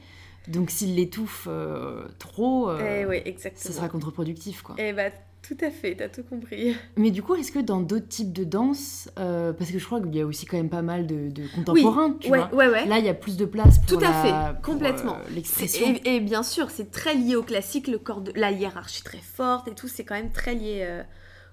Donc, 0.48 0.72
s'ils 0.72 0.96
l'étouffent 0.96 1.48
euh, 1.50 2.08
trop, 2.20 2.70
euh, 2.70 3.02
Eh 3.02 3.06
oui, 3.06 3.36
ça 3.38 3.72
sera 3.74 3.90
contre-productif, 3.90 4.62
quoi. 4.62 4.76
Eh 4.78 4.94
bah, 4.94 5.10
tout 5.48 5.58
à 5.62 5.70
fait, 5.72 5.96
t'as 5.96 6.10
tout 6.10 6.24
compris. 6.24 6.76
Mais 6.98 7.12
du 7.12 7.22
coup, 7.24 7.36
est-ce 7.36 7.52
que 7.52 7.60
dans 7.60 7.82
d'autres 7.82 8.08
types 8.08 8.32
de 8.34 8.44
danse, 8.44 9.10
euh, 9.20 9.54
parce 9.54 9.72
que 9.72 9.80
je 9.80 9.86
crois 9.86 10.00
qu'il 10.02 10.16
y 10.16 10.22
a 10.22 10.26
aussi 10.26 10.46
quand 10.46 10.58
même 10.58 10.70
pas 10.70 10.82
mal 10.82 11.08
de, 11.08 11.30
de 11.30 11.44
contemporains, 11.56 12.14
tu 12.20 12.30
ouais, 12.30 12.38
vois. 12.40 12.54
ouais, 12.56 12.68
ouais. 12.70 12.86
Là, 12.86 13.00
il 13.00 13.06
y 13.06 13.10
a 13.10 13.14
plus 13.14 13.38
de 13.38 13.46
place 13.46 13.80
pour 13.80 13.88
Tout 14.00 14.06
à 14.06 14.10
la- 14.10 14.54
fait, 14.54 14.62
complètement. 14.62 15.16
euh, 15.18 15.24
C'est- 15.28 15.34
l'expression. 15.36 15.88
Et, 16.06 16.16
et 16.16 16.20
bien 16.20 16.44
sûr, 16.44 16.70
c'est 16.70 16.92
très 16.92 17.16
lié 17.16 17.36
au 17.36 17.44
classique, 17.44 17.88
le 17.88 17.98
corps 17.98 18.22
de 18.22 18.32
la 18.36 18.52
hiérarchie 18.52 19.04
très 19.04 19.18
forte 19.20 19.68
et 19.68 19.74
tout, 19.76 19.88
c'est 19.88 20.04
quand 20.06 20.16
même 20.16 20.32
très 20.32 20.54
lié 20.56 20.80
euh, 20.84 21.04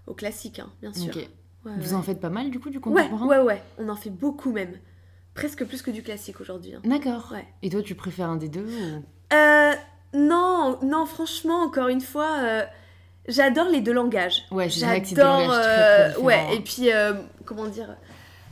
au 0.06 0.14
classique, 0.14 0.58
hein, 0.58 0.70
bien 0.82 0.92
sûr. 0.92 1.12
Vous 1.64 1.92
en 1.94 2.02
faites 2.02 2.20
pas 2.20 2.30
mal 2.30 2.50
du 2.50 2.60
coup 2.60 2.70
du 2.70 2.78
ouais, 2.78 2.82
contemporain 2.82 3.26
ouais, 3.26 3.38
ouais, 3.40 3.62
on 3.78 3.88
en 3.90 3.96
fait 3.96 4.08
beaucoup 4.10 4.52
même. 4.52 4.72
Presque 5.34 5.64
plus 5.66 5.82
que 5.82 5.90
du 5.90 6.02
classique 6.02 6.40
aujourd'hui. 6.40 6.74
hein. 6.74 6.80
D'accord. 6.84 7.30
Ouais. 7.32 7.46
Et 7.62 7.68
toi, 7.68 7.82
tu 7.82 7.94
préfères 7.94 8.28
un 8.30 8.36
des 8.36 8.48
deux 8.48 8.64
ou... 8.64 9.02
Euh, 9.34 9.72
non, 10.14 10.78
non, 10.82 11.04
franchement, 11.04 11.62
encore 11.62 11.88
une 11.88 12.00
fois, 12.00 12.38
euh, 12.40 12.62
j'adore 13.28 13.68
les 13.68 13.80
deux 13.80 13.92
langages. 13.92 14.44
Ouais, 14.50 14.68
J'adore, 14.68 15.50
euh, 15.52 16.14
ouais, 16.20 16.40
et 16.54 16.60
puis, 16.60 16.92
euh, 16.92 17.12
comment 17.44 17.66
dire, 17.66 17.94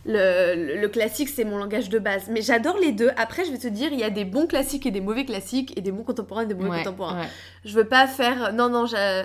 le, 0.05 0.55
le- 0.75 0.81
le 0.81 0.89
classique, 0.89 1.29
c'est 1.29 1.45
mon 1.45 1.59
langage 1.59 1.89
de 1.89 1.99
base. 1.99 2.25
Mais 2.31 2.41
j'adore 2.43 2.77
les 2.79 2.93
deux. 2.93 3.11
Après, 3.17 3.45
je 3.45 3.51
vais 3.51 3.59
te 3.59 3.67
dire, 3.67 3.89
il 3.93 3.99
y 3.99 4.05
a 4.05 4.11
des 4.11 4.25
bons 4.25 4.47
classiques 4.47 4.87
et 4.87 4.91
des 4.93 5.01
mauvais 5.01 5.25
classiques, 5.25 5.77
et 5.77 5.81
des 5.81 5.91
bons 5.91 6.05
contemporains 6.05 6.43
et 6.43 6.47
des 6.47 6.55
mauvais 6.55 6.71
Ouais, 6.71 6.79
contemporains. 6.85 7.21
ouais. 7.23 7.29
Je 7.65 7.75
veux 7.75 7.85
pas 7.89 8.07
faire. 8.07 8.53
Non, 8.53 8.69
non, 8.69 8.87
j'ai. 8.87 9.25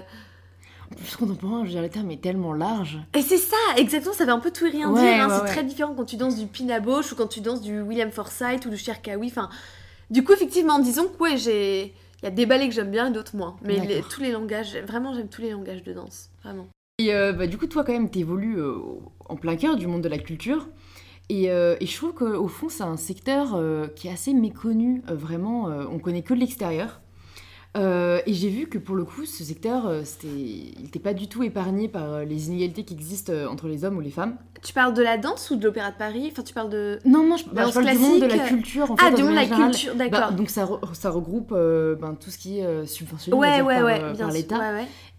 En 0.92 0.96
plus, 0.96 1.16
contemporain, 1.16 1.60
je 1.60 1.66
veux 1.68 1.72
dire, 1.74 1.82
le 1.84 1.90
terme 1.90 2.12
est 2.12 2.22
tellement 2.22 2.54
large. 2.54 2.98
Et 3.16 3.22
c'est 3.22 3.38
ça, 3.38 3.56
exactement, 3.78 4.14
ça 4.14 4.26
veut 4.26 4.32
un 4.32 4.40
peu 4.40 4.52
tout 4.52 4.66
et 4.66 4.72
rien 4.72 4.90
Ouais, 4.92 5.02
dire. 5.02 5.24
hein. 5.30 5.42
c'est 5.46 5.52
très 5.54 5.64
différent 5.64 5.94
quand 5.96 6.04
tu 6.06 6.18
danses 6.18 6.36
du 6.38 6.48
Pina 6.48 6.80
Bausch 6.82 7.12
ou 7.14 7.16
quand 7.16 7.28
tu 7.28 7.40
danses 7.42 7.62
du 7.62 7.80
William 7.82 8.12
Forsythe 8.12 8.66
ou 8.66 8.70
du 8.70 8.78
Cher 8.78 9.02
Kawi. 9.02 9.28
Enfin, 9.28 9.50
du 10.10 10.24
coup, 10.24 10.34
effectivement, 10.34 10.80
disons 10.80 11.06
que 11.06 11.22
ouais, 11.24 11.38
j'ai. 11.38 11.94
Il 12.22 12.26
y 12.26 12.28
a 12.28 12.32
des 12.32 12.46
ballets 12.46 12.68
que 12.68 12.74
j'aime 12.74 12.92
bien 12.92 13.10
et 13.10 13.12
d'autres 13.12 13.36
moins. 13.36 13.56
Mais 13.64 13.80
les- 13.86 14.02
tous 14.02 14.22
les 14.22 14.32
langages, 14.32 14.76
vraiment, 14.88 15.14
j'aime 15.14 15.28
tous 15.30 15.42
les 15.42 15.52
langages 15.52 15.84
de 15.84 15.94
danse. 15.94 16.30
Vraiment. 16.44 16.68
Et 17.00 17.14
euh, 17.16 17.34
bah, 17.34 17.48
du 17.48 17.58
coup, 17.58 17.66
toi, 17.68 17.84
quand 17.84 17.94
même, 17.94 18.10
t'évolues 18.12 18.60
euh, 18.60 18.76
en 19.28 19.36
plein 19.36 19.56
cœur 19.56 19.76
du 19.76 19.88
monde 19.88 20.02
de 20.04 20.10
la 20.10 20.20
culture. 20.20 20.68
Et, 21.30 21.50
euh, 21.50 21.76
et 21.80 21.86
je 21.88 21.96
trouve 21.98 22.14
qu'au 22.14 22.48
fond, 22.48 22.70
c'est 22.70 22.84
un 22.84 22.98
secteur 22.98 23.60
qui 23.96 24.08
est 24.08 24.12
assez 24.12 24.34
méconnu. 24.34 25.02
vraiment, 25.08 25.66
on 25.92 25.98
connaît 26.00 26.22
que 26.24 26.34
de 26.34 26.40
l'extérieur. 26.40 27.02
Euh, 27.78 28.20
et 28.26 28.34
j'ai 28.34 28.50
vu 28.50 28.68
que 28.68 28.78
pour 28.78 28.96
le 28.98 29.06
coup, 29.06 29.26
ce 29.26 29.46
secteur, 29.46 29.88
euh, 29.88 30.02
c'était, 30.04 30.28
il 30.28 30.82
n'était 30.84 31.00
pas 31.00 31.14
du 31.14 31.28
tout 31.30 31.42
épargné 31.42 31.88
par 31.88 32.12
euh, 32.12 32.26
les 32.26 32.48
inégalités 32.50 32.84
qui 32.84 32.94
existent 32.94 33.32
entre 33.50 33.68
les 33.68 33.86
hommes 33.86 33.96
ou 33.96 34.02
les 34.02 34.10
femmes. 34.12 34.36
Tu 34.62 34.74
parles 34.74 34.94
de 34.94 35.02
la 35.02 35.18
danse 35.18 35.50
ou 35.52 35.56
de 35.56 35.64
l'opéra 35.64 35.90
de 35.92 35.96
Paris? 35.96 36.28
Enfin, 36.32 36.44
tu 36.44 36.54
parles 36.54 36.70
de. 36.70 37.00
Non, 37.06 37.26
non, 37.26 37.38
je, 37.38 37.46
bah, 37.46 37.70
parle 37.74 37.90
du 37.90 37.98
monde 37.98 38.20
de 38.20 38.26
la 38.26 38.40
culture. 38.40 38.92
En 38.92 38.98
fait, 38.98 39.06
Ah, 39.08 39.12
en 39.12 39.16
du 39.16 39.24
monde 39.24 39.32
de 39.32 39.36
la 39.38 39.44
général. 39.46 39.72
culture, 39.72 39.96
Bah, 39.96 40.10
d'accord. 40.10 40.32
donc 40.34 40.50
ça, 40.50 40.66
re- 40.66 40.94
ça 40.94 41.10
regroupe 41.10 41.52
ben, 41.52 42.16
tout 42.20 42.30
ce 42.30 42.38
qui 42.38 42.60
est 42.60 42.86
subventionné 42.86 43.38
ouais, 43.38 43.62
ouais, 43.62 43.76
par, 43.76 43.86
ouais, 43.86 44.14
par 44.18 44.32
l'État. 44.32 44.60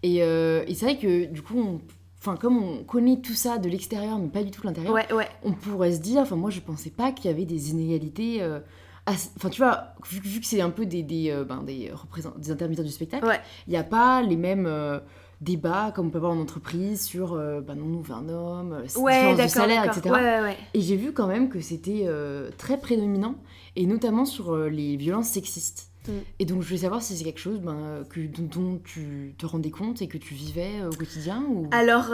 Et, 0.03 0.17
et 0.17 0.75
c'est 0.75 0.85
vrai 0.85 0.97
que 0.99 1.25
du 1.25 1.41
coup, 1.41 1.59
on- 1.59 1.81
enfin 2.19 2.37
comme 2.37 2.57
on 2.61 2.83
connaît 2.83 3.17
tout 3.19 3.33
ça 3.33 3.57
de 3.57 3.67
l'extérieur, 3.67 4.17
mais 4.19 4.29
pas 4.29 4.43
du 4.43 4.51
tout 4.51 4.61
de 4.61 4.67
l'intérieur, 4.67 4.93
Ouais, 4.93 5.11
ouais. 5.11 5.27
on 5.43 5.51
pourrait 5.53 5.91
se 5.93 5.99
dire, 5.99 6.21
enfin 6.21 6.35
moi 6.37 6.51
je 6.51 6.59
pensais 6.61 6.89
pas 6.91 7.11
qu'il 7.11 7.29
y 7.29 7.33
avait 7.33 7.45
des 7.45 7.71
inégalités. 7.71 8.37
euh, 8.41 8.59
Enfin 9.05 9.49
tu 9.49 9.61
vois, 9.61 9.95
vu, 10.09 10.21
vu 10.21 10.39
que 10.39 10.45
c'est 10.45 10.61
un 10.61 10.69
peu 10.69 10.85
des, 10.85 11.03
des, 11.03 11.29
euh, 11.29 11.43
ben, 11.43 11.61
des, 11.63 11.91
représent- 11.93 12.37
des 12.37 12.51
intermittents 12.51 12.83
du 12.83 12.89
spectacle, 12.89 13.25
Ouais. 13.25 13.41
il 13.67 13.71
n'y 13.71 13.77
a 13.77 13.83
pas 13.83 14.21
les 14.21 14.37
mêmes 14.37 14.65
euh, 14.65 14.99
débats 15.41 15.91
comme 15.93 16.07
on 16.07 16.09
peut 16.09 16.19
avoir 16.19 16.31
en 16.31 16.39
entreprise 16.39 17.03
sur, 17.03 17.33
euh, 17.33 17.59
ben 17.59 17.75
non, 17.75 17.97
on 17.97 18.01
veut 18.01 18.13
un 18.13 18.29
homme, 18.29 18.71
euh, 18.73 18.99
Ouais, 19.01 19.35
d'accord. 19.35 19.49
salaire, 19.51 19.83
etc. 19.85 20.09
Ouais. 20.09 20.55
Et 20.73 20.79
j'ai 20.79 20.95
vu 20.95 21.11
quand 21.11 21.27
même 21.27 21.49
que 21.49 21.59
c'était 21.59 22.03
euh, 22.05 22.49
très 22.57 22.79
prédominant, 22.79 23.35
et 23.75 23.85
notamment 23.85 24.23
sur 24.23 24.55
les 24.55 24.95
violences 24.95 25.27
sexistes. 25.27 25.89
Mm. 26.07 26.11
Et 26.39 26.45
donc 26.45 26.61
je 26.61 26.67
voulais 26.67 26.79
savoir 26.81 27.01
si 27.01 27.17
c'est 27.17 27.25
quelque 27.25 27.39
chose 27.41 27.59
ben, 27.59 28.03
que, 28.09 28.21
dont, 28.21 28.47
dont 28.61 28.79
tu 28.85 29.35
te 29.37 29.45
rendais 29.45 29.71
compte 29.71 30.01
et 30.01 30.07
que 30.07 30.17
tu 30.17 30.33
vivais 30.33 30.81
au 30.89 30.95
quotidien 30.95 31.43
ou... 31.49 31.67
Alors, 31.71 32.05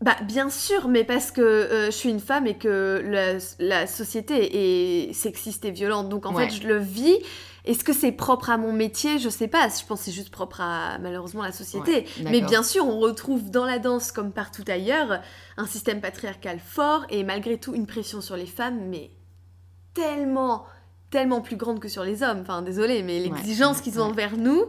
bah, 0.00 0.16
bien 0.24 0.48
sûr, 0.50 0.88
mais 0.88 1.04
parce 1.04 1.30
que 1.30 1.40
euh, 1.42 1.86
je 1.86 1.90
suis 1.90 2.08
une 2.10 2.20
femme 2.20 2.46
et 2.46 2.56
que 2.56 3.02
la, 3.04 3.38
la 3.58 3.86
société 3.86 5.08
est 5.08 5.12
sexiste 5.12 5.64
et 5.64 5.70
violente. 5.70 6.08
Donc, 6.08 6.26
en 6.26 6.34
Ouais. 6.34 6.48
fait, 6.48 6.54
je 6.62 6.66
le 6.66 6.78
vis. 6.78 7.18
Est-ce 7.66 7.84
que 7.84 7.92
c'est 7.92 8.10
propre 8.12 8.48
à 8.48 8.56
mon 8.56 8.72
métier? 8.72 9.18
Je 9.18 9.28
sais 9.28 9.46
pas. 9.46 9.68
Je 9.68 9.84
pense 9.84 9.98
que 9.98 10.04
c'est 10.06 10.12
juste 10.12 10.30
propre 10.30 10.62
à, 10.62 10.96
malheureusement, 10.98 11.42
la 11.42 11.52
société. 11.52 12.06
Ouais, 12.22 12.30
mais 12.30 12.40
bien 12.40 12.62
sûr, 12.62 12.86
on 12.86 12.98
retrouve 12.98 13.50
dans 13.50 13.66
la 13.66 13.78
danse, 13.78 14.12
comme 14.12 14.32
partout 14.32 14.64
ailleurs, 14.66 15.20
un 15.58 15.66
système 15.66 16.00
patriarcal 16.00 16.58
fort 16.58 17.04
et 17.10 17.22
malgré 17.22 17.58
tout 17.58 17.74
une 17.74 17.86
pression 17.86 18.22
sur 18.22 18.36
les 18.36 18.46
femmes, 18.46 18.80
mais 18.88 19.10
tellement, 19.92 20.64
tellement 21.10 21.42
plus 21.42 21.56
grande 21.56 21.80
que 21.80 21.88
sur 21.88 22.04
les 22.04 22.22
hommes. 22.22 22.40
Enfin, 22.40 22.62
désolé, 22.62 23.02
mais 23.02 23.20
l'exigence 23.20 23.82
qu'ils 23.82 24.00
ont 24.00 24.04
ouais. 24.04 24.10
envers 24.12 24.36
nous, 24.38 24.64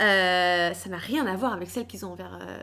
euh, 0.00 0.72
ça 0.72 0.88
n'a 0.88 0.96
rien 0.96 1.26
à 1.26 1.36
voir 1.36 1.52
avec 1.52 1.68
celle 1.68 1.86
qu'ils 1.86 2.06
ont 2.06 2.12
envers, 2.12 2.38
euh, 2.40 2.58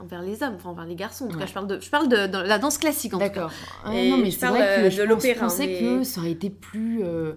envers 0.00 0.22
les 0.22 0.42
hommes, 0.42 0.54
enfin 0.56 0.70
envers 0.70 0.84
les 0.86 0.94
garçons. 0.94 1.24
En 1.24 1.28
tout 1.28 1.34
Ouais. 1.34 1.40
cas, 1.42 1.46
je 1.48 1.52
parle 1.54 1.66
de, 1.66 1.80
je 1.80 1.90
parle 1.90 2.08
de, 2.08 2.26
de 2.26 2.38
la 2.38 2.58
danse 2.58 2.78
classique 2.78 3.14
en 3.14 3.18
tout 3.18 3.24
cas. 3.24 3.28
D'accord. 3.30 3.52
Et 3.92 4.10
non, 4.10 4.18
mais 4.18 4.30
je 4.30 4.38
c'est 4.38 4.46
vrai 4.46 4.62
euh, 4.62 4.76
que 4.78 4.84
de 4.86 4.90
je 4.90 5.02
l'opéra, 5.02 5.40
pensais 5.46 5.66
mais- 5.66 5.80
que 5.80 6.02
ça 6.04 6.20
aurait 6.20 6.30
été 6.32 6.50
plus, 6.50 7.00
euh, 7.02 7.32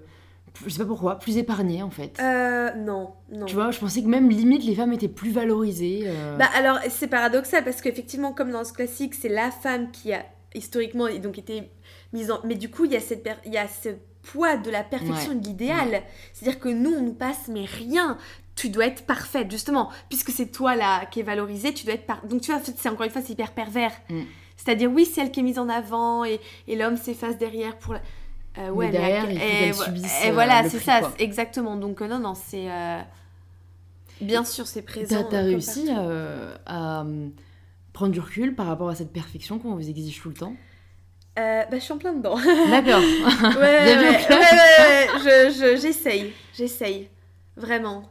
je 0.65 0.69
sais 0.69 0.79
pas 0.79 0.85
pourquoi, 0.85 1.17
plus 1.19 1.37
épargnées 1.37 1.81
en 1.81 1.89
fait. 1.89 2.17
Euh, 2.21 2.71
non, 2.75 3.11
non. 3.31 3.45
Tu 3.45 3.55
vois, 3.55 3.71
je 3.71 3.79
pensais 3.79 4.01
que 4.03 4.07
même 4.07 4.29
limite 4.29 4.63
les 4.63 4.75
femmes 4.75 4.93
étaient 4.93 5.07
plus 5.07 5.31
valorisées. 5.31 6.03
euh. 6.05 6.37
Bah 6.37 6.49
alors 6.55 6.77
c'est 6.89 7.07
paradoxal 7.07 7.63
parce 7.63 7.81
qu'effectivement 7.81 8.31
comme 8.33 8.51
dans 8.51 8.63
ce 8.63 8.73
classique 8.73 9.15
c'est 9.15 9.29
la 9.29 9.49
femme 9.51 9.91
qui 9.91 10.13
a 10.13 10.23
historiquement 10.53 11.07
donc 11.21 11.37
été 11.37 11.71
mise 12.13 12.29
en 12.29 12.39
mais 12.43 12.55
du 12.55 12.69
coup 12.69 12.83
il 12.85 12.91
y 12.91 12.95
a 12.97 12.99
cette 12.99 13.23
per- 13.23 13.35
il 13.45 13.53
y 13.53 13.57
a 13.57 13.67
ce 13.69 13.89
poids 14.21 14.57
de 14.57 14.69
la 14.69 14.83
perfection 14.83 15.31
et 15.31 15.35
de 15.35 15.45
l'idéal 15.45 16.01
c'est-à-dire 16.33 16.59
que 16.59 16.67
nous 16.69 16.91
on 16.93 17.01
nous 17.01 17.13
passe 17.13 17.47
mais 17.47 17.63
rien 17.65 18.17
tu 18.55 18.69
dois 18.69 18.85
être 18.87 19.05
parfaite 19.05 19.49
justement. 19.49 19.89
Puisque 20.09 20.31
c'est 20.31 20.47
toi 20.51 20.75
là 20.75 21.05
qui 21.05 21.19
est 21.21 21.23
valorisée 21.23 21.73
tu 21.73 21.85
dois 21.85 21.95
être 21.95 22.05
par... 22.05 22.25
donc 22.25 22.41
tu 22.41 22.51
vois 22.51 22.61
c'est 22.63 22.89
encore 22.89 23.05
une 23.05 23.11
fois 23.11 23.21
c'est 23.21 23.33
hyper 23.33 23.51
pervers. 23.53 23.93
Mm. 24.09 24.21
c'est-à-dire 24.57 24.91
oui 24.91 25.05
c'est 25.05 25.21
elle 25.21 25.31
qui 25.31 25.39
est 25.39 25.43
mise 25.43 25.57
en 25.59 25.69
avant 25.69 26.23
et, 26.25 26.39
et 26.67 26.75
l'homme 26.75 26.97
s'efface 26.97 27.37
derrière 27.37 27.77
pour 27.77 27.93
la... 27.93 28.01
Euh, 28.57 28.69
ouais, 28.69 28.87
Mais 28.87 28.91
derrière, 28.91 29.23
à- 29.25 29.31
il 29.31 29.39
faut 29.39 29.45
et 29.45 29.85
subisse, 29.85 30.23
et 30.25 30.29
euh, 30.29 30.33
voilà 30.33 30.61
le 30.63 30.69
c'est 30.69 30.79
ça 30.79 30.99
quoi. 30.99 31.13
exactement. 31.19 31.77
Donc 31.77 32.01
euh, 32.01 32.07
non 32.07 32.19
non 32.19 32.35
c'est 32.35 32.69
euh, 32.69 32.99
bien 34.19 34.43
sûr 34.43 34.67
c'est 34.67 34.81
présent 34.81 35.23
T'as 35.29 35.37
euh, 35.37 35.43
réussi 35.45 35.87
euh, 35.89 36.53
à 36.65 37.01
euh, 37.01 37.29
prendre 37.93 38.11
du 38.11 38.19
recul 38.19 38.53
par 38.55 38.67
rapport 38.67 38.89
à 38.89 38.95
cette 38.95 39.13
perfection 39.13 39.57
qu'on 39.59 39.75
vous 39.75 39.89
exige 39.89 40.21
tout 40.21 40.29
le 40.29 40.35
temps? 40.35 40.53
Euh, 41.39 41.63
bah 41.71 41.77
je 41.77 41.79
suis 41.79 41.93
en 41.93 41.97
plein 41.97 42.11
dedans. 42.13 42.35
D'accord. 42.69 43.01
Ouais, 43.41 43.61
ouais, 43.61 43.95
ouais, 43.95 44.19
ouais, 44.29 44.29
ouais, 44.29 45.07
je- 45.19 45.53
je- 45.77 45.81
j'essaye, 45.81 46.33
j'essaye, 46.53 47.07
vraiment, 47.55 48.03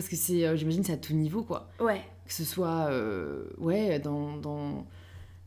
Parce 0.00 0.08
que 0.08 0.16
c'est, 0.16 0.44
euh, 0.46 0.56
j'imagine, 0.56 0.84
c'est 0.84 0.92
à 0.92 0.96
tout 0.96 1.12
niveau 1.14 1.42
quoi. 1.42 1.68
ouais. 1.80 2.00
Que 2.26 2.32
ce 2.34 2.44
soit, 2.44 2.88
euh, 2.90 3.44
ouais, 3.56 3.98
dans, 4.00 4.36
dans 4.36 4.86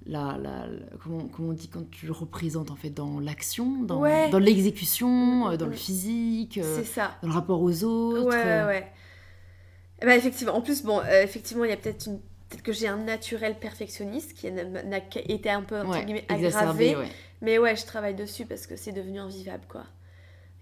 la, 0.07 0.35
la, 0.41 0.65
la- 0.65 0.97
comment, 1.03 1.27
comment 1.27 1.49
on 1.49 1.53
dit 1.53 1.67
quand 1.67 1.87
tu 1.91 2.07
le 2.07 2.11
représentes 2.11 2.71
en 2.71 2.75
fait, 2.75 2.89
dans 2.89 3.19
l'action, 3.19 3.83
dans, 3.83 3.99
Ouais. 4.01 4.29
dans 4.31 4.39
l'exécution, 4.39 5.49
euh, 5.49 5.57
dans 5.57 5.67
le 5.67 5.73
physique, 5.73 6.57
euh, 6.57 6.77
C'est 6.79 6.85
ça. 6.85 7.11
dans 7.21 7.27
le 7.27 7.33
rapport 7.35 7.61
aux 7.61 7.83
autres. 7.83 8.23
Ouais, 8.29 8.35
ouais, 8.35 8.41
euh, 8.47 8.67
ouais. 8.67 8.91
Eh 10.01 10.05
ben, 10.07 10.17
effectivement, 10.17 10.55
en 10.55 10.61
plus, 10.61 10.81
bon, 10.83 10.99
euh, 11.01 11.21
effectivement, 11.23 11.63
il 11.65 11.69
y 11.69 11.73
a 11.73 11.77
peut-être 11.77 12.07
une. 12.07 12.19
Peut-être 12.49 12.63
que 12.63 12.73
j'ai 12.73 12.87
un 12.87 12.97
naturel 12.97 13.57
perfectionniste 13.59 14.33
qui 14.33 14.51
n'a 14.51 14.97
été 15.29 15.49
un 15.49 15.61
peu, 15.61 15.79
entre 15.79 15.91
ouais, 15.91 16.03
guillemets, 16.03 16.25
exacerbé, 16.29 16.89
aggravé. 16.89 16.95
ouais. 16.97 17.11
Mais 17.41 17.59
ouais, 17.59 17.75
je 17.77 17.85
travaille 17.85 18.13
dessus 18.15 18.45
parce 18.45 18.67
que 18.67 18.75
c'est 18.75 18.91
devenu 18.91 19.19
invivable, 19.19 19.63
quoi. 19.69 19.83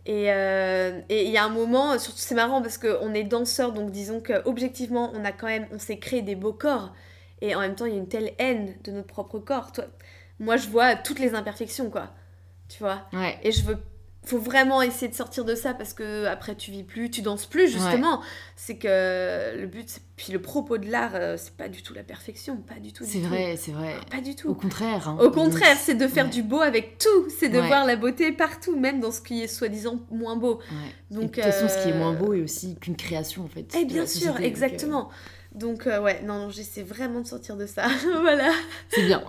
Et 0.05 0.31
euh, 0.31 1.01
et 1.09 1.25
il 1.25 1.31
y 1.31 1.37
a 1.37 1.43
un 1.43 1.49
moment, 1.49 1.99
surtout 1.99 2.19
c'est 2.19 2.35
marrant 2.35 2.61
parce 2.61 2.77
qu'on 2.77 3.13
est 3.13 3.23
danseur, 3.23 3.73
donc 3.73 3.91
disons 3.91 4.21
qu'objectivement, 4.21 5.11
on 5.13 5.23
a 5.25 5.31
quand 5.31 5.47
même, 5.47 5.67
on 5.71 5.79
s'est 5.79 5.99
créé 5.99 6.21
des 6.21 6.35
beaux 6.35 6.53
corps. 6.53 6.93
Et 7.41 7.55
en 7.55 7.59
même 7.59 7.75
temps, 7.75 7.85
il 7.85 7.93
y 7.93 7.95
a 7.95 7.99
une 7.99 8.07
telle 8.07 8.33
haine 8.37 8.75
de 8.83 8.91
notre 8.91 9.07
propre 9.07 9.39
corps. 9.39 9.71
Toi, 9.71 9.85
moi, 10.39 10.57
je 10.57 10.67
vois 10.67 10.95
toutes 10.95 11.19
les 11.19 11.35
imperfections, 11.35 11.89
quoi. 11.89 12.09
Tu 12.69 12.79
vois? 12.79 13.03
Ouais. 13.13 13.37
Et 13.43 13.51
je 13.51 13.63
veux. 13.63 13.77
Faut 14.29 14.37
vraiment 14.37 14.83
essayer 14.83 15.07
de 15.07 15.15
sortir 15.15 15.43
de 15.43 15.55
ça 15.55 15.73
parce 15.73 15.93
que 15.93 16.25
après 16.25 16.53
tu 16.53 16.69
vis 16.69 16.83
plus, 16.83 17.09
tu 17.09 17.23
danses 17.23 17.47
plus 17.47 17.67
justement. 17.67 18.21
C'est 18.55 18.75
que 18.77 19.57
le 19.59 19.65
but, 19.65 19.87
puis 20.17 20.31
le 20.31 20.39
propos 20.39 20.77
de 20.77 20.87
l'art, 20.91 21.15
euh, 21.15 21.35
c'est 21.35 21.53
pas 21.55 21.67
du 21.67 21.81
tout 21.81 21.95
la 21.95 22.03
perfection, 22.03 22.57
pas 22.57 22.75
du 22.79 22.93
tout. 22.93 23.03
C'est 23.07 23.21
vrai, 23.21 23.55
c'est 23.57 23.71
vrai. 23.71 23.95
Pas 24.11 24.21
du 24.21 24.31
Au 24.31 24.33
tout. 24.35 24.53
contraire. 24.53 25.09
hein. 25.09 25.17
Au 25.19 25.31
contraire, 25.31 25.77
c'est 25.81 25.95
de 25.95 26.07
faire 26.07 26.25
Ouais. 26.25 26.29
du 26.31 26.43
beau 26.43 26.61
avec 26.61 26.99
tout, 26.99 27.27
c'est 27.39 27.49
de 27.49 27.59
Ouais. 27.59 27.65
voir 27.67 27.85
la 27.87 27.95
beauté 27.95 28.31
partout, 28.31 28.77
même 28.79 28.99
dans 28.99 29.11
ce 29.11 29.21
qui 29.21 29.41
est 29.41 29.47
soi-disant 29.47 29.99
moins 30.11 30.35
beau. 30.35 30.59
Et 31.09 31.15
Donc, 31.15 31.31
de 31.31 31.41
toute 31.41 31.43
façon, 31.43 31.67
ce 31.67 31.77
qui 31.81 31.89
est 31.89 31.93
euh, 31.93 31.95
moins 31.95 32.13
beau 32.13 32.35
est 32.35 32.41
aussi 32.41 32.75
qu'une 32.75 32.95
création 32.97 33.45
en 33.45 33.47
fait. 33.47 33.73
Eh 33.75 33.85
bien 33.85 34.05
sûr, 34.05 34.07
société, 34.07 34.27
donc, 34.33 34.39
euh, 34.41 34.43
exactement. 34.43 35.09
Donc 35.55 35.87
euh, 35.87 35.99
ouais, 36.01 36.21
non, 36.23 36.37
non, 36.37 36.49
j'essaie 36.49 36.83
vraiment 36.83 37.21
de 37.21 37.27
sortir 37.27 37.57
de 37.57 37.65
ça. 37.65 37.87
voilà. 38.21 38.51
C'est 38.89 39.05
bien. 39.05 39.23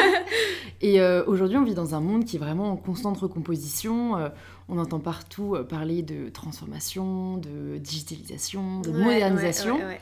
et 0.80 1.00
euh, 1.00 1.24
aujourd'hui, 1.26 1.56
on 1.56 1.64
vit 1.64 1.74
dans 1.74 1.94
un 1.94 2.00
monde 2.00 2.24
qui 2.24 2.36
est 2.36 2.38
vraiment 2.38 2.70
en 2.70 2.76
constante 2.76 3.18
recomposition. 3.18 4.16
Euh, 4.16 4.28
on 4.68 4.78
entend 4.78 5.00
partout 5.00 5.56
parler 5.68 6.02
de 6.02 6.28
transformation, 6.28 7.36
de 7.38 7.78
digitalisation, 7.78 8.80
de 8.80 8.90
Ouais, 8.90 8.98
modernisation. 8.98 9.76
ouais, 9.76 9.98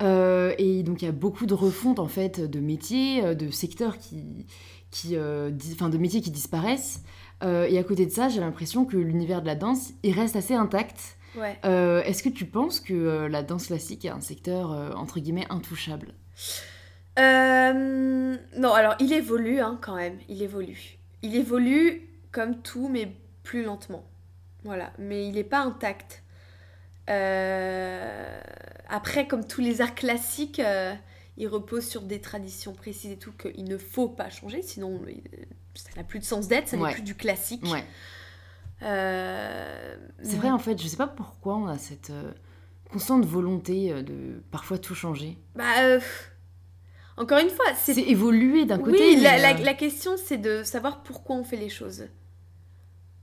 ouais, 0.00 0.06
ouais. 0.06 0.54
Et 0.58 0.84
donc, 0.84 1.02
il 1.02 1.06
y 1.06 1.08
a 1.08 1.12
beaucoup 1.12 1.46
de 1.46 1.54
refontes 1.54 1.98
en 1.98 2.06
fait 2.06 2.40
de 2.40 2.60
métiers, 2.60 3.34
de 3.34 3.50
secteurs 3.50 3.98
qui, 3.98 4.46
qui, 4.92 5.16
enfin, 5.72 5.88
de 5.88 5.98
métiers 5.98 6.20
qui 6.20 6.30
disparaissent. 6.30 7.02
Et 7.42 7.76
à 7.76 7.82
côté 7.82 8.06
de 8.06 8.12
ça, 8.12 8.28
j'ai 8.28 8.38
l'impression 8.38 8.84
que 8.84 8.96
l'univers 8.96 9.42
de 9.42 9.46
la 9.46 9.56
danse, 9.56 9.90
il 10.04 10.12
reste 10.12 10.36
assez 10.36 10.54
intact. 10.54 11.16
Ouais. 11.36 11.58
Euh, 11.64 12.02
Est-ce 12.02 12.22
que 12.22 12.28
tu 12.28 12.44
penses 12.46 12.80
que 12.80 12.92
euh, 12.94 13.28
la 13.28 13.42
danse 13.42 13.66
classique 13.66 14.04
est 14.04 14.10
un 14.10 14.20
secteur 14.20 14.72
euh, 14.72 14.92
entre 14.92 15.18
guillemets 15.20 15.46
intouchable? 15.50 16.14
Non, 17.16 18.72
alors 18.72 18.94
il 19.00 19.12
évolue 19.12 19.60
hein, 19.60 19.78
quand 19.80 19.94
même, 19.96 20.18
il 20.28 20.42
évolue. 20.42 20.98
Il 21.22 21.34
évolue 21.36 22.08
comme 22.32 22.60
tout, 22.62 22.88
mais 22.88 23.12
plus 23.42 23.62
lentement. 23.64 24.04
Voilà, 24.64 24.92
mais 24.98 25.26
il 25.26 25.34
n'est 25.34 25.44
pas 25.44 25.60
intact. 25.60 26.22
Après, 28.88 29.26
comme 29.26 29.46
tous 29.46 29.60
les 29.60 29.80
arts 29.80 29.94
classiques, 29.94 30.60
il 31.36 31.48
repose 31.48 31.86
sur 31.86 32.02
des 32.02 32.20
traditions 32.20 32.72
précises 32.74 33.12
et 33.12 33.16
tout 33.18 33.32
qu'il 33.32 33.64
ne 33.64 33.76
faut 33.78 34.08
pas 34.08 34.30
changer, 34.30 34.62
sinon 34.62 35.00
ça 35.74 35.90
n'a 35.96 36.04
plus 36.04 36.18
de 36.20 36.24
sens 36.24 36.48
d'être, 36.48 36.68
ça 36.68 36.76
Ouais. 36.76 36.88
n'est 36.88 36.94
plus 36.94 37.02
du 37.02 37.14
classique. 37.14 37.64
Ouais. 37.64 37.84
Euh, 38.84 39.96
C'est 40.22 40.36
vrai, 40.36 40.50
en 40.50 40.58
fait, 40.58 40.80
je 40.80 40.86
sais 40.86 40.96
pas 40.96 41.06
pourquoi 41.06 41.56
on 41.56 41.66
a 41.66 41.78
cette 41.78 42.10
euh, 42.10 42.32
constante 42.90 43.24
volonté 43.24 43.92
euh, 43.92 44.02
de 44.02 44.42
parfois 44.50 44.78
tout 44.78 44.94
changer. 44.94 45.38
Bah, 45.54 45.64
euh, 45.82 46.00
encore 47.16 47.38
une 47.38 47.50
fois, 47.50 47.64
c'est 47.76 47.96
évoluer 47.98 48.64
d'un 48.64 48.78
côté. 48.78 48.98
Oui, 48.98 49.20
la, 49.20 49.54
la 49.54 49.74
question 49.74 50.16
c'est 50.16 50.38
de 50.38 50.62
savoir 50.64 51.02
pourquoi 51.02 51.36
on 51.36 51.44
fait 51.44 51.56
les 51.56 51.68
choses. 51.68 52.08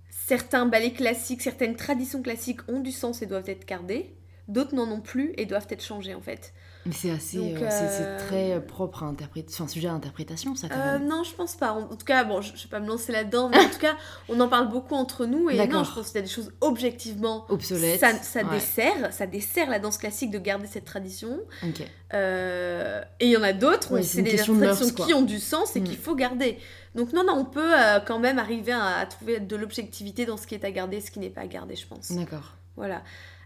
Certains 0.09 0.65
ballets 0.65 0.93
classiques, 0.93 1.41
certaines 1.41 1.75
traditions 1.75 2.21
classiques 2.21 2.61
ont 2.69 2.79
du 2.79 2.91
sens 2.91 3.21
et 3.21 3.25
doivent 3.25 3.49
être 3.49 3.67
gardées. 3.67 4.15
D'autres 4.47 4.75
n'en 4.75 4.89
ont 4.89 5.01
plus 5.01 5.33
et 5.37 5.45
doivent 5.45 5.67
être 5.69 5.83
changées 5.83 6.15
en 6.15 6.21
fait. 6.21 6.53
Mais 6.85 6.93
c'est 6.93 7.11
assez, 7.11 7.37
euh, 7.37 7.57
c'est- 7.69 8.03
euh, 8.03 8.17
très 8.27 8.53
euh, 8.53 8.59
propre 8.59 9.03
à 9.03 9.05
interpréter, 9.05 9.53
enfin 9.53 9.67
sujet 9.67 9.87
à 9.87 9.93
interprétation, 9.93 10.55
ça 10.55 10.67
quand 10.67 10.77
même. 10.77 11.07
non, 11.07 11.23
je 11.23 11.31
pense 11.35 11.55
pas. 11.55 11.73
En, 11.73 11.81
en 11.83 11.95
tout 11.95 12.05
cas, 12.05 12.23
bon, 12.23 12.41
je, 12.41 12.55
je 12.55 12.63
vais 12.63 12.69
pas 12.69 12.79
me 12.79 12.87
lancer 12.87 13.11
là-dedans, 13.11 13.49
mais 13.49 13.59
en 13.59 13.69
tout 13.69 13.77
cas, 13.79 13.95
on 14.29 14.39
en 14.39 14.47
parle 14.47 14.67
beaucoup 14.69 14.95
entre 14.95 15.25
nous 15.27 15.49
et 15.51 15.67
non, 15.67 15.83
je 15.83 15.91
pense 15.93 16.07
qu'il 16.07 16.15
y 16.15 16.19
a 16.19 16.21
des 16.23 16.27
choses 16.27 16.51
objectivement. 16.59 17.45
Obsolète. 17.49 17.99
Ça, 17.99 18.13
ça 18.23 18.41
Ouais. 18.43 18.55
dessert, 18.55 19.13
ça 19.13 19.27
dessert 19.27 19.69
la 19.69 19.77
danse 19.77 19.97
classique 19.99 20.31
de 20.31 20.39
garder 20.39 20.65
cette 20.65 20.85
tradition. 20.85 21.39
Ok. 21.63 21.83
Euh, 22.13 23.01
et 23.19 23.27
il 23.27 23.31
y 23.31 23.37
en 23.37 23.43
a 23.43 23.53
d'autres, 23.53 23.93
Ouais, 23.93 24.03
c'est 24.03 24.21
des 24.23 24.31
de 24.31 24.37
traditions 24.37 24.55
mœurs, 24.55 24.91
qui 25.07 25.13
ont 25.13 25.21
du 25.21 25.39
sens 25.39 25.75
et 25.75 25.81
Mm. 25.81 25.83
qu'il 25.83 25.97
faut 25.97 26.15
garder. 26.15 26.57
Donc 26.95 27.13
non, 27.13 27.23
non, 27.23 27.33
on 27.37 27.45
peut 27.45 27.73
euh, 27.79 27.99
quand 27.99 28.19
même 28.19 28.39
arriver 28.39 28.71
à, 28.73 28.97
à 28.97 29.05
trouver 29.05 29.39
de 29.39 29.55
l'objectivité 29.55 30.25
dans 30.25 30.35
ce 30.37 30.47
qui 30.47 30.55
est 30.55 30.65
à 30.65 30.71
garder, 30.71 30.99
ce 30.99 31.11
qui 31.11 31.19
n'est 31.19 31.29
pas 31.29 31.41
à 31.41 31.47
garder, 31.47 31.75
je 31.75 31.87
pense. 31.87 32.11
D'accord. 32.11 32.53
Voilà. 32.75 33.01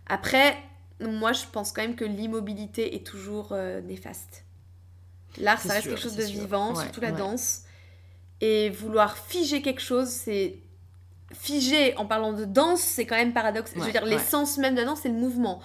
Après, 0.07 0.55
moi, 1.01 1.33
je 1.33 1.43
pense 1.51 1.71
quand 1.71 1.81
même 1.81 1.95
que 1.95 2.05
l'immobilité 2.05 2.95
est 2.95 3.05
toujours 3.05 3.49
euh, 3.51 3.81
néfaste. 3.81 4.45
L'art, 5.37 5.59
ça 5.59 5.73
reste 5.73 5.83
sûr, 5.83 5.91
quelque 5.91 6.01
chose 6.01 6.15
de 6.15 6.23
sûr. 6.23 6.41
vivant, 6.41 6.73
Ouais, 6.73 6.83
surtout 6.83 7.01
la 7.01 7.11
ouais. 7.11 7.17
danse. 7.17 7.63
Et 8.41 8.69
vouloir 8.69 9.17
figer 9.17 9.61
quelque 9.61 9.81
chose, 9.81 10.07
c'est... 10.07 10.59
Figer, 11.33 11.97
en 11.97 12.05
parlant 12.05 12.33
de 12.33 12.45
danse, 12.45 12.81
c'est 12.81 13.05
quand 13.05 13.15
même 13.15 13.33
paradoxe. 13.33 13.71
je 13.75 13.81
veux 13.81 13.91
dire, 13.91 14.05
l'essence 14.05 14.57
même 14.57 14.75
de 14.75 14.81
la 14.81 14.85
danse, 14.85 14.99
c'est 15.01 15.09
le 15.09 15.15
mouvement. 15.15 15.61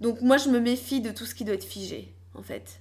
Donc 0.00 0.20
moi, 0.20 0.36
je 0.36 0.48
me 0.48 0.60
méfie 0.60 1.00
de 1.00 1.10
tout 1.10 1.26
ce 1.26 1.34
qui 1.34 1.44
doit 1.44 1.54
être 1.54 1.64
figé, 1.64 2.14
en 2.34 2.42
fait. 2.42 2.80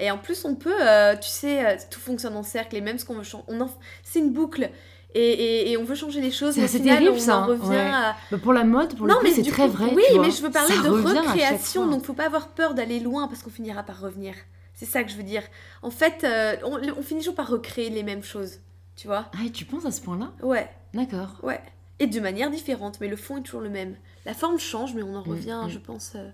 Et 0.00 0.10
en 0.10 0.18
plus, 0.18 0.44
on 0.44 0.56
peut, 0.56 0.74
euh, 0.80 1.14
tu 1.16 1.28
sais, 1.28 1.64
euh, 1.64 1.76
tout 1.90 2.00
fonctionne 2.00 2.36
en 2.36 2.42
cercle, 2.42 2.76
et 2.76 2.80
même 2.80 2.98
ce 2.98 3.04
qu'on 3.04 3.14
veut 3.14 3.22
changer, 3.22 3.44
en... 3.48 3.68
c'est 4.02 4.18
une 4.18 4.32
boucle. 4.32 4.70
Et, 5.14 5.20
et- 5.20 5.70
et 5.72 5.76
on 5.76 5.84
veut 5.84 5.94
changer 5.94 6.20
les 6.20 6.30
choses, 6.30 6.54
C'est 6.54 6.80
terrible, 6.80 7.12
on 7.14 7.18
ça, 7.18 7.38
en 7.40 7.46
revient 7.46 7.68
Ouais. 7.68 7.76
à... 7.92 8.16
Bah, 8.30 8.38
pour 8.38 8.52
la 8.54 8.64
mode, 8.64 8.96
pour 8.96 9.06
le 9.06 9.12
Non, 9.12 9.18
mais 9.22 9.30
c'est 9.30 9.42
très 9.42 9.66
coup, 9.66 9.72
vrai. 9.72 9.92
Oui, 9.94 10.02
mais 10.20 10.30
je 10.30 10.40
veux 10.42 10.50
parler 10.50 10.74
Ça 10.74 10.82
de 10.82 10.88
recréation, 10.88 11.86
donc 11.86 12.04
faut 12.04 12.14
pas 12.14 12.26
avoir 12.26 12.48
peur 12.48 12.72
d'aller 12.74 12.98
loin 13.00 13.28
parce 13.28 13.42
qu'on 13.42 13.50
finira 13.50 13.82
par 13.82 14.00
revenir. 14.00 14.34
C'est 14.74 14.86
ça 14.86 15.04
que 15.04 15.10
je 15.10 15.16
veux 15.16 15.22
dire. 15.22 15.42
En 15.82 15.90
fait, 15.90 16.24
euh, 16.24 16.56
on, 16.64 16.78
on 16.98 17.02
finit 17.02 17.20
toujours 17.20 17.34
par 17.34 17.48
recréer 17.48 17.90
les 17.90 18.02
mêmes 18.02 18.22
choses, 18.22 18.60
tu 18.96 19.06
vois 19.06 19.26
Ah, 19.38 19.44
et 19.44 19.50
tu 19.50 19.64
penses 19.66 19.84
à 19.84 19.90
ce 19.90 20.00
point-là? 20.00 20.32
Ouais, 20.42 20.68
D'accord. 20.94 21.36
ouais. 21.42 21.60
Et 21.98 22.06
de 22.06 22.18
manière 22.18 22.50
différente, 22.50 22.98
mais 23.00 23.06
le 23.08 23.16
fond 23.16 23.36
est 23.36 23.42
toujours 23.42 23.60
le 23.60 23.68
même. 23.70 23.94
La 24.24 24.32
forme 24.34 24.58
change, 24.58 24.94
mais 24.94 25.02
on 25.02 25.14
en 25.14 25.20
Mm, 25.24 25.28
revient, 25.30 25.60
mm. 25.66 25.68
je 25.68 25.78
pense. 25.78 26.12
euh, 26.16 26.30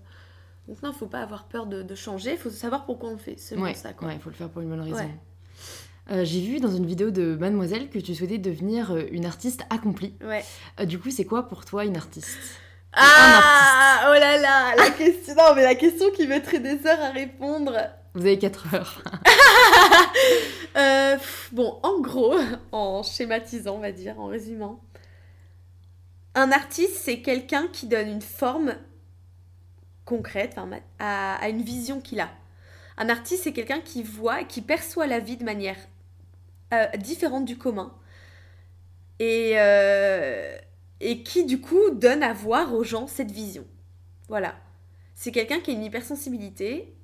Donc 0.68 0.82
non, 0.82 0.92
faut 0.92 1.06
pas 1.06 1.20
avoir 1.20 1.44
peur 1.44 1.66
de, 1.66 1.82
de 1.82 1.94
changer, 1.94 2.36
faut 2.36 2.48
savoir 2.50 2.84
pourquoi 2.86 3.08
on 3.08 3.12
le 3.12 3.18
fait. 3.18 3.34
C'est 3.38 3.56
Ouais, 3.58 3.74
ça, 3.74 3.92
quoi. 3.92 4.06
ouais, 4.08 4.14
il 4.14 4.20
faut 4.20 4.30
le 4.30 4.36
faire 4.36 4.48
pour 4.50 4.62
une 4.62 4.68
bonne 4.68 4.80
raison. 4.82 4.94
Ouais. 4.96 5.14
Euh, 6.10 6.24
J'ai 6.24 6.40
vu 6.40 6.58
dans 6.60 6.70
une 6.70 6.86
vidéo 6.86 7.10
de 7.10 7.36
Mademoiselle 7.36 7.90
que 7.90 7.98
tu 7.98 8.14
souhaitais 8.14 8.38
devenir 8.38 8.92
euh, 8.92 9.02
une 9.12 9.26
artiste 9.26 9.62
accomplie. 9.70 10.14
Ouais. 10.24 10.42
Euh, 10.80 10.84
du 10.86 10.98
coup, 10.98 11.10
c'est 11.10 11.24
quoi 11.24 11.48
pour 11.48 11.64
toi 11.64 11.84
une 11.84 11.96
artiste? 11.96 12.38
Ah 12.94 14.06
Oh 14.08 14.12
là 14.14 14.38
là 14.38 14.74
La 14.76 14.90
question... 14.90 15.34
Non, 15.34 15.54
mais 15.54 15.62
la 15.62 15.74
question 15.74 16.10
qui 16.12 16.26
mettrait 16.26 16.60
des 16.60 16.86
heures 16.86 17.00
à 17.00 17.10
répondre... 17.10 17.72
Vous 18.14 18.22
avez 18.22 18.38
4 18.38 18.74
heures. 18.74 19.02
Euh, 20.76 21.16
pff, 21.16 21.48
bon, 21.52 21.80
en 21.82 21.98
gros, 22.00 22.36
en 22.72 23.02
schématisant, 23.02 23.76
on 23.76 23.80
va 23.80 23.90
dire, 23.90 24.20
en 24.20 24.26
résumant, 24.26 24.78
un 26.34 26.52
artiste, 26.52 26.98
c'est 27.02 27.20
quelqu'un 27.20 27.66
qui 27.72 27.86
donne 27.86 28.08
une 28.08 28.22
forme 28.22 28.74
concrète 30.04 30.56
à, 31.00 31.34
à 31.34 31.48
une 31.48 31.62
vision 31.62 32.00
qu'il 32.00 32.20
a. 32.20 32.30
Un 32.96 33.08
artiste, 33.08 33.44
c'est 33.44 33.52
quelqu'un 33.52 33.80
qui 33.80 34.04
voit, 34.04 34.44
qui 34.44 34.60
perçoit 34.60 35.06
la 35.08 35.18
vie 35.18 35.36
de 35.36 35.44
manière 35.44 35.76
euh, 36.72 36.86
différente 36.98 37.44
du 37.44 37.58
commun. 37.58 37.94
Et, 39.20 39.54
euh, 39.56 40.56
et 41.00 41.22
qui 41.22 41.44
du 41.44 41.60
coup 41.60 41.90
donne 41.92 42.22
à 42.22 42.32
voir 42.32 42.74
aux 42.74 42.84
gens 42.84 43.06
cette 43.06 43.30
vision. 43.30 43.64
Voilà. 44.28 44.54
C'est 45.14 45.32
quelqu'un 45.32 45.60
qui 45.60 45.72
a 45.72 45.74
une 45.74 45.82
hypersensibilité 45.82 46.94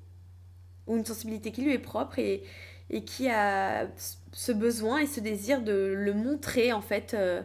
ou 0.87 0.95
une 0.95 1.05
sensibilité 1.05 1.51
qui 1.51 1.63
lui 1.63 1.73
est 1.73 1.79
propre 1.79 2.19
et, 2.19 2.43
et 2.89 3.03
qui 3.03 3.27
a 3.29 3.87
ce 4.31 4.51
besoin 4.51 4.99
et 4.99 5.07
ce 5.07 5.19
désir 5.19 5.61
de 5.61 5.93
le 5.97 6.13
montrer 6.13 6.71
en 6.71 6.81
fait 6.81 7.13
euh, 7.13 7.41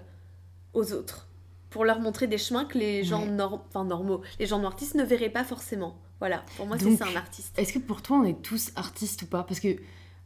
aux 0.72 0.92
autres 0.92 1.26
pour 1.70 1.84
leur 1.84 2.00
montrer 2.00 2.26
des 2.26 2.38
chemins 2.38 2.64
que 2.64 2.78
les 2.78 3.04
gens 3.04 3.26
enfin, 3.52 3.84
normaux, 3.84 4.22
les 4.38 4.46
gens 4.46 4.62
artistes 4.64 4.96
ne 4.96 5.04
verraient 5.04 5.30
pas 5.30 5.44
forcément. 5.44 5.96
Voilà, 6.18 6.44
pour 6.56 6.66
moi 6.66 6.76
c'est 6.78 6.96
ça 6.96 7.06
un 7.06 7.16
artiste. 7.16 7.58
Est-ce 7.58 7.72
que 7.72 7.78
pour 7.78 8.02
toi 8.02 8.18
on 8.18 8.24
est 8.24 8.42
tous 8.42 8.72
artistes 8.76 9.22
ou 9.22 9.26
pas? 9.26 9.44
Parce 9.44 9.60
que 9.60 9.68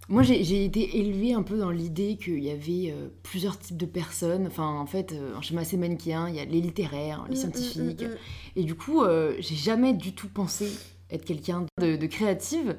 moi 0.08 0.22
j'ai 0.22 0.64
été 0.64 0.98
élevée 0.98 1.32
un 1.32 1.42
peu 1.42 1.56
dans 1.56 1.70
l'idée 1.70 2.16
qu'il 2.16 2.42
y 2.42 2.50
avait 2.50 2.92
euh, 2.92 3.08
plusieurs 3.22 3.58
types 3.58 3.76
de 3.76 3.86
personnes. 3.86 4.46
Enfin 4.46 4.66
en 4.66 4.86
fait, 4.86 5.12
euh, 5.12 5.36
un 5.36 5.42
schéma 5.42 5.62
assez 5.62 5.76
manichéen, 5.76 6.28
il 6.28 6.34
y 6.34 6.40
a 6.40 6.44
les 6.44 6.60
littéraires, 6.60 7.24
les 7.28 7.34
mm, 7.34 7.38
mm, 7.38 7.40
scientifiques. 7.40 8.02
Mm, 8.02 8.16
et 8.56 8.64
du 8.64 8.74
coup, 8.74 9.02
j'ai 9.38 9.56
jamais 9.56 9.94
du 9.94 10.14
tout 10.14 10.28
pensé 10.28 10.68
être 11.10 11.24
quelqu'un 11.24 11.66
de, 11.80 11.96
de 11.96 12.06
créative. 12.06 12.76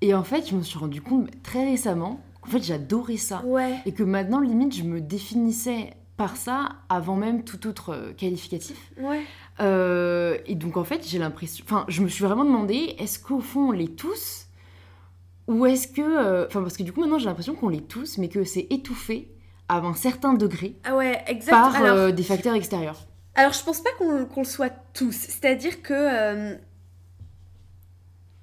Et 0.00 0.14
en 0.14 0.24
fait, 0.24 0.48
je 0.48 0.56
me 0.56 0.62
suis 0.62 0.78
rendu 0.78 1.00
compte 1.00 1.30
très 1.42 1.64
récemment 1.64 2.20
qu'en 2.40 2.50
fait, 2.50 2.62
j'adorais 2.62 3.16
ça. 3.16 3.42
Et 3.86 3.92
que 3.92 4.02
maintenant, 4.02 4.40
limite, 4.40 4.74
je 4.74 4.82
me 4.82 5.00
définissais 5.00 5.94
par 6.16 6.36
ça 6.36 6.70
avant 6.88 7.16
même 7.16 7.44
tout 7.44 7.66
autre 7.66 7.90
euh, 7.90 8.12
qualificatif. 8.12 8.92
Ouais. 9.00 9.22
Euh, 9.60 10.38
et 10.46 10.54
donc, 10.54 10.76
en 10.76 10.84
fait, 10.84 11.06
j'ai 11.06 11.18
l'impression. 11.18 11.64
Enfin, 11.66 11.84
je 11.88 12.02
me 12.02 12.08
suis 12.08 12.24
vraiment 12.24 12.44
demandé 12.44 12.94
est-ce 12.98 13.18
qu'au 13.18 13.40
fond, 13.40 13.68
on 13.68 13.72
l'est 13.72 13.96
tous 13.96 14.46
Ou 15.48 15.66
est-ce 15.66 15.88
que. 15.88 16.00
Euh, 16.00 16.46
enfin, 16.46 16.62
parce 16.62 16.76
que 16.76 16.82
du 16.82 16.92
coup, 16.92 17.00
maintenant, 17.00 17.18
j'ai 17.18 17.26
l'impression 17.26 17.54
qu'on 17.54 17.68
l'est 17.68 17.88
tous, 17.88 18.18
mais 18.18 18.28
que 18.28 18.44
c'est 18.44 18.66
étouffé 18.70 19.28
à 19.68 19.78
un 19.78 19.94
certain 19.94 20.34
degré 20.34 20.76
ah 20.84 20.96
ouais, 20.96 21.22
exact. 21.26 21.52
par 21.52 22.12
des 22.12 22.22
facteurs 22.22 22.54
extérieurs. 22.54 23.06
Alors, 23.34 23.52
je 23.52 23.62
pense 23.64 23.80
pas 23.80 23.90
qu'on 23.98 24.40
le 24.40 24.44
soit 24.44 24.72
tous. 24.92 25.14
C'est-à-dire 25.14 25.82
que 25.82 26.58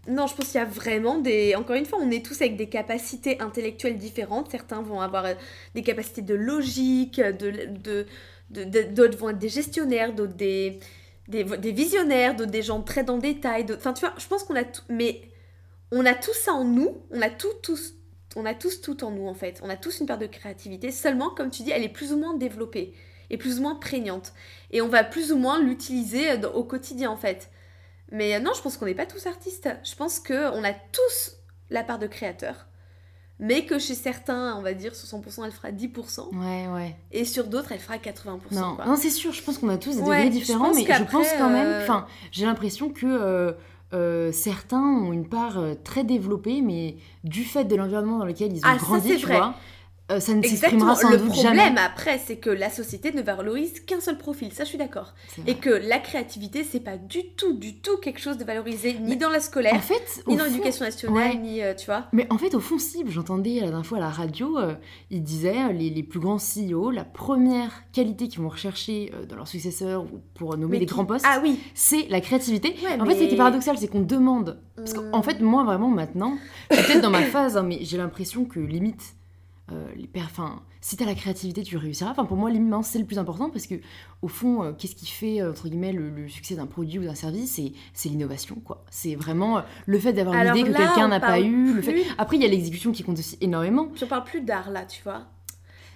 non, 0.10 0.28
je 0.28 0.36
pense 0.36 0.48
qu'il 0.48 0.60
y 0.60 0.64
a 0.64 0.66
vraiment 0.66 1.20
des. 1.20 1.56
Encore 1.56 1.76
une 1.76 1.86
fois, 1.86 2.00
on 2.02 2.10
est 2.10 2.26
tous 2.26 2.42
avec 2.42 2.56
des 2.56 2.68
capacités 2.68 3.40
intellectuelles 3.42 3.98
différentes. 3.98 4.50
Certains 4.50 4.82
vont 4.82 5.02
avoir 5.02 5.26
euh, 5.26 5.34
des 5.76 5.84
capacités 5.84 6.22
de 6.22 6.34
logique, 6.34 7.22
de, 7.22 8.06
d'autres 8.50 9.18
vont 9.18 9.30
être 9.30 9.38
des 9.38 9.50
gestionnaires, 9.50 10.14
d'autres 10.14 10.34
des, 10.34 10.80
des, 11.28 11.44
visionnaires, 11.72 12.36
d'autres 12.36 12.52
des 12.52 12.64
gens 12.64 12.82
très 12.82 13.04
dans 13.04 13.16
le 13.16 13.22
détail. 13.22 13.66
Enfin, 13.76 13.94
tu 13.94 14.02
vois, 14.02 14.16
je 14.18 14.28
pense 14.28 14.44
qu'on 14.44 14.56
a 14.56 14.64
tout. 14.64 14.82
Mais 14.90 15.22
on 15.92 16.06
a 16.06 16.14
tout 16.14 16.34
ça 16.34 16.54
en 16.54 16.64
nous. 16.64 17.04
On 17.12 17.22
a 17.22 17.30
tout, 17.30 17.54
tous. 17.64 17.96
On 18.36 18.46
a 18.46 18.54
tous 18.54 18.82
tout 18.82 19.04
en 19.04 19.12
nous, 19.12 19.28
en 19.28 19.34
fait. 19.34 19.60
On 19.64 19.70
a 19.70 19.78
tous 19.78 20.00
une 20.00 20.06
part 20.06 20.18
de 20.18 20.28
créativité. 20.28 20.92
Seulement, 20.92 21.30
comme 21.30 21.50
tu 21.50 21.64
dis, 21.64 21.72
elle 21.72 21.84
est 21.84 21.90
plus 21.90 22.14
ou 22.14 22.18
moins 22.18 22.36
développée 22.36 22.94
et 23.30 23.38
plus 23.38 23.60
ou 23.60 23.62
moins 23.64 23.76
prégnante. 23.76 24.34
Et 24.72 24.82
on 24.82 24.88
va 24.88 25.04
plus 25.04 25.32
ou 25.32 25.38
moins 25.38 25.62
l'utiliser 25.62 26.32
euh, 26.32 26.50
au 26.50 26.64
quotidien, 26.64 27.10
en 27.10 27.18
fait. 27.18 27.50
Mais 28.12 28.36
euh, 28.36 28.40
non, 28.40 28.52
je 28.56 28.62
pense 28.62 28.78
qu'on 28.78 28.86
n'est 28.86 28.96
pas 28.96 29.06
tous 29.06 29.26
artistes. 29.28 29.70
Je 29.84 29.96
pense 29.96 30.20
qu'on 30.20 30.64
a 30.64 30.74
tous 30.74 31.38
la 31.70 31.84
part 31.84 32.00
de 32.00 32.08
créateur. 32.08 32.68
Mais 33.42 33.66
que 33.66 33.80
chez 33.80 33.96
certains, 33.96 34.56
on 34.58 34.62
va 34.62 34.74
dire, 34.74 34.94
sur 34.94 35.08
100%, 35.18 35.46
elle 35.46 35.52
fera 35.52 35.72
10%. 35.72 36.36
Ouais, 36.36 36.68
ouais. 36.68 36.96
Et 37.12 37.24
sur 37.24 37.48
d'autres, 37.48 37.72
elle 37.72 37.80
fera 37.80 37.96
80%. 37.96 38.40
Non, 38.52 38.78
non 38.86 38.96
c'est 38.98 39.10
sûr, 39.10 39.32
je 39.32 39.42
pense 39.42 39.58
qu'on 39.58 39.70
a 39.70 39.78
tous 39.78 39.96
des 39.96 40.02
degrés 40.02 40.30
différents, 40.30 40.74
mais 40.74 40.84
je 40.84 41.04
pense 41.04 41.28
quand 41.38 41.50
même, 41.50 41.68
euh, 41.68 41.84
enfin, 41.84 42.06
j'ai 42.34 42.46
l'impression 42.46 42.90
que 42.90 43.06
euh, 43.06 43.54
certains 44.32 44.82
ont 44.82 45.14
une 45.14 45.28
part 45.28 45.60
très 45.84 46.04
développée, 46.04 46.62
mais 46.62 46.98
du 47.24 47.44
fait 47.44 47.66
de 47.66 47.76
l'environnement 47.76 48.20
dans 48.20 48.26
lequel 48.26 48.54
ils 48.56 48.60
ont 48.60 48.70
ah, 48.70 48.78
grandi, 48.78 49.18
tu 49.18 49.26
vois, 49.26 49.56
euh, 50.12 50.20
ça 50.20 50.34
ne 50.34 50.42
s'exprimera 50.42 50.96
sans 50.96 51.12
le 51.12 51.18
problème 51.18 51.78
après, 51.78 52.20
c'est 52.24 52.38
que 52.38 52.50
la 52.50 52.70
société 52.70 53.12
ne 53.12 53.22
valorise 53.22 53.80
qu'un 53.82 54.00
seul 54.00 54.18
profil, 54.18 54.52
ça 54.52 54.64
je 54.64 54.70
suis 54.70 54.78
d'accord. 54.78 55.14
Et 55.46 55.56
que 55.56 55.70
la 55.70 56.00
créativité, 56.00 56.64
c'est 56.64 56.80
pas 56.80 56.98
du 56.98 57.30
tout, 57.36 57.54
du 57.54 57.80
tout 57.80 57.98
quelque 57.98 58.20
chose 58.20 58.38
de 58.38 58.44
valorisé, 58.44 58.96
ni 59.00 59.18
dans 59.18 59.30
la 59.30 59.40
scolaire, 59.40 59.76
en 59.76 59.80
fait, 59.80 60.24
ni 60.28 60.36
dans 60.36 60.46
l'éducation 60.46 60.86
nationale, 60.86 61.38
ni, 61.40 61.62
euh, 61.62 61.74
tu 61.76 61.86
vois. 61.86 62.08
Mais 62.12 62.26
en 62.32 62.38
fait, 62.38 62.56
au 62.56 62.60
fond, 62.60 62.80
si, 62.80 63.04
j'entendais 63.08 63.56
la 63.56 63.68
dernière 63.68 63.86
fois 63.86 64.00
à 64.00 64.02
la 64.02 64.10
radio, 64.10 64.58
euh, 64.58 64.74
ils 65.12 65.24
disaient, 65.24 65.74
les, 65.74 65.90
les, 65.90 66.04
plus 66.04 66.20
grands 66.20 66.38
CEO, 66.38 66.90
la 66.90 67.06
première 67.06 67.84
qualité 67.94 68.28
qu'ils 68.28 68.42
vont 68.42 68.50
rechercher 68.50 69.12
dans 69.28 69.36
leurs 69.36 69.48
successeurs 69.48 70.04
ou 70.04 70.20
pour 70.34 70.58
nommer 70.58 70.80
des 70.80 70.86
grands 70.86 71.06
postes, 71.06 71.26
ah, 71.28 71.40
oui. 71.44 71.60
c'est 71.76 72.08
la 72.10 72.22
créativité. 72.22 72.76
en 73.00 73.06
fait, 73.06 73.14
ce 73.14 73.24
qui 73.26 73.34
est 73.34 73.38
paradoxal, 73.38 73.78
c'est 73.78 73.88
qu'on 73.88 74.02
demande, 74.02 74.60
parce 74.76 74.94
qu'en 74.94 75.22
fait, 75.22 75.40
moi, 75.40 75.64
vraiment, 75.64 75.90
maintenant, 75.90 76.38
peut-être 76.70 77.02
dans 77.02 77.12
ma 77.12 77.22
phase, 77.22 77.58
hein, 77.58 77.64
mais 77.64 77.80
j'ai 77.82 77.98
l'impression 77.98 78.46
que 78.46 78.60
limite, 78.60 79.16
euh, 79.74 79.88
les 79.96 80.10
enfin, 80.22 80.62
si 80.82 80.98
tu 80.98 81.04
as 81.04 81.06
la 81.06 81.16
créativité, 81.16 81.64
tu 81.64 81.78
réussiras. 81.78 82.12
Enfin, 82.12 82.26
pour 82.26 82.38
moi, 82.38 82.50
l'immense, 82.50 82.88
c'est 82.88 83.00
le 83.00 83.06
plus 83.06 83.18
important 83.18 83.50
parce 83.50 83.68
que, 83.68 83.76
au 84.22 84.28
fond, 84.28 84.64
euh, 84.64 84.72
qu'est-ce 84.74 84.96
qui 84.96 85.06
fait, 85.06 85.42
euh, 85.42 85.52
entre 85.52 85.68
guillemets, 85.70 85.94
le, 85.94 86.28
succès 86.28 86.56
d'un 86.56 86.66
produit 86.66 87.00
ou 87.00 87.04
d'un 87.04 87.16
service 87.16 87.60
C'est 87.94 88.10
l'innovation, 88.10 88.56
quoi. 88.56 88.86
C'est 88.90 89.16
vraiment 89.16 89.64
le 89.86 90.00
fait 90.00 90.14
d'avoir 90.14 90.36
une 90.36 90.56
idée 90.56 90.70
que 90.70 90.78
quelqu'un 90.78 91.08
n'a 91.08 91.20
pas 91.20 91.40
eu. 91.40 91.74
Le 91.74 91.82
fait... 91.82 92.06
Après, 92.18 92.38
il 92.38 92.44
y 92.44 92.46
a 92.46 92.50
l'exécution 92.50 92.92
qui 92.92 93.04
compte 93.04 93.20
aussi 93.20 93.38
énormément. 93.42 93.90
Je 93.96 94.06
parle 94.06 94.24
plus 94.24 94.42
d'art, 94.42 94.70
là, 94.72 94.86
tu 94.86 95.04
vois. 95.04 95.28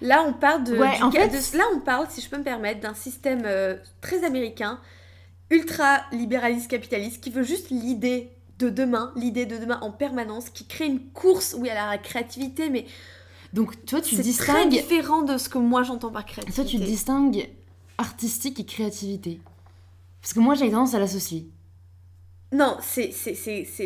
Là, 0.01 0.24
on 0.28 0.34
parle 0.34 0.63
de, 0.63 0.78
ouais, 0.78 1.01
en 1.01 1.11
fait... 1.11 1.53
là, 1.53 1.63
on 1.76 1.80
parle, 1.80 2.07
si 2.09 2.21
je 2.21 2.30
peux 2.30 2.38
me 2.38 2.43
permettre, 2.43 2.82
d'un 2.82 2.93
système 2.93 3.47
très 4.01 4.24
américain, 4.24 4.80
ultra 5.49 6.01
libéraliste 6.11 6.69
capitaliste, 6.69 7.24
qui 7.24 7.30
veut 7.30 7.43
juste 7.43 7.69
l'idée 7.69 8.32
de 8.59 8.69
demain, 8.69 9.11
l'idée 9.15 9.45
de 9.45 9.57
demain 9.57 9.80
en 9.82 9.91
permanence, 9.91 10.49
qui 10.49 10.65
crée 10.67 10.86
une 10.86 11.11
course 11.11 11.55
où 11.57 11.65
il 11.65 11.67
y 11.67 11.71
a 11.71 11.91
la 11.91 11.97
créativité, 11.97 12.69
mais 12.69 12.86
donc, 13.54 13.86
toi, 13.86 14.01
tu 14.01 14.16
distingues. 14.16 14.74
C'est 14.74 14.82
différent 14.82 15.22
de 15.22 15.38
ce 15.38 15.47
que 15.47 15.60
moi 15.60 15.84
j'entends 15.84 16.12
par 16.12 16.26
créativité. 16.26 16.62
Toi, 16.62 16.70
tu 16.70 16.78
distingues 16.78 17.49
artistique 17.99 18.60
et 18.60 18.66
créativité. 18.66 19.39
Parce 20.22 20.34
que 20.34 20.39
moi, 20.39 20.56
j'ai 20.56 20.72
tendance 20.72 20.95
à 20.95 20.99
l'associer. 20.99 21.47
Non, 22.51 22.78
c'est 22.82 23.14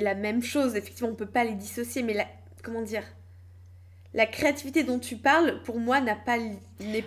la 0.01 0.15
même 0.15 0.41
chose. 0.41 0.76
Effectivement, 0.76 1.11
on 1.11 1.15
peut 1.15 1.26
pas 1.26 1.43
les 1.43 1.55
dissocier, 1.55 2.03
mais 2.03 2.13
la, 2.13 2.26
comment 2.63 2.82
dire? 2.82 3.03
La 4.18 4.26
créativité 4.26 4.84
dont 4.84 4.97
tu 4.97 5.15
parles, 5.15 5.61
pour 5.63 5.80
moi, 5.80 6.01
n'est 6.01 6.18
pas, 6.26 6.38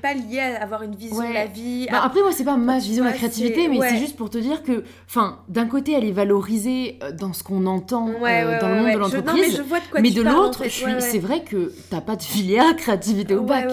pas 0.00 0.14
liée 0.14 0.38
à 0.38 0.62
avoir 0.62 0.84
une 0.84 0.94
vision 0.94 1.28
de 1.28 1.34
la 1.34 1.46
vie. 1.46 1.88
Bah, 1.90 2.02
après, 2.04 2.20
moi, 2.20 2.30
c'est 2.30 2.44
pas 2.44 2.56
ma 2.56 2.78
vision 2.78 3.04
de 3.04 3.08
la 3.11 3.14
créativité, 3.16 3.66
mais 3.66 3.80
c'est 3.80 3.98
juste 3.98 4.16
pour 4.16 4.30
te 4.30 4.38
dire 4.38 4.62
que, 4.62 4.84
enfin, 5.08 5.40
d'un 5.48 5.66
côté, 5.66 5.92
elle 5.92 6.04
est 6.04 6.12
valorisée 6.12 7.00
euh, 7.02 7.11
dans 7.11 7.32
ce 7.32 7.42
qu'on 7.42 7.66
entend 7.66 8.08
euh, 8.08 8.61
dans 8.61 8.68
le 8.68 8.74
monde 8.76 8.92
de 8.92 8.98
l'entreprise, 8.98 9.61
mais, 10.00 10.12
de 10.12 10.22
l'autre, 10.22 10.62
c'est 10.68 11.18
vrai 11.18 11.42
que 11.42 11.74
t'as 11.90 12.00
pas 12.00 12.14
de 12.14 12.22
filière 12.22 12.76
créativité 12.76 13.34
au 13.34 13.42
bac. 13.42 13.68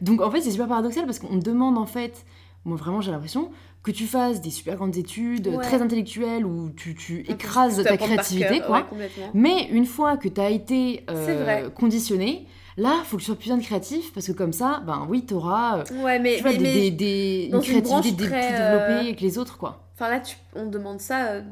Donc, 0.00 0.20
en 0.20 0.30
fait, 0.32 0.40
c'est 0.40 0.50
super 0.50 0.66
paradoxal 0.66 1.06
parce 1.06 1.20
qu'on 1.20 1.36
demande, 1.36 1.78
en 1.78 1.86
fait, 1.86 2.26
moi, 2.64 2.76
vraiment, 2.76 3.00
j'ai 3.00 3.12
l'impression 3.12 3.52
que 3.84 3.92
tu 3.92 4.06
fasses 4.06 4.40
des 4.40 4.50
super 4.50 4.74
grandes 4.74 4.96
études, 4.96 5.56
très 5.60 5.82
intellectuelles, 5.82 6.44
où 6.44 6.70
tu, 6.76 6.96
tu 6.96 7.20
écrases 7.28 7.80
ta 7.84 7.96
créativité, 7.96 8.60
quoi. 8.60 8.88
mais 9.34 9.68
une 9.70 9.86
fois 9.86 10.16
que 10.16 10.28
tu 10.28 10.40
as 10.40 10.50
été 10.50 11.04
euh, 11.10 11.70
conditionné, 11.70 12.48
Là, 12.76 13.00
il 13.00 13.06
faut 13.06 13.16
que 13.16 13.22
tu 13.22 13.26
sois 13.26 13.36
plus 13.36 13.50
créatif 13.60 14.12
parce 14.12 14.26
que 14.26 14.32
comme 14.32 14.52
ça, 14.52 14.82
ben 14.86 15.06
oui, 15.08 15.24
tu 15.26 15.34
auras 15.34 15.80
euh, 15.80 16.02
ouais, 16.02 16.18
mais, 16.18 16.40
des, 16.40 16.90
des, 16.90 17.50
une 17.52 17.60
créativité 17.60 18.24
plus 18.24 18.32
euh, 18.34 18.88
développée 18.88 19.16
que 19.16 19.20
les 19.20 19.38
autres, 19.38 19.58
quoi. 19.58 19.84
Enfin 19.94 20.08
là, 20.08 20.20
tu, 20.20 20.36
on 20.54 20.66
demande 20.66 21.00
ça 21.00 21.26
euh, 21.26 21.42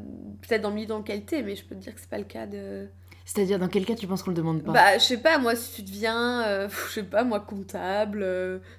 peut-être 0.41 0.63
dans 0.63 0.71
le 0.71 0.77
milieu 0.77 0.87
dans 0.87 0.99
lequel 0.99 1.25
t'es, 1.25 1.43
mais 1.43 1.57
je 1.57 1.65
peux 1.65 1.75
te 1.75 1.81
dire 1.81 1.95
que 1.95 2.01
c'est 2.01 2.09
pas 2.09 2.19
le 2.19 2.25
cas 2.25 2.47
de. 2.47 2.89
C'est-à-dire, 3.27 3.59
dans 3.59 3.69
quel 3.69 3.85
cas 3.85 3.95
tu 3.95 4.07
penses 4.07 4.23
qu'on 4.23 4.31
le 4.31 4.37
demande 4.37 4.63
pas? 4.63 4.73
Bah, 4.73 4.99
je 4.99 5.05
sais 5.05 5.19
pas, 5.19 5.39
moi, 5.39 5.55
si 5.55 5.75
tu 5.75 5.83
deviens, 5.83 6.69
je 6.89 6.93
sais 6.93 7.03
pas, 7.03 7.23
moi, 7.23 7.39
comptable, 7.39 8.27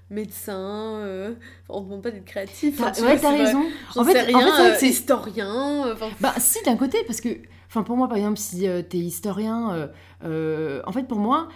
médecin, 0.10 1.00
enfin, 1.00 1.36
on 1.70 1.82
demande 1.82 2.02
pas 2.02 2.12
d'être 2.12 2.26
créatif. 2.26 2.82
Hein, 2.82 2.92
ouais, 3.04 3.20
t'as 3.20 3.38
raison. 3.38 3.64
En 3.96 4.04
fait, 4.04 4.20
rien, 4.20 4.48
en 4.48 4.56
fait, 4.58 4.80
c'est 4.80 4.90
historien. 4.90 5.96
Bah, 6.20 6.34
si, 6.40 6.62
d'un 6.66 6.76
côté, 6.76 6.98
parce 7.06 7.22
que, 7.22 7.30
enfin, 7.70 7.84
pour 7.84 7.96
moi, 7.96 8.10
par 8.10 8.18
exemple, 8.18 8.40
si 8.40 8.68
t'es 8.90 8.98
historien, 8.98 9.90
en 10.22 10.92
fait, 10.92 11.04
pour 11.04 11.20
moi, 11.20 11.48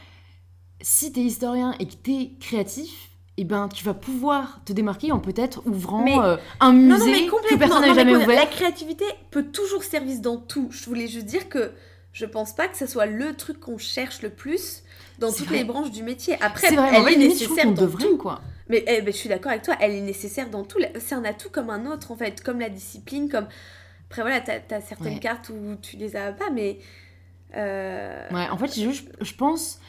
si 0.82 1.12
tu 1.12 1.22
es 1.22 1.24
historien 1.24 1.74
et 1.80 1.88
que 1.88 1.94
tu 2.04 2.12
es 2.14 2.32
créatif, 2.40 3.10
eh 3.38 3.44
ben, 3.44 3.68
tu 3.68 3.84
vas 3.84 3.94
pouvoir 3.94 4.62
te 4.66 4.74
démarquer 4.74 5.12
en 5.12 5.20
peut-être 5.20 5.62
ouvrant 5.66 6.24
euh, 6.24 6.38
un 6.62 6.72
musée 6.72 7.28
que 7.28 7.56
personne 7.56 7.82
n'a 7.82 7.94
jamais 7.94 8.16
ouvert. 8.16 8.40
La 8.40 8.46
créativité 8.46 9.06
peut 9.32 9.44
toujours 9.44 9.84
servir 9.84 10.20
dans 10.22 10.38
tout. 10.38 10.70
Je 10.72 10.86
voulais 10.86 11.08
juste 11.08 11.26
dire 11.26 11.50
que 11.50 11.74
je 12.14 12.26
pense 12.26 12.56
pas 12.56 12.70
que 12.70 12.78
ce 12.78 12.86
soit 12.86 13.08
le 13.08 13.36
truc 13.36 13.60
qu'on 13.60 13.78
cherche 13.78 14.22
le 14.22 14.30
plus 14.30 14.84
dans 15.20 15.34
toutes 15.34 15.50
les 15.50 15.66
branches 15.66 15.92
du 15.92 16.02
métier. 16.02 16.38
Après, 16.42 16.70
elle 16.70 17.14
est 17.14 17.18
nécessaire 17.18 17.74
dans 17.74 17.88
tout. 17.88 18.18
Quoi. 18.18 18.42
Mais 18.70 18.84
eh 18.88 19.02
ben, 19.02 19.14
je 19.14 19.18
suis 19.18 19.30
d'accord 19.30 19.52
avec 19.52 19.64
toi, 19.64 19.76
elle 19.80 19.92
est 19.92 20.02
nécessaire 20.02 20.50
dans 20.50 20.64
tout. 20.64 20.80
C'est 21.00 21.16
un 21.16 21.26
atout 21.26 21.50
comme 21.50 21.70
un 21.70 21.86
autre, 21.86 22.12
en 22.12 22.16
fait, 22.16 22.42
comme 22.42 22.60
la 22.60 22.70
discipline, 22.70 23.30
comme... 23.30 23.48
Après, 24.10 24.22
voilà, 24.22 24.40
tu 24.40 24.52
as, 24.52 24.82
certaines 24.82 25.20
cartes 25.20 25.50
où 25.50 25.76
tu 25.82 25.98
les 25.98 26.16
as 26.16 26.32
pas, 26.32 26.50
mais... 26.52 26.80
Euh, 27.56 28.28
ouais, 28.32 28.50
en 28.50 28.58
fait, 28.58 28.80
je, 28.80 28.90
je 29.22 29.34
pense 29.34 29.80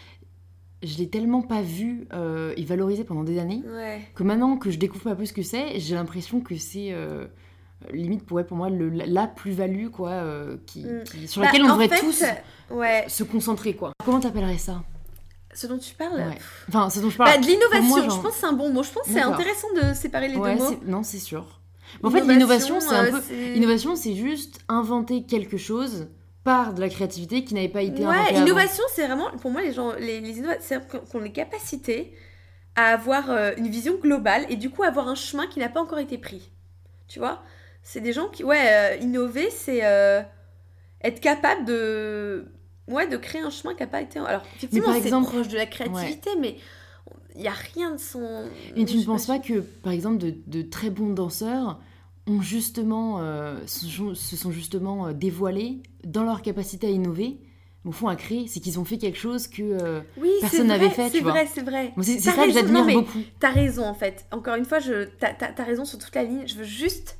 je 0.83 0.99
l'ai 0.99 1.09
tellement 1.09 1.43
pas 1.43 1.63
vu 1.63 2.07
euh, 2.13 2.53
et 2.57 2.65
valorisé 2.65 3.05
pendant 3.05 3.25
des 3.25 3.39
années 3.39 3.63
que 4.15 4.23
maintenant 4.23 4.57
que 4.57 4.71
je 4.71 4.79
découvre 4.79 5.09
un 5.09 5.15
peu 5.15 5.25
ce 5.25 5.33
que 5.33 5.43
c'est, 5.43 5.79
j'ai 5.81 5.95
l'impression 5.95 6.41
que 6.41 6.57
c'est 6.57 6.93
euh, 6.93 7.27
limite 7.93 8.25
pour, 8.25 8.45
pour 8.45 8.57
moi 8.57 8.71
le, 8.71 8.89
la 8.91 9.27
plus-value 9.27 9.89
quoi, 9.89 10.11
euh, 10.11 10.57
qui, 10.67 10.85
mm. 10.85 11.27
sur 11.27 11.43
laquelle 11.43 11.63
bah, 11.63 11.69
on 11.71 11.79
devrait 11.79 11.99
tous 11.99 12.25
se 13.09 13.23
concentrer. 13.25 13.75
quoi. 13.75 13.93
Comment 14.05 14.21
t'appellerais 14.21 14.59
ça? 14.59 14.83
Ce 15.55 15.67
dont 15.67 15.79
tu 15.79 15.95
parles? 15.95 16.23
Enfin, 16.69 16.91
ce 16.91 17.01
dont 17.01 17.09
je 17.09 17.17
parle. 17.17 17.31
Bah, 17.31 17.39
De 17.39 17.47
l'innovation, 17.47 17.89
moi, 17.89 18.03
je 18.03 18.11
genre- 18.11 18.23
pense 18.23 18.33
que 18.35 18.41
c'est 18.41 18.47
un 18.47 18.53
bon 18.53 18.71
mot. 18.71 18.83
Je 18.83 18.91
pense 18.91 19.05
que 19.05 19.13
c'est 19.13 19.21
intéressant 19.21 19.69
de 19.75 19.95
séparer 19.95 20.29
les 20.29 20.35
deux 20.35 20.55
mots. 20.55 20.77
non, 20.87 21.03
c'est 21.03 21.19
sûr. 21.19 21.61
Mais 22.03 22.09
en 22.09 22.13
fait, 22.13 22.21
l'innovation, 22.21 22.81
c'est 22.81 22.95
un 22.95 23.11
peu. 23.11 23.23
Innovation, 23.55 23.97
c'est 23.97 24.15
juste 24.15 24.61
inventer 24.69 25.25
quelque 25.25 25.57
chose 25.57 26.09
par 26.47 26.73
de 26.75 26.81
la 26.81 26.89
créativité 26.89 27.45
qui 27.45 27.55
n'avait 27.55 27.69
pas 27.69 27.83
été 27.83 28.07
Ouais, 28.07 28.15
avant. 28.31 28.41
innovation, 28.45 28.85
c'est 28.95 29.05
vraiment, 29.07 29.29
pour 29.43 29.51
moi, 29.51 29.63
les 29.63 29.73
gens, 29.73 29.93
les, 29.99 30.21
les 30.21 30.35
c'est 30.61 30.79
qu'on 31.11 31.19
les 31.21 31.33
capacités 31.33 32.15
à 32.77 32.93
avoir 32.95 33.31
euh, 33.31 33.51
une 33.59 33.69
vision 33.69 33.95
globale 34.01 34.47
et 34.49 34.55
du 34.57 34.71
coup 34.71 34.85
avoir 34.85 35.09
un 35.09 35.17
chemin 35.17 35.47
qui 35.49 35.59
n'a 35.59 35.69
pas 35.69 35.81
encore 35.83 35.99
été 35.99 36.19
pris. 36.19 36.51
Tu 37.09 37.19
vois? 37.19 37.43
C'est 37.83 38.01
des 38.01 38.13
gens 38.13 38.29
qui, 38.29 38.45
ouais, 38.45 38.65
euh, 38.69 38.97
innover, 39.01 39.51
c'est 39.51 39.85
euh, 39.85 40.23
être 41.03 41.21
capable 41.21 41.65
de, 41.65 42.47
ouais, 42.87 43.09
de 43.09 43.17
créer 43.17 43.41
un 43.41 43.51
chemin 43.51 43.75
qui 43.75 43.81
n'a 43.81 43.87
pas 43.89 44.01
été. 44.03 44.19
Alors, 44.21 44.43
effectivement, 44.57 44.87
par 44.87 44.95
c'est 44.95 45.07
exemple- 45.07 45.31
proche 45.31 45.49
de 45.49 45.57
la 45.57 45.67
créativité, 45.67 46.31
mais 46.39 46.57
il 47.35 47.41
n'y 47.43 47.49
a 47.49 47.59
rien 47.75 47.91
de 47.93 47.99
son. 47.99 48.45
Et 48.77 48.85
tu 48.85 48.97
ne 48.99 49.05
penses 49.05 49.27
pas 49.27 49.35
pas 49.35 49.39
que, 49.41 49.59
par 49.61 49.93
exemple, 49.93 50.19
de, 50.19 50.35
de 50.47 50.63
très 50.63 50.91
bons 50.91 51.13
danseurs 51.13 51.81
ont 52.27 52.41
justement, 52.43 53.19
euh, 53.21 53.57
se 53.67 53.87
sont- 53.87 54.15
se 54.15 54.37
sont 54.37 54.51
justement 54.51 55.07
euh, 55.09 55.13
dévoilés 55.13 55.83
dans 56.05 56.25
leur 56.25 56.43
capacité 56.43 56.87
à 56.89 56.91
innover, 56.91 57.39
au 57.85 57.93
fond 57.93 58.09
à 58.09 58.17
créer, 58.17 58.49
c'est 58.49 58.59
qu'ils 58.59 58.81
ont 58.81 58.85
fait 58.85 58.99
quelque 58.99 59.19
chose 59.19 59.47
que 59.47 59.63
euh, 59.63 60.01
Oui, 60.21 60.31
personne 60.41 60.67
n'avait 60.67 60.91
fait, 60.91 61.09
C'est 61.11 61.21
vrai, 61.21 61.47
c'est 61.47 61.63
vrai. 61.63 61.93
c'est 62.03 62.19
ça 62.19 62.33
que 62.33 62.41
raison, 62.41 62.53
j'admire 62.55 62.81
non, 62.81 62.85
mais 62.85 62.95
beaucoup. 62.95 63.21
T'as 63.39 63.51
raison 63.53 63.85
en 63.85 63.95
fait. 63.95 64.27
Encore 64.33 64.57
une 64.57 64.65
fois, 64.65 64.79
t'as 65.21 65.65
raison 65.65 65.85
sur 65.85 65.99
toute 65.99 66.15
la 66.17 66.25
ligne. 66.25 66.49
Je 66.49 66.57
veux 66.57 66.65
juste, 66.65 67.17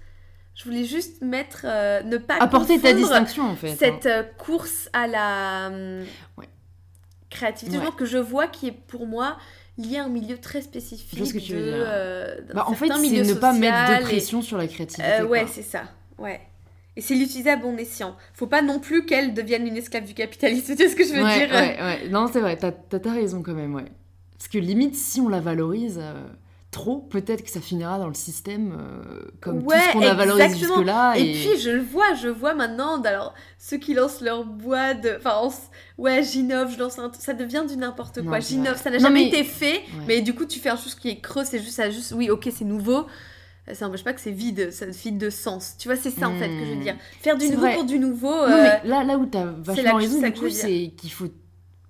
je 0.57 0.65
voulais 0.65 0.85
juste 0.85 1.23
mettre, 1.23 1.61
euh, 1.65 2.03
ne 2.03 2.17
pas 2.19 2.39
Apporter 2.41 2.81
ta 2.81 2.93
distinction 2.93 3.45
en 3.45 3.55
fait. 3.55 3.71
hein. 3.73 3.77
cette 3.79 4.37
course 4.39 4.89
à 4.93 5.07
la 5.07 5.69
hum, 5.69 6.05
Ouais. 6.37 6.49
créativité 7.31 7.79
Ouais. 7.79 7.85
que 7.97 8.05
je 8.05 8.19
vois 8.19 8.49
qui 8.49 8.67
est 8.69 8.73
pour 8.73 9.07
moi 9.07 9.37
liée 9.79 9.99
à 9.99 10.05
un 10.05 10.09
milieu 10.09 10.39
très 10.39 10.63
spécifique. 10.63 11.27
Ce 11.27 11.33
que 11.33 11.39
tu 11.39 11.55
veux 11.55 11.61
de, 11.61 11.65
dire. 11.67 11.85
euh, 11.87 12.37
Bah, 12.55 12.65
en 12.69 12.75
fait, 12.75 12.87
c'est 12.89 13.23
ne 13.23 13.35
pas 13.35 13.53
mettre 13.53 13.91
de 13.91 13.95
et- 13.97 14.01
pression 14.05 14.43
sur 14.43 14.57
la 14.59 14.67
créativité. 14.67 15.03
Euh, 15.21 15.27
ouais, 15.27 15.47
c'est 15.47 15.63
ça. 15.63 15.85
Ouais. 16.19 16.41
Et 16.97 17.03
c'est 17.03 17.15
l'utiliser 17.15 17.51
à 17.51 17.57
bon 17.57 17.77
escient. 17.77 18.17
Faut 18.33 18.47
pas 18.47 18.63
non 18.63 18.79
plus 18.81 19.05
qu'elle 19.05 19.35
devienne 19.35 19.67
une 19.67 19.77
esclave 19.77 20.05
du 20.05 20.15
capitalisme. 20.15 20.75
Tu 20.77 20.83
vois 20.83 20.91
ce 20.91 20.97
que 20.97 21.05
je 21.05 21.13
veux 21.13 21.23
ouais, 21.23 21.47
dire? 21.47 21.55
ouais, 21.55 21.77
ouais. 21.83 22.09
Non, 22.09 22.27
c'est 22.33 22.41
vrai, 22.41 22.57
t'as 22.57 22.73
t'as 22.73 23.13
raison 23.13 23.43
quand 23.43 23.53
même, 23.55 23.75
ouais. 23.75 23.85
Parce 24.39 24.49
que 24.49 24.59
limite, 24.59 24.95
si 24.95 25.21
on 25.21 25.29
la 25.29 25.41
valorise 25.41 25.99
euh, 26.01 26.27
trop, 26.73 26.99
peut-être 26.99 27.43
que 27.43 27.51
ça 27.51 27.61
finira 27.61 27.99
dans 27.99 28.09
le 28.09 28.15
système 28.15 28.77
euh, 28.79 29.23
comme 29.41 29.63
Ouais, 29.63 29.77
tout 29.77 29.87
ce 29.87 29.93
qu'on 29.93 30.03
a 30.03 30.15
valorisé 30.15 30.59
jusque-là. 30.59 31.15
Et 31.17 31.33
puis 31.33 31.59
je 31.59 31.71
le 31.71 31.81
vois, 31.83 32.13
je 32.15 32.29
vois 32.29 32.55
maintenant, 32.55 33.01
alors 33.03 33.33
ceux 33.59 33.79
qui 33.79 33.95
lancent 33.95 34.21
leur 34.21 34.45
boîte, 34.45 35.07
enfin 35.19 35.35
on 35.43 36.03
ouais 36.03 36.23
j'innove, 36.23 36.73
je 36.73 36.79
lance 36.79 36.99
un 36.99 37.11
ça 37.19 37.33
devient 37.33 37.65
du 37.69 37.77
n'importe 37.77 38.23
quoi. 38.23 38.41
J'innove, 38.41 38.77
ça 38.77 38.91
n'a 38.91 38.99
jamais 38.99 39.23
mais- 39.23 39.29
été 39.29 39.45
fait, 39.45 39.77
Ouais. 39.79 40.05
mais 40.09 40.21
du 40.21 40.35
coup 40.35 40.45
tu 40.45 40.59
fais 40.59 40.69
un 40.69 40.77
chose 40.77 40.95
qui 40.95 41.09
est 41.09 41.21
creux, 41.21 41.45
c'est 41.45 41.61
juste 41.61 41.77
ça, 41.77 41.89
juste 41.91 42.13
oui 42.15 42.29
ok 42.31 42.49
c'est 42.55 42.65
nouveau. 42.65 43.07
Ça 43.73 43.87
n'empêche 43.87 44.05
pas 44.05 44.13
que 44.13 44.21
c'est 44.21 44.31
vide, 44.31 44.71
ça 44.71 44.87
vide 44.87 45.19
de 45.19 45.29
sens. 45.29 45.75
Tu 45.77 45.89
vois, 45.89 45.97
c'est 45.97 46.13
ça 46.13 46.29
en 46.29 46.37
fait 46.39 46.47
que 46.49 46.65
je 46.65 46.71
veux 46.71 46.77
Hmm. 46.77 46.83
dire. 46.83 46.97
Faire 47.21 47.37
du 47.37 47.47
nouveau 47.49 47.61
vrai. 47.63 47.75
pour 47.75 47.85
du 47.85 47.99
nouveau. 47.99 48.31
Non, 48.31 48.43
euh, 48.53 48.63
mais 48.83 48.89
là, 48.89 49.03
là 49.03 49.19
où 49.19 49.27
t'as 49.27 49.45
là 49.45 49.55
vachement 49.59 49.95
raison, 49.97 50.21
c'est 50.21 50.31
du 50.31 50.39
coup, 50.41 50.47
qu'il 50.97 51.11
faut 51.11 51.27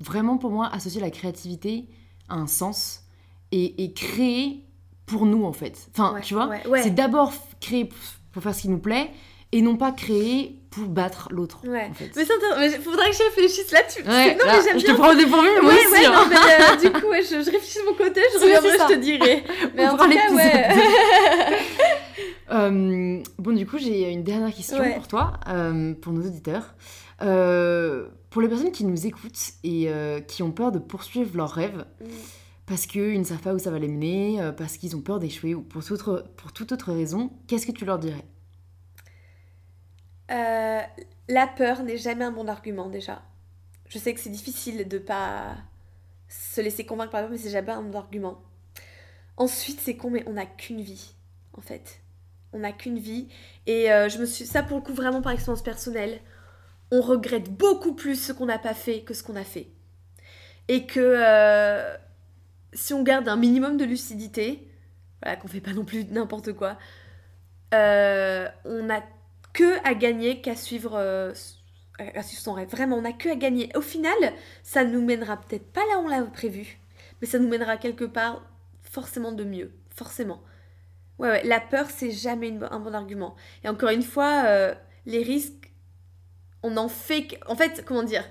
vraiment, 0.00 0.38
pour 0.38 0.50
moi, 0.52 0.70
associer 0.72 1.02
la 1.02 1.10
créativité 1.10 1.86
à 2.30 2.36
un 2.36 2.46
sens 2.46 3.02
et, 3.52 3.84
et 3.84 3.92
créer 3.92 4.64
pour 5.06 5.24
nous, 5.26 5.44
en 5.44 5.52
fait. 5.52 5.88
Enfin, 5.92 6.14
ouais, 6.14 6.20
tu 6.20 6.34
vois, 6.34 6.46
ouais, 6.48 6.66
ouais. 6.66 6.82
c'est 6.82 6.94
d'abord 6.94 7.32
créer 7.60 7.88
pour 8.32 8.42
faire 8.42 8.54
ce 8.54 8.62
qui 8.62 8.68
nous 8.68 8.78
plaît 8.78 9.10
et 9.52 9.62
non 9.62 9.76
pas 9.76 9.92
créer 9.92 10.58
pour 10.70 10.88
battre 10.88 11.28
l'autre. 11.30 11.60
Ouais. 11.66 11.88
en 11.90 11.94
fait. 11.94 12.10
Mais 12.16 12.24
c'est 12.24 12.80
faudrait 12.82 13.10
que 13.10 13.16
je 13.16 13.22
réfléchisse 13.22 13.70
là-dessus. 13.70 14.02
Ouais, 14.02 14.34
non, 14.34 14.44
là, 14.44 14.52
mais 14.58 14.62
j'aime 14.64 14.78
je 14.78 14.84
bien. 14.84 14.94
te 14.94 14.98
prends 15.00 15.12
au 15.12 15.14
dépourvu, 15.14 15.48
mais 15.54 15.62
moi 15.62 15.72
ouais, 15.72 15.86
aussi. 15.86 16.04
hein. 16.04 16.12
non, 16.12 16.26
mais 16.28 16.36
euh, 16.36 16.76
du 16.76 16.90
coup, 16.92 17.12
je, 17.14 17.42
je 17.44 17.50
réfléchis 17.50 17.78
de 17.78 17.84
mon 17.84 17.94
côté, 17.94 18.20
je 18.34 18.38
reviendrai, 18.42 18.70
je 18.72 18.94
te 18.94 18.98
dirai. 19.00 19.44
Mais 19.74 19.86
On 19.86 19.90
en 19.92 19.96
tout 19.96 20.10
cas, 20.10 20.32
ouais. 20.32 20.68
Euh, 22.50 23.20
bon, 23.38 23.52
du 23.56 23.66
coup, 23.66 23.76
j'ai 23.78 24.12
une 24.12 24.22
dernière 24.22 24.54
question 24.54 24.78
pour 24.94 25.08
toi, 25.08 25.32
euh, 25.48 25.94
pour 25.94 26.12
nos 26.12 26.24
auditeurs. 26.24 26.74
Euh, 27.22 28.06
pour 28.30 28.40
les 28.40 28.48
personnes 28.48 28.70
qui 28.70 28.84
nous 28.84 29.06
écoutent 29.06 29.52
et 29.64 29.88
qui 30.28 30.42
ont 30.42 30.52
peur 30.52 30.70
de 30.70 30.78
poursuivre 30.78 31.36
leurs 31.36 31.50
rêves 31.50 31.84
parce 32.66 32.86
qu'ils 32.86 33.18
ne 33.18 33.24
savent 33.24 33.40
pas 33.40 33.54
où 33.54 33.58
ça 33.58 33.70
va 33.70 33.78
les 33.78 33.88
mener, 33.88 34.42
euh, 34.42 34.52
parce 34.52 34.76
qu'ils 34.76 34.96
ont 34.96 35.00
peur 35.00 35.20
d'échouer 35.20 35.54
ou 35.54 35.62
pour 35.62 35.84
toute 35.84 36.72
autre, 36.72 36.92
raison, 36.92 37.30
qu'est-ce 37.46 37.66
que 37.66 37.72
tu 37.72 37.84
leur 37.84 37.98
dirais? 37.98 38.24
Euh, 40.32 40.80
la 41.28 41.46
peur 41.46 41.84
n'est 41.84 41.96
jamais 41.96 42.24
un 42.24 42.32
bon 42.32 42.48
argument 42.48 42.88
déjà. 42.88 43.22
Je 43.88 43.98
sais 43.98 44.12
que 44.12 44.20
c'est 44.20 44.30
difficile 44.30 44.88
de 44.88 44.98
pas 44.98 45.56
se 46.28 46.60
laisser 46.60 46.84
convaincre 46.84 47.12
par 47.12 47.20
la 47.20 47.28
peur, 47.28 47.36
mais 47.36 47.42
c'est 47.42 47.50
jamais 47.50 47.70
un 47.70 47.82
bon 47.82 47.98
argument. 47.98 48.42
Ensuite, 49.36 49.80
c'est 49.80 49.96
con, 49.96 50.10
mais 50.10 50.24
on 50.26 50.32
n'a 50.32 50.46
qu'une 50.46 50.80
vie, 50.80 51.14
en 51.56 51.60
fait. 51.60 52.00
On 52.52 52.60
n'a 52.60 52.72
qu'une 52.72 52.98
vie. 52.98 53.28
Et 53.66 53.92
euh, 53.92 54.08
je 54.08 54.18
me 54.18 54.24
suis. 54.26 54.44
Ça, 54.44 54.64
pour 54.64 54.78
le 54.78 54.82
coup, 54.82 54.94
vraiment 54.94 55.22
par 55.22 55.32
expérience 55.32 55.62
personnelle, 55.62 56.20
on 56.90 57.00
regrette 57.00 57.50
beaucoup 57.50 57.94
plus 57.94 58.16
ce 58.20 58.32
qu'on 58.32 58.46
n'a 58.46 58.58
pas 58.58 58.74
fait 58.74 59.02
que 59.02 59.14
ce 59.14 59.22
qu'on 59.22 59.36
a 59.36 59.44
fait. 59.44 59.68
Et 60.68 60.86
que 60.86 61.96
si 62.76 62.94
on 62.94 63.02
garde 63.02 63.28
un 63.28 63.36
minimum 63.36 63.76
de 63.76 63.84
lucidité, 63.84 64.68
voilà, 65.22 65.36
qu'on 65.36 65.48
fait 65.48 65.60
pas 65.60 65.72
non 65.72 65.84
plus 65.84 66.04
n'importe 66.04 66.52
quoi, 66.52 66.78
euh, 67.74 68.48
on 68.64 68.88
a 68.90 69.02
que 69.52 69.84
à 69.84 69.94
gagner 69.94 70.40
qu'à 70.40 70.54
suivre, 70.54 70.94
euh, 70.94 71.32
à 71.98 72.22
son 72.22 72.52
rêve. 72.52 72.68
Vraiment, 72.68 72.96
on 72.96 73.02
n'a 73.02 73.12
que 73.12 73.30
à 73.30 73.34
gagner. 73.34 73.70
Au 73.74 73.80
final, 73.80 74.16
ça 74.62 74.84
nous 74.84 75.02
mènera 75.02 75.38
peut-être 75.38 75.72
pas 75.72 75.80
là 75.90 75.98
où 75.98 76.04
on 76.04 76.08
l'a 76.08 76.22
prévu, 76.22 76.78
mais 77.20 77.26
ça 77.26 77.38
nous 77.38 77.48
mènera 77.48 77.78
quelque 77.78 78.04
part 78.04 78.42
forcément 78.82 79.32
de 79.32 79.44
mieux. 79.44 79.72
Forcément. 79.94 80.42
Ouais, 81.18 81.30
ouais, 81.30 81.44
la 81.44 81.60
peur, 81.60 81.86
c'est 81.88 82.10
jamais 82.10 82.52
un 82.70 82.78
bon 82.78 82.94
argument. 82.94 83.34
Et 83.64 83.68
encore 83.68 83.88
une 83.88 84.02
fois, 84.02 84.44
euh, 84.46 84.74
les 85.06 85.22
risques, 85.22 85.72
on 86.62 86.76
en 86.76 86.88
fait. 86.88 87.38
En 87.46 87.56
fait, 87.56 87.84
comment 87.86 88.02
dire 88.02 88.24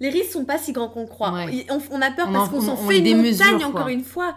Les 0.00 0.08
risques 0.10 0.32
sont 0.32 0.44
pas 0.44 0.58
si 0.58 0.72
grands 0.72 0.88
qu'on 0.88 1.06
croit. 1.06 1.32
Ouais. 1.32 1.66
On, 1.70 1.80
on 1.90 2.02
a 2.02 2.10
peur 2.10 2.26
On 2.28 2.32
parce 2.32 2.48
qu'on 2.50 2.58
on- 2.58 2.60
s'en 2.62 2.76
fait 2.76 2.98
une 2.98 3.22
montagne, 3.22 3.64
encore 3.64 3.88
une 3.88 4.04
fois. 4.04 4.34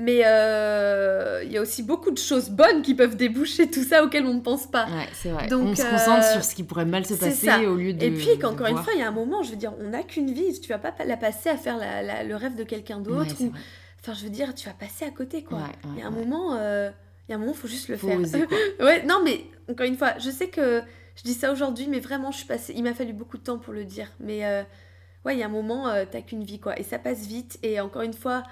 Mais 0.00 0.22
euh, 0.24 1.42
il 1.44 1.50
y 1.52 1.56
a 1.58 1.60
aussi 1.60 1.82
beaucoup 1.82 2.10
de 2.12 2.18
choses 2.18 2.50
bonnes 2.50 2.82
qui 2.82 2.94
peuvent 2.94 3.16
déboucher 3.16 3.68
tout 3.68 3.82
ça 3.82 4.04
auxquelles 4.04 4.26
on 4.26 4.34
ne 4.34 4.40
pense 4.40 4.66
pas. 4.70 4.84
Ouais, 4.86 5.08
c'est 5.12 5.30
vrai. 5.30 5.48
Donc, 5.48 5.68
on 5.70 5.74
se 5.74 5.82
euh, 5.82 5.90
concentre 5.90 6.24
sur 6.32 6.44
ce 6.44 6.54
qui 6.54 6.62
pourrait 6.62 6.84
mal 6.84 7.04
se 7.04 7.14
passer 7.14 7.46
ça. 7.46 7.60
au 7.62 7.74
lieu 7.74 7.92
de. 7.92 8.04
Et 8.04 8.10
puis 8.12 8.26
de 8.36 8.40
qu'encore 8.40 8.66
une 8.68 8.74
voir. 8.74 8.84
fois, 8.84 8.92
il 8.94 9.00
y 9.00 9.02
a 9.02 9.08
un 9.08 9.12
moment, 9.12 9.42
je 9.42 9.50
veux 9.50 9.56
dire, 9.56 9.72
on 9.80 9.88
n'a 9.90 10.02
qu'une 10.04 10.32
vie. 10.32 10.60
Tu 10.60 10.68
vas 10.68 10.78
pas 10.78 10.94
la 11.04 11.16
passer 11.16 11.48
à 11.48 11.56
faire 11.56 11.76
la- 11.76 12.02
la- 12.02 12.22
le 12.22 12.36
rêve 12.36 12.54
de 12.54 12.62
quelqu'un 12.64 13.00
d'autre. 13.00 13.34
ou... 13.40 13.52
Enfin, 14.00 14.14
je 14.14 14.22
veux 14.24 14.30
dire, 14.30 14.54
tu 14.54 14.68
vas 14.68 14.74
passer 14.74 15.04
à 15.04 15.10
côté, 15.10 15.42
quoi. 15.42 15.58
Ouais, 15.58 15.64
il 15.96 16.00
y 16.00 16.02
a 16.02 16.06
un 16.06 16.10
moment, 16.10 16.54
euh, 16.54 16.90
il 17.28 17.32
y 17.32 17.34
a 17.34 17.36
un 17.36 17.40
moment, 17.40 17.52
faut 17.54 17.66
juste 17.66 17.88
le 17.88 17.96
Faut 17.96 18.06
faire. 18.08 18.20
oser, 18.20 18.46
quoi. 18.46 18.56
ouais, 18.86 19.02
non, 19.04 19.20
mais 19.24 19.44
encore 19.68 19.86
une 19.86 19.96
fois, 19.96 20.14
je 20.18 20.30
sais 20.30 20.46
que 20.46 20.80
je 21.16 21.22
dis 21.24 21.34
ça 21.34 21.50
aujourd'hui, 21.50 21.88
mais 21.90 21.98
vraiment, 21.98 22.30
je 22.30 22.36
suis 22.38 22.46
passée. 22.46 22.72
Il 22.76 22.84
m'a 22.84 22.94
fallu 22.94 23.12
beaucoup 23.12 23.36
de 23.36 23.42
temps 23.42 23.58
pour 23.58 23.72
le 23.74 23.84
dire. 23.84 24.06
Mais 24.20 24.46
euh, 24.46 24.62
ouais, 25.24 25.34
il 25.34 25.38
y 25.38 25.42
a 25.42 25.46
un 25.46 25.50
moment, 25.50 25.88
euh, 25.88 26.04
t'as 26.10 26.20
qu'une 26.22 26.44
vie, 26.44 26.58
quoi. 26.60 26.78
Et 26.78 26.82
ça 26.82 26.98
passe 26.98 27.26
vite. 27.26 27.58
Et 27.62 27.80
encore 27.80 28.02
une 28.02 28.14
fois, 28.14 28.42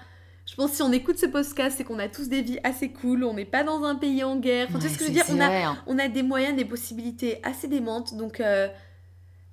je 0.46 0.54
pense 0.54 0.70
que 0.70 0.76
si 0.76 0.82
on 0.82 0.92
écoute 0.92 1.18
ce 1.18 1.26
podcast, 1.26 1.76
c'est 1.78 1.84
qu'on 1.84 1.98
a 1.98 2.08
tous 2.08 2.28
des 2.28 2.42
vies 2.42 2.58
assez 2.64 2.90
cool. 2.90 3.24
On 3.24 3.34
n'est 3.34 3.44
pas 3.44 3.64
dans 3.64 3.82
un 3.84 3.96
pays 3.96 4.22
en 4.24 4.36
guerre. 4.36 4.66
Enfin, 4.70 4.78
tu 4.78 4.84
Ouais, 4.86 4.90
vois 4.90 4.94
ce 4.94 4.98
que 4.98 5.04
je 5.04 5.08
veux 5.08 5.14
dire? 5.14 5.24
on 5.30 5.40
a, 5.40 5.66
hein. 5.70 5.78
on 5.86 5.98
a 5.98 6.08
des 6.08 6.22
moyens, 6.22 6.56
des 6.56 6.64
possibilités 6.64 7.40
assez 7.42 7.68
démentes. 7.68 8.14
Donc, 8.14 8.40
euh, 8.40 8.68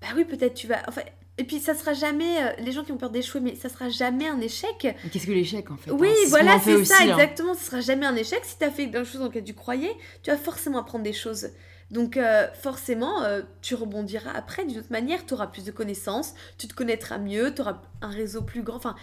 bah 0.02 0.08
oui, 0.16 0.26
peut-être 0.26 0.54
tu 0.54 0.68
vas. 0.68 0.82
Enfin, 0.88 1.02
et 1.40 1.46
puis, 1.46 1.60
ça 1.60 1.74
sera 1.74 1.94
jamais. 1.94 2.44
euh, 2.44 2.52
les 2.60 2.72
gens 2.72 2.84
qui 2.84 2.92
ont 2.92 2.98
peur 2.98 3.10
d'échouer, 3.10 3.40
mais 3.42 3.56
ça 3.56 3.68
sera 3.70 3.90
jamais 3.90 4.28
un 4.28 4.40
échec. 4.40 4.96
Qu'est-ce 5.12 5.26
que 5.26 5.32
l'échec 5.32 5.72
en 5.72 5.78
fait 5.78 5.90
Oui, 5.90 6.08
hein, 6.10 6.14
qu'on 6.26 6.30
voilà, 6.30 6.60
c'est 6.60 6.84
ça, 6.86 6.96
aussi, 6.96 7.04
hein. 7.10 7.12
exactement. 7.18 7.56
Ce 7.56 7.64
sera 7.66 7.82
jamais 7.82 8.06
un 8.06 8.16
échec. 8.16 8.42
Si 8.44 8.58
tu 8.60 8.64
as 8.66 8.70
fait 8.70 8.86
des 8.86 9.00
choses 9.04 9.18
dans 9.20 9.26
lesquelles 9.26 9.44
tu 9.44 9.56
croyais, 9.56 9.96
tu 10.22 10.30
vas 10.30 10.38
forcément 10.38 10.78
apprendre 10.80 11.04
des 11.04 11.14
choses. 11.14 11.50
Donc, 11.92 12.18
euh, 12.18 12.48
forcément, 12.54 13.24
euh, 13.24 13.42
tu 13.62 13.76
rebondiras 13.76 14.32
après 14.32 14.66
d'une 14.66 14.80
autre 14.80 14.92
manière. 14.92 15.26
Tu 15.26 15.34
auras 15.34 15.48
plus 15.48 15.64
de 15.66 15.72
connaissances, 15.72 16.34
tu 16.58 16.68
te 16.68 16.74
connaîtras 16.74 17.18
mieux, 17.20 17.54
tu 17.54 17.62
auras 17.62 17.82
un 18.02 18.10
réseau 18.10 18.42
plus 18.42 18.64
grand. 18.64 18.78
Enfin, 18.78 18.96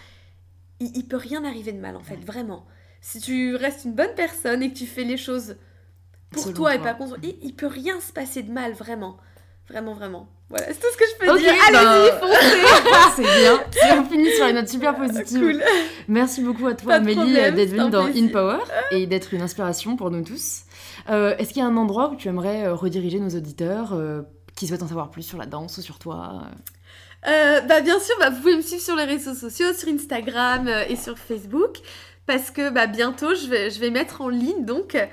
il, 0.79 0.95
il 0.97 1.07
peut 1.07 1.17
rien 1.17 1.45
arriver 1.45 1.71
de 1.71 1.79
mal, 1.79 1.95
en 1.95 2.03
fait, 2.03 2.15
Ouais. 2.15 2.25
vraiment. 2.25 2.65
Si 3.01 3.19
tu 3.19 3.55
restes 3.55 3.85
une 3.85 3.93
bonne 3.93 4.13
personne 4.15 4.61
et 4.63 4.71
que 4.71 4.77
tu 4.77 4.85
fais 4.87 5.03
les 5.03 5.17
choses 5.17 5.55
pour 6.31 6.43
Selon 6.43 6.53
toi, 6.55 6.75
et 6.75 6.79
pas 6.79 6.93
contre 6.93 7.17
il, 7.23 7.37
il 7.41 7.55
peut 7.55 7.67
rien 7.67 7.99
se 8.01 8.11
passer 8.13 8.43
de 8.43 8.51
mal, 8.51 8.73
vraiment. 8.73 9.17
Vraiment, 9.71 9.93
vraiment. 9.93 10.27
Voilà, 10.49 10.65
c'est 10.67 10.79
tout 10.79 10.87
ce 10.91 10.97
que 10.97 11.05
je 11.09 11.25
peux 11.25 11.31
Ok, 11.31 11.39
dire. 11.39 11.53
bah, 11.71 11.91
Allez-y, 11.91 12.19
foncez 12.19 13.15
c'est 13.15 13.39
bien. 13.39 13.99
On 14.01 14.03
finit 14.05 14.31
sur 14.31 14.45
une 14.47 14.55
note 14.55 14.67
super 14.67 14.95
positive. 14.95 15.39
Cool. 15.39 15.63
Merci 16.09 16.41
beaucoup 16.41 16.67
à 16.67 16.73
toi, 16.73 16.95
Amélie, 16.95 17.15
problème, 17.15 17.55
d'être 17.55 17.69
venue 17.69 17.89
dans 17.89 18.03
plaisir. 18.03 18.23
In 18.25 18.27
Power 18.33 18.57
et 18.91 19.07
d'être 19.07 19.33
une 19.33 19.41
inspiration 19.41 19.95
pour 19.95 20.11
nous 20.11 20.23
tous. 20.23 20.63
Euh, 21.09 21.35
Est-ce 21.37 21.53
qu'il 21.53 21.61
y 21.61 21.65
a 21.65 21.67
un 21.67 21.77
endroit 21.77 22.09
où 22.11 22.15
tu 22.17 22.27
aimerais 22.27 22.65
euh, 22.65 22.75
rediriger 22.75 23.19
nos 23.19 23.29
auditeurs 23.29 23.93
euh, 23.93 24.23
qui 24.57 24.67
souhaitent 24.67 24.83
en 24.83 24.87
savoir 24.89 25.09
plus 25.09 25.23
sur 25.23 25.37
la 25.37 25.45
danse 25.45 25.77
ou 25.77 25.81
sur 25.81 25.97
toi? 25.99 26.43
Euh, 27.27 27.61
bah 27.61 27.79
bien 27.81 27.99
sûr, 27.99 28.15
bah, 28.19 28.29
vous 28.31 28.37
pouvez 28.41 28.55
me 28.57 28.61
suivre 28.61 28.81
sur 28.81 28.95
les 28.97 29.05
réseaux 29.05 29.35
sociaux, 29.35 29.73
sur 29.73 29.87
Instagram 29.87 30.67
euh, 30.67 30.83
et 30.89 30.95
sur 30.97 31.17
Facebook, 31.17 31.77
parce 32.25 32.51
que 32.51 32.69
bah, 32.71 32.87
bientôt 32.87 33.35
je 33.35 33.47
vais, 33.47 33.69
je 33.69 33.79
vais 33.79 33.89
mettre 33.91 34.21
en 34.21 34.27
ligne 34.29 34.65
donc 34.65 34.95
euh, 34.95 35.05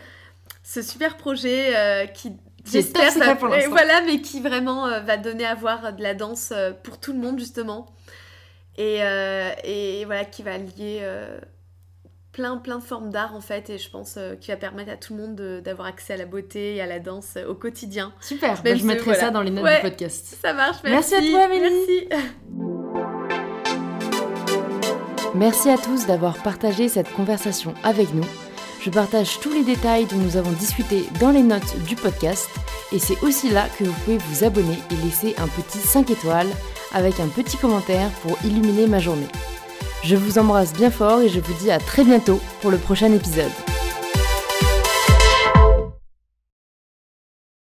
ce 0.65 0.81
super 0.83 1.17
projet 1.17 1.77
euh, 1.77 2.07
qui 2.07 2.33
j'espère 2.73 3.13
secret 3.13 3.27
va- 3.29 3.37
pour 3.37 3.49
et 3.49 3.59
l'instant. 3.59 3.71
voilà, 3.71 4.01
mais 4.03 4.21
qui 4.21 4.41
vraiment 4.41 4.87
euh, 4.87 5.01
va 5.01 5.17
donner 5.17 5.45
à 5.47 5.55
voir 5.55 5.93
de 5.93 6.03
la 6.03 6.15
danse 6.15 6.51
euh, 6.55 6.73
pour 6.73 6.99
tout 7.01 7.13
le 7.13 7.19
monde 7.19 7.39
justement. 7.39 7.87
et, 8.77 8.99
et 9.65 10.05
voilà 10.05 10.25
qui 10.25 10.43
va 10.43 10.57
lier 10.59 11.03
plein 12.33 12.57
plein 12.59 12.79
de 12.79 12.83
formes 12.85 13.11
d'art 13.11 13.35
en 13.35 13.41
fait 13.41 13.69
et 13.69 13.79
je 13.79 13.91
pense 13.91 14.15
euh, 14.17 14.37
qu'il 14.37 14.53
va 14.55 14.59
permettre 14.59 14.93
à 14.93 14.97
tout 14.97 15.13
le 15.17 15.21
monde 15.23 15.61
d'avoir 15.65 15.89
accès 15.89 16.13
à 16.13 16.17
la 16.17 16.25
beauté 16.27 16.77
et 16.77 16.81
à 16.81 16.87
la 16.87 17.01
danse 17.01 17.35
euh, 17.37 17.49
au 17.49 17.55
quotidien. 17.55 18.13
Super, 18.21 18.63
bah, 18.63 18.77
je 18.77 18.85
mettrai 18.85 19.15
ça 19.17 19.31
dans 19.31 19.43
les 19.43 19.51
notes 19.51 19.65
du 19.67 19.81
podcast. 19.83 20.37
Ça 20.41 20.53
marche, 20.53 20.77
merci. 20.85 21.15
Merci 21.15 21.29
à 21.29 21.31
toi 21.33 21.45
Amélie. 21.47 22.09
Merci. 22.09 22.09
Merci 25.35 25.71
à 25.71 25.79
tous 25.79 26.07
d'avoir 26.07 26.41
partagé 26.43 26.89
cette 26.89 27.11
conversation 27.13 27.75
avec 27.83 28.15
nous. 28.15 28.25
Je 28.81 28.91
partage 28.91 29.41
tous 29.41 29.53
les 29.53 29.65
détails 29.65 30.07
dont 30.07 30.17
nous 30.17 30.37
avons 30.37 30.53
discuté 30.53 31.05
dans 31.21 31.31
les 31.31 31.43
notes 31.43 31.77
du 31.85 31.97
podcast 31.97 32.49
et 32.93 32.99
c'est 32.99 33.21
aussi 33.23 33.51
là 33.51 33.67
que 33.79 33.85
vous 33.85 33.93
pouvez 34.05 34.19
vous 34.19 34.45
abonner 34.45 34.79
et 34.91 35.05
laisser 35.05 35.35
un 35.39 35.49
petit 35.49 35.79
5 35.79 36.11
étoiles 36.11 36.51
avec 36.93 37.19
un 37.21 37.29
petit 37.29 37.57
commentaire 37.57 38.11
pour 38.23 38.39
illuminer 38.45 38.87
ma 38.87 39.01
journée. 39.01 39.29
Je 40.05 40.15
vous 40.15 40.39
embrasse 40.39 40.73
bien 40.73 40.91
fort 40.91 41.21
et 41.21 41.29
je 41.29 41.41
vous 41.41 41.55
dis 41.55 41.71
à 41.71 41.79
très 41.79 42.05
bientôt 42.05 42.41
pour 42.61 42.71
le 42.71 42.79
prochain 42.79 43.13
épisode. 43.13 43.51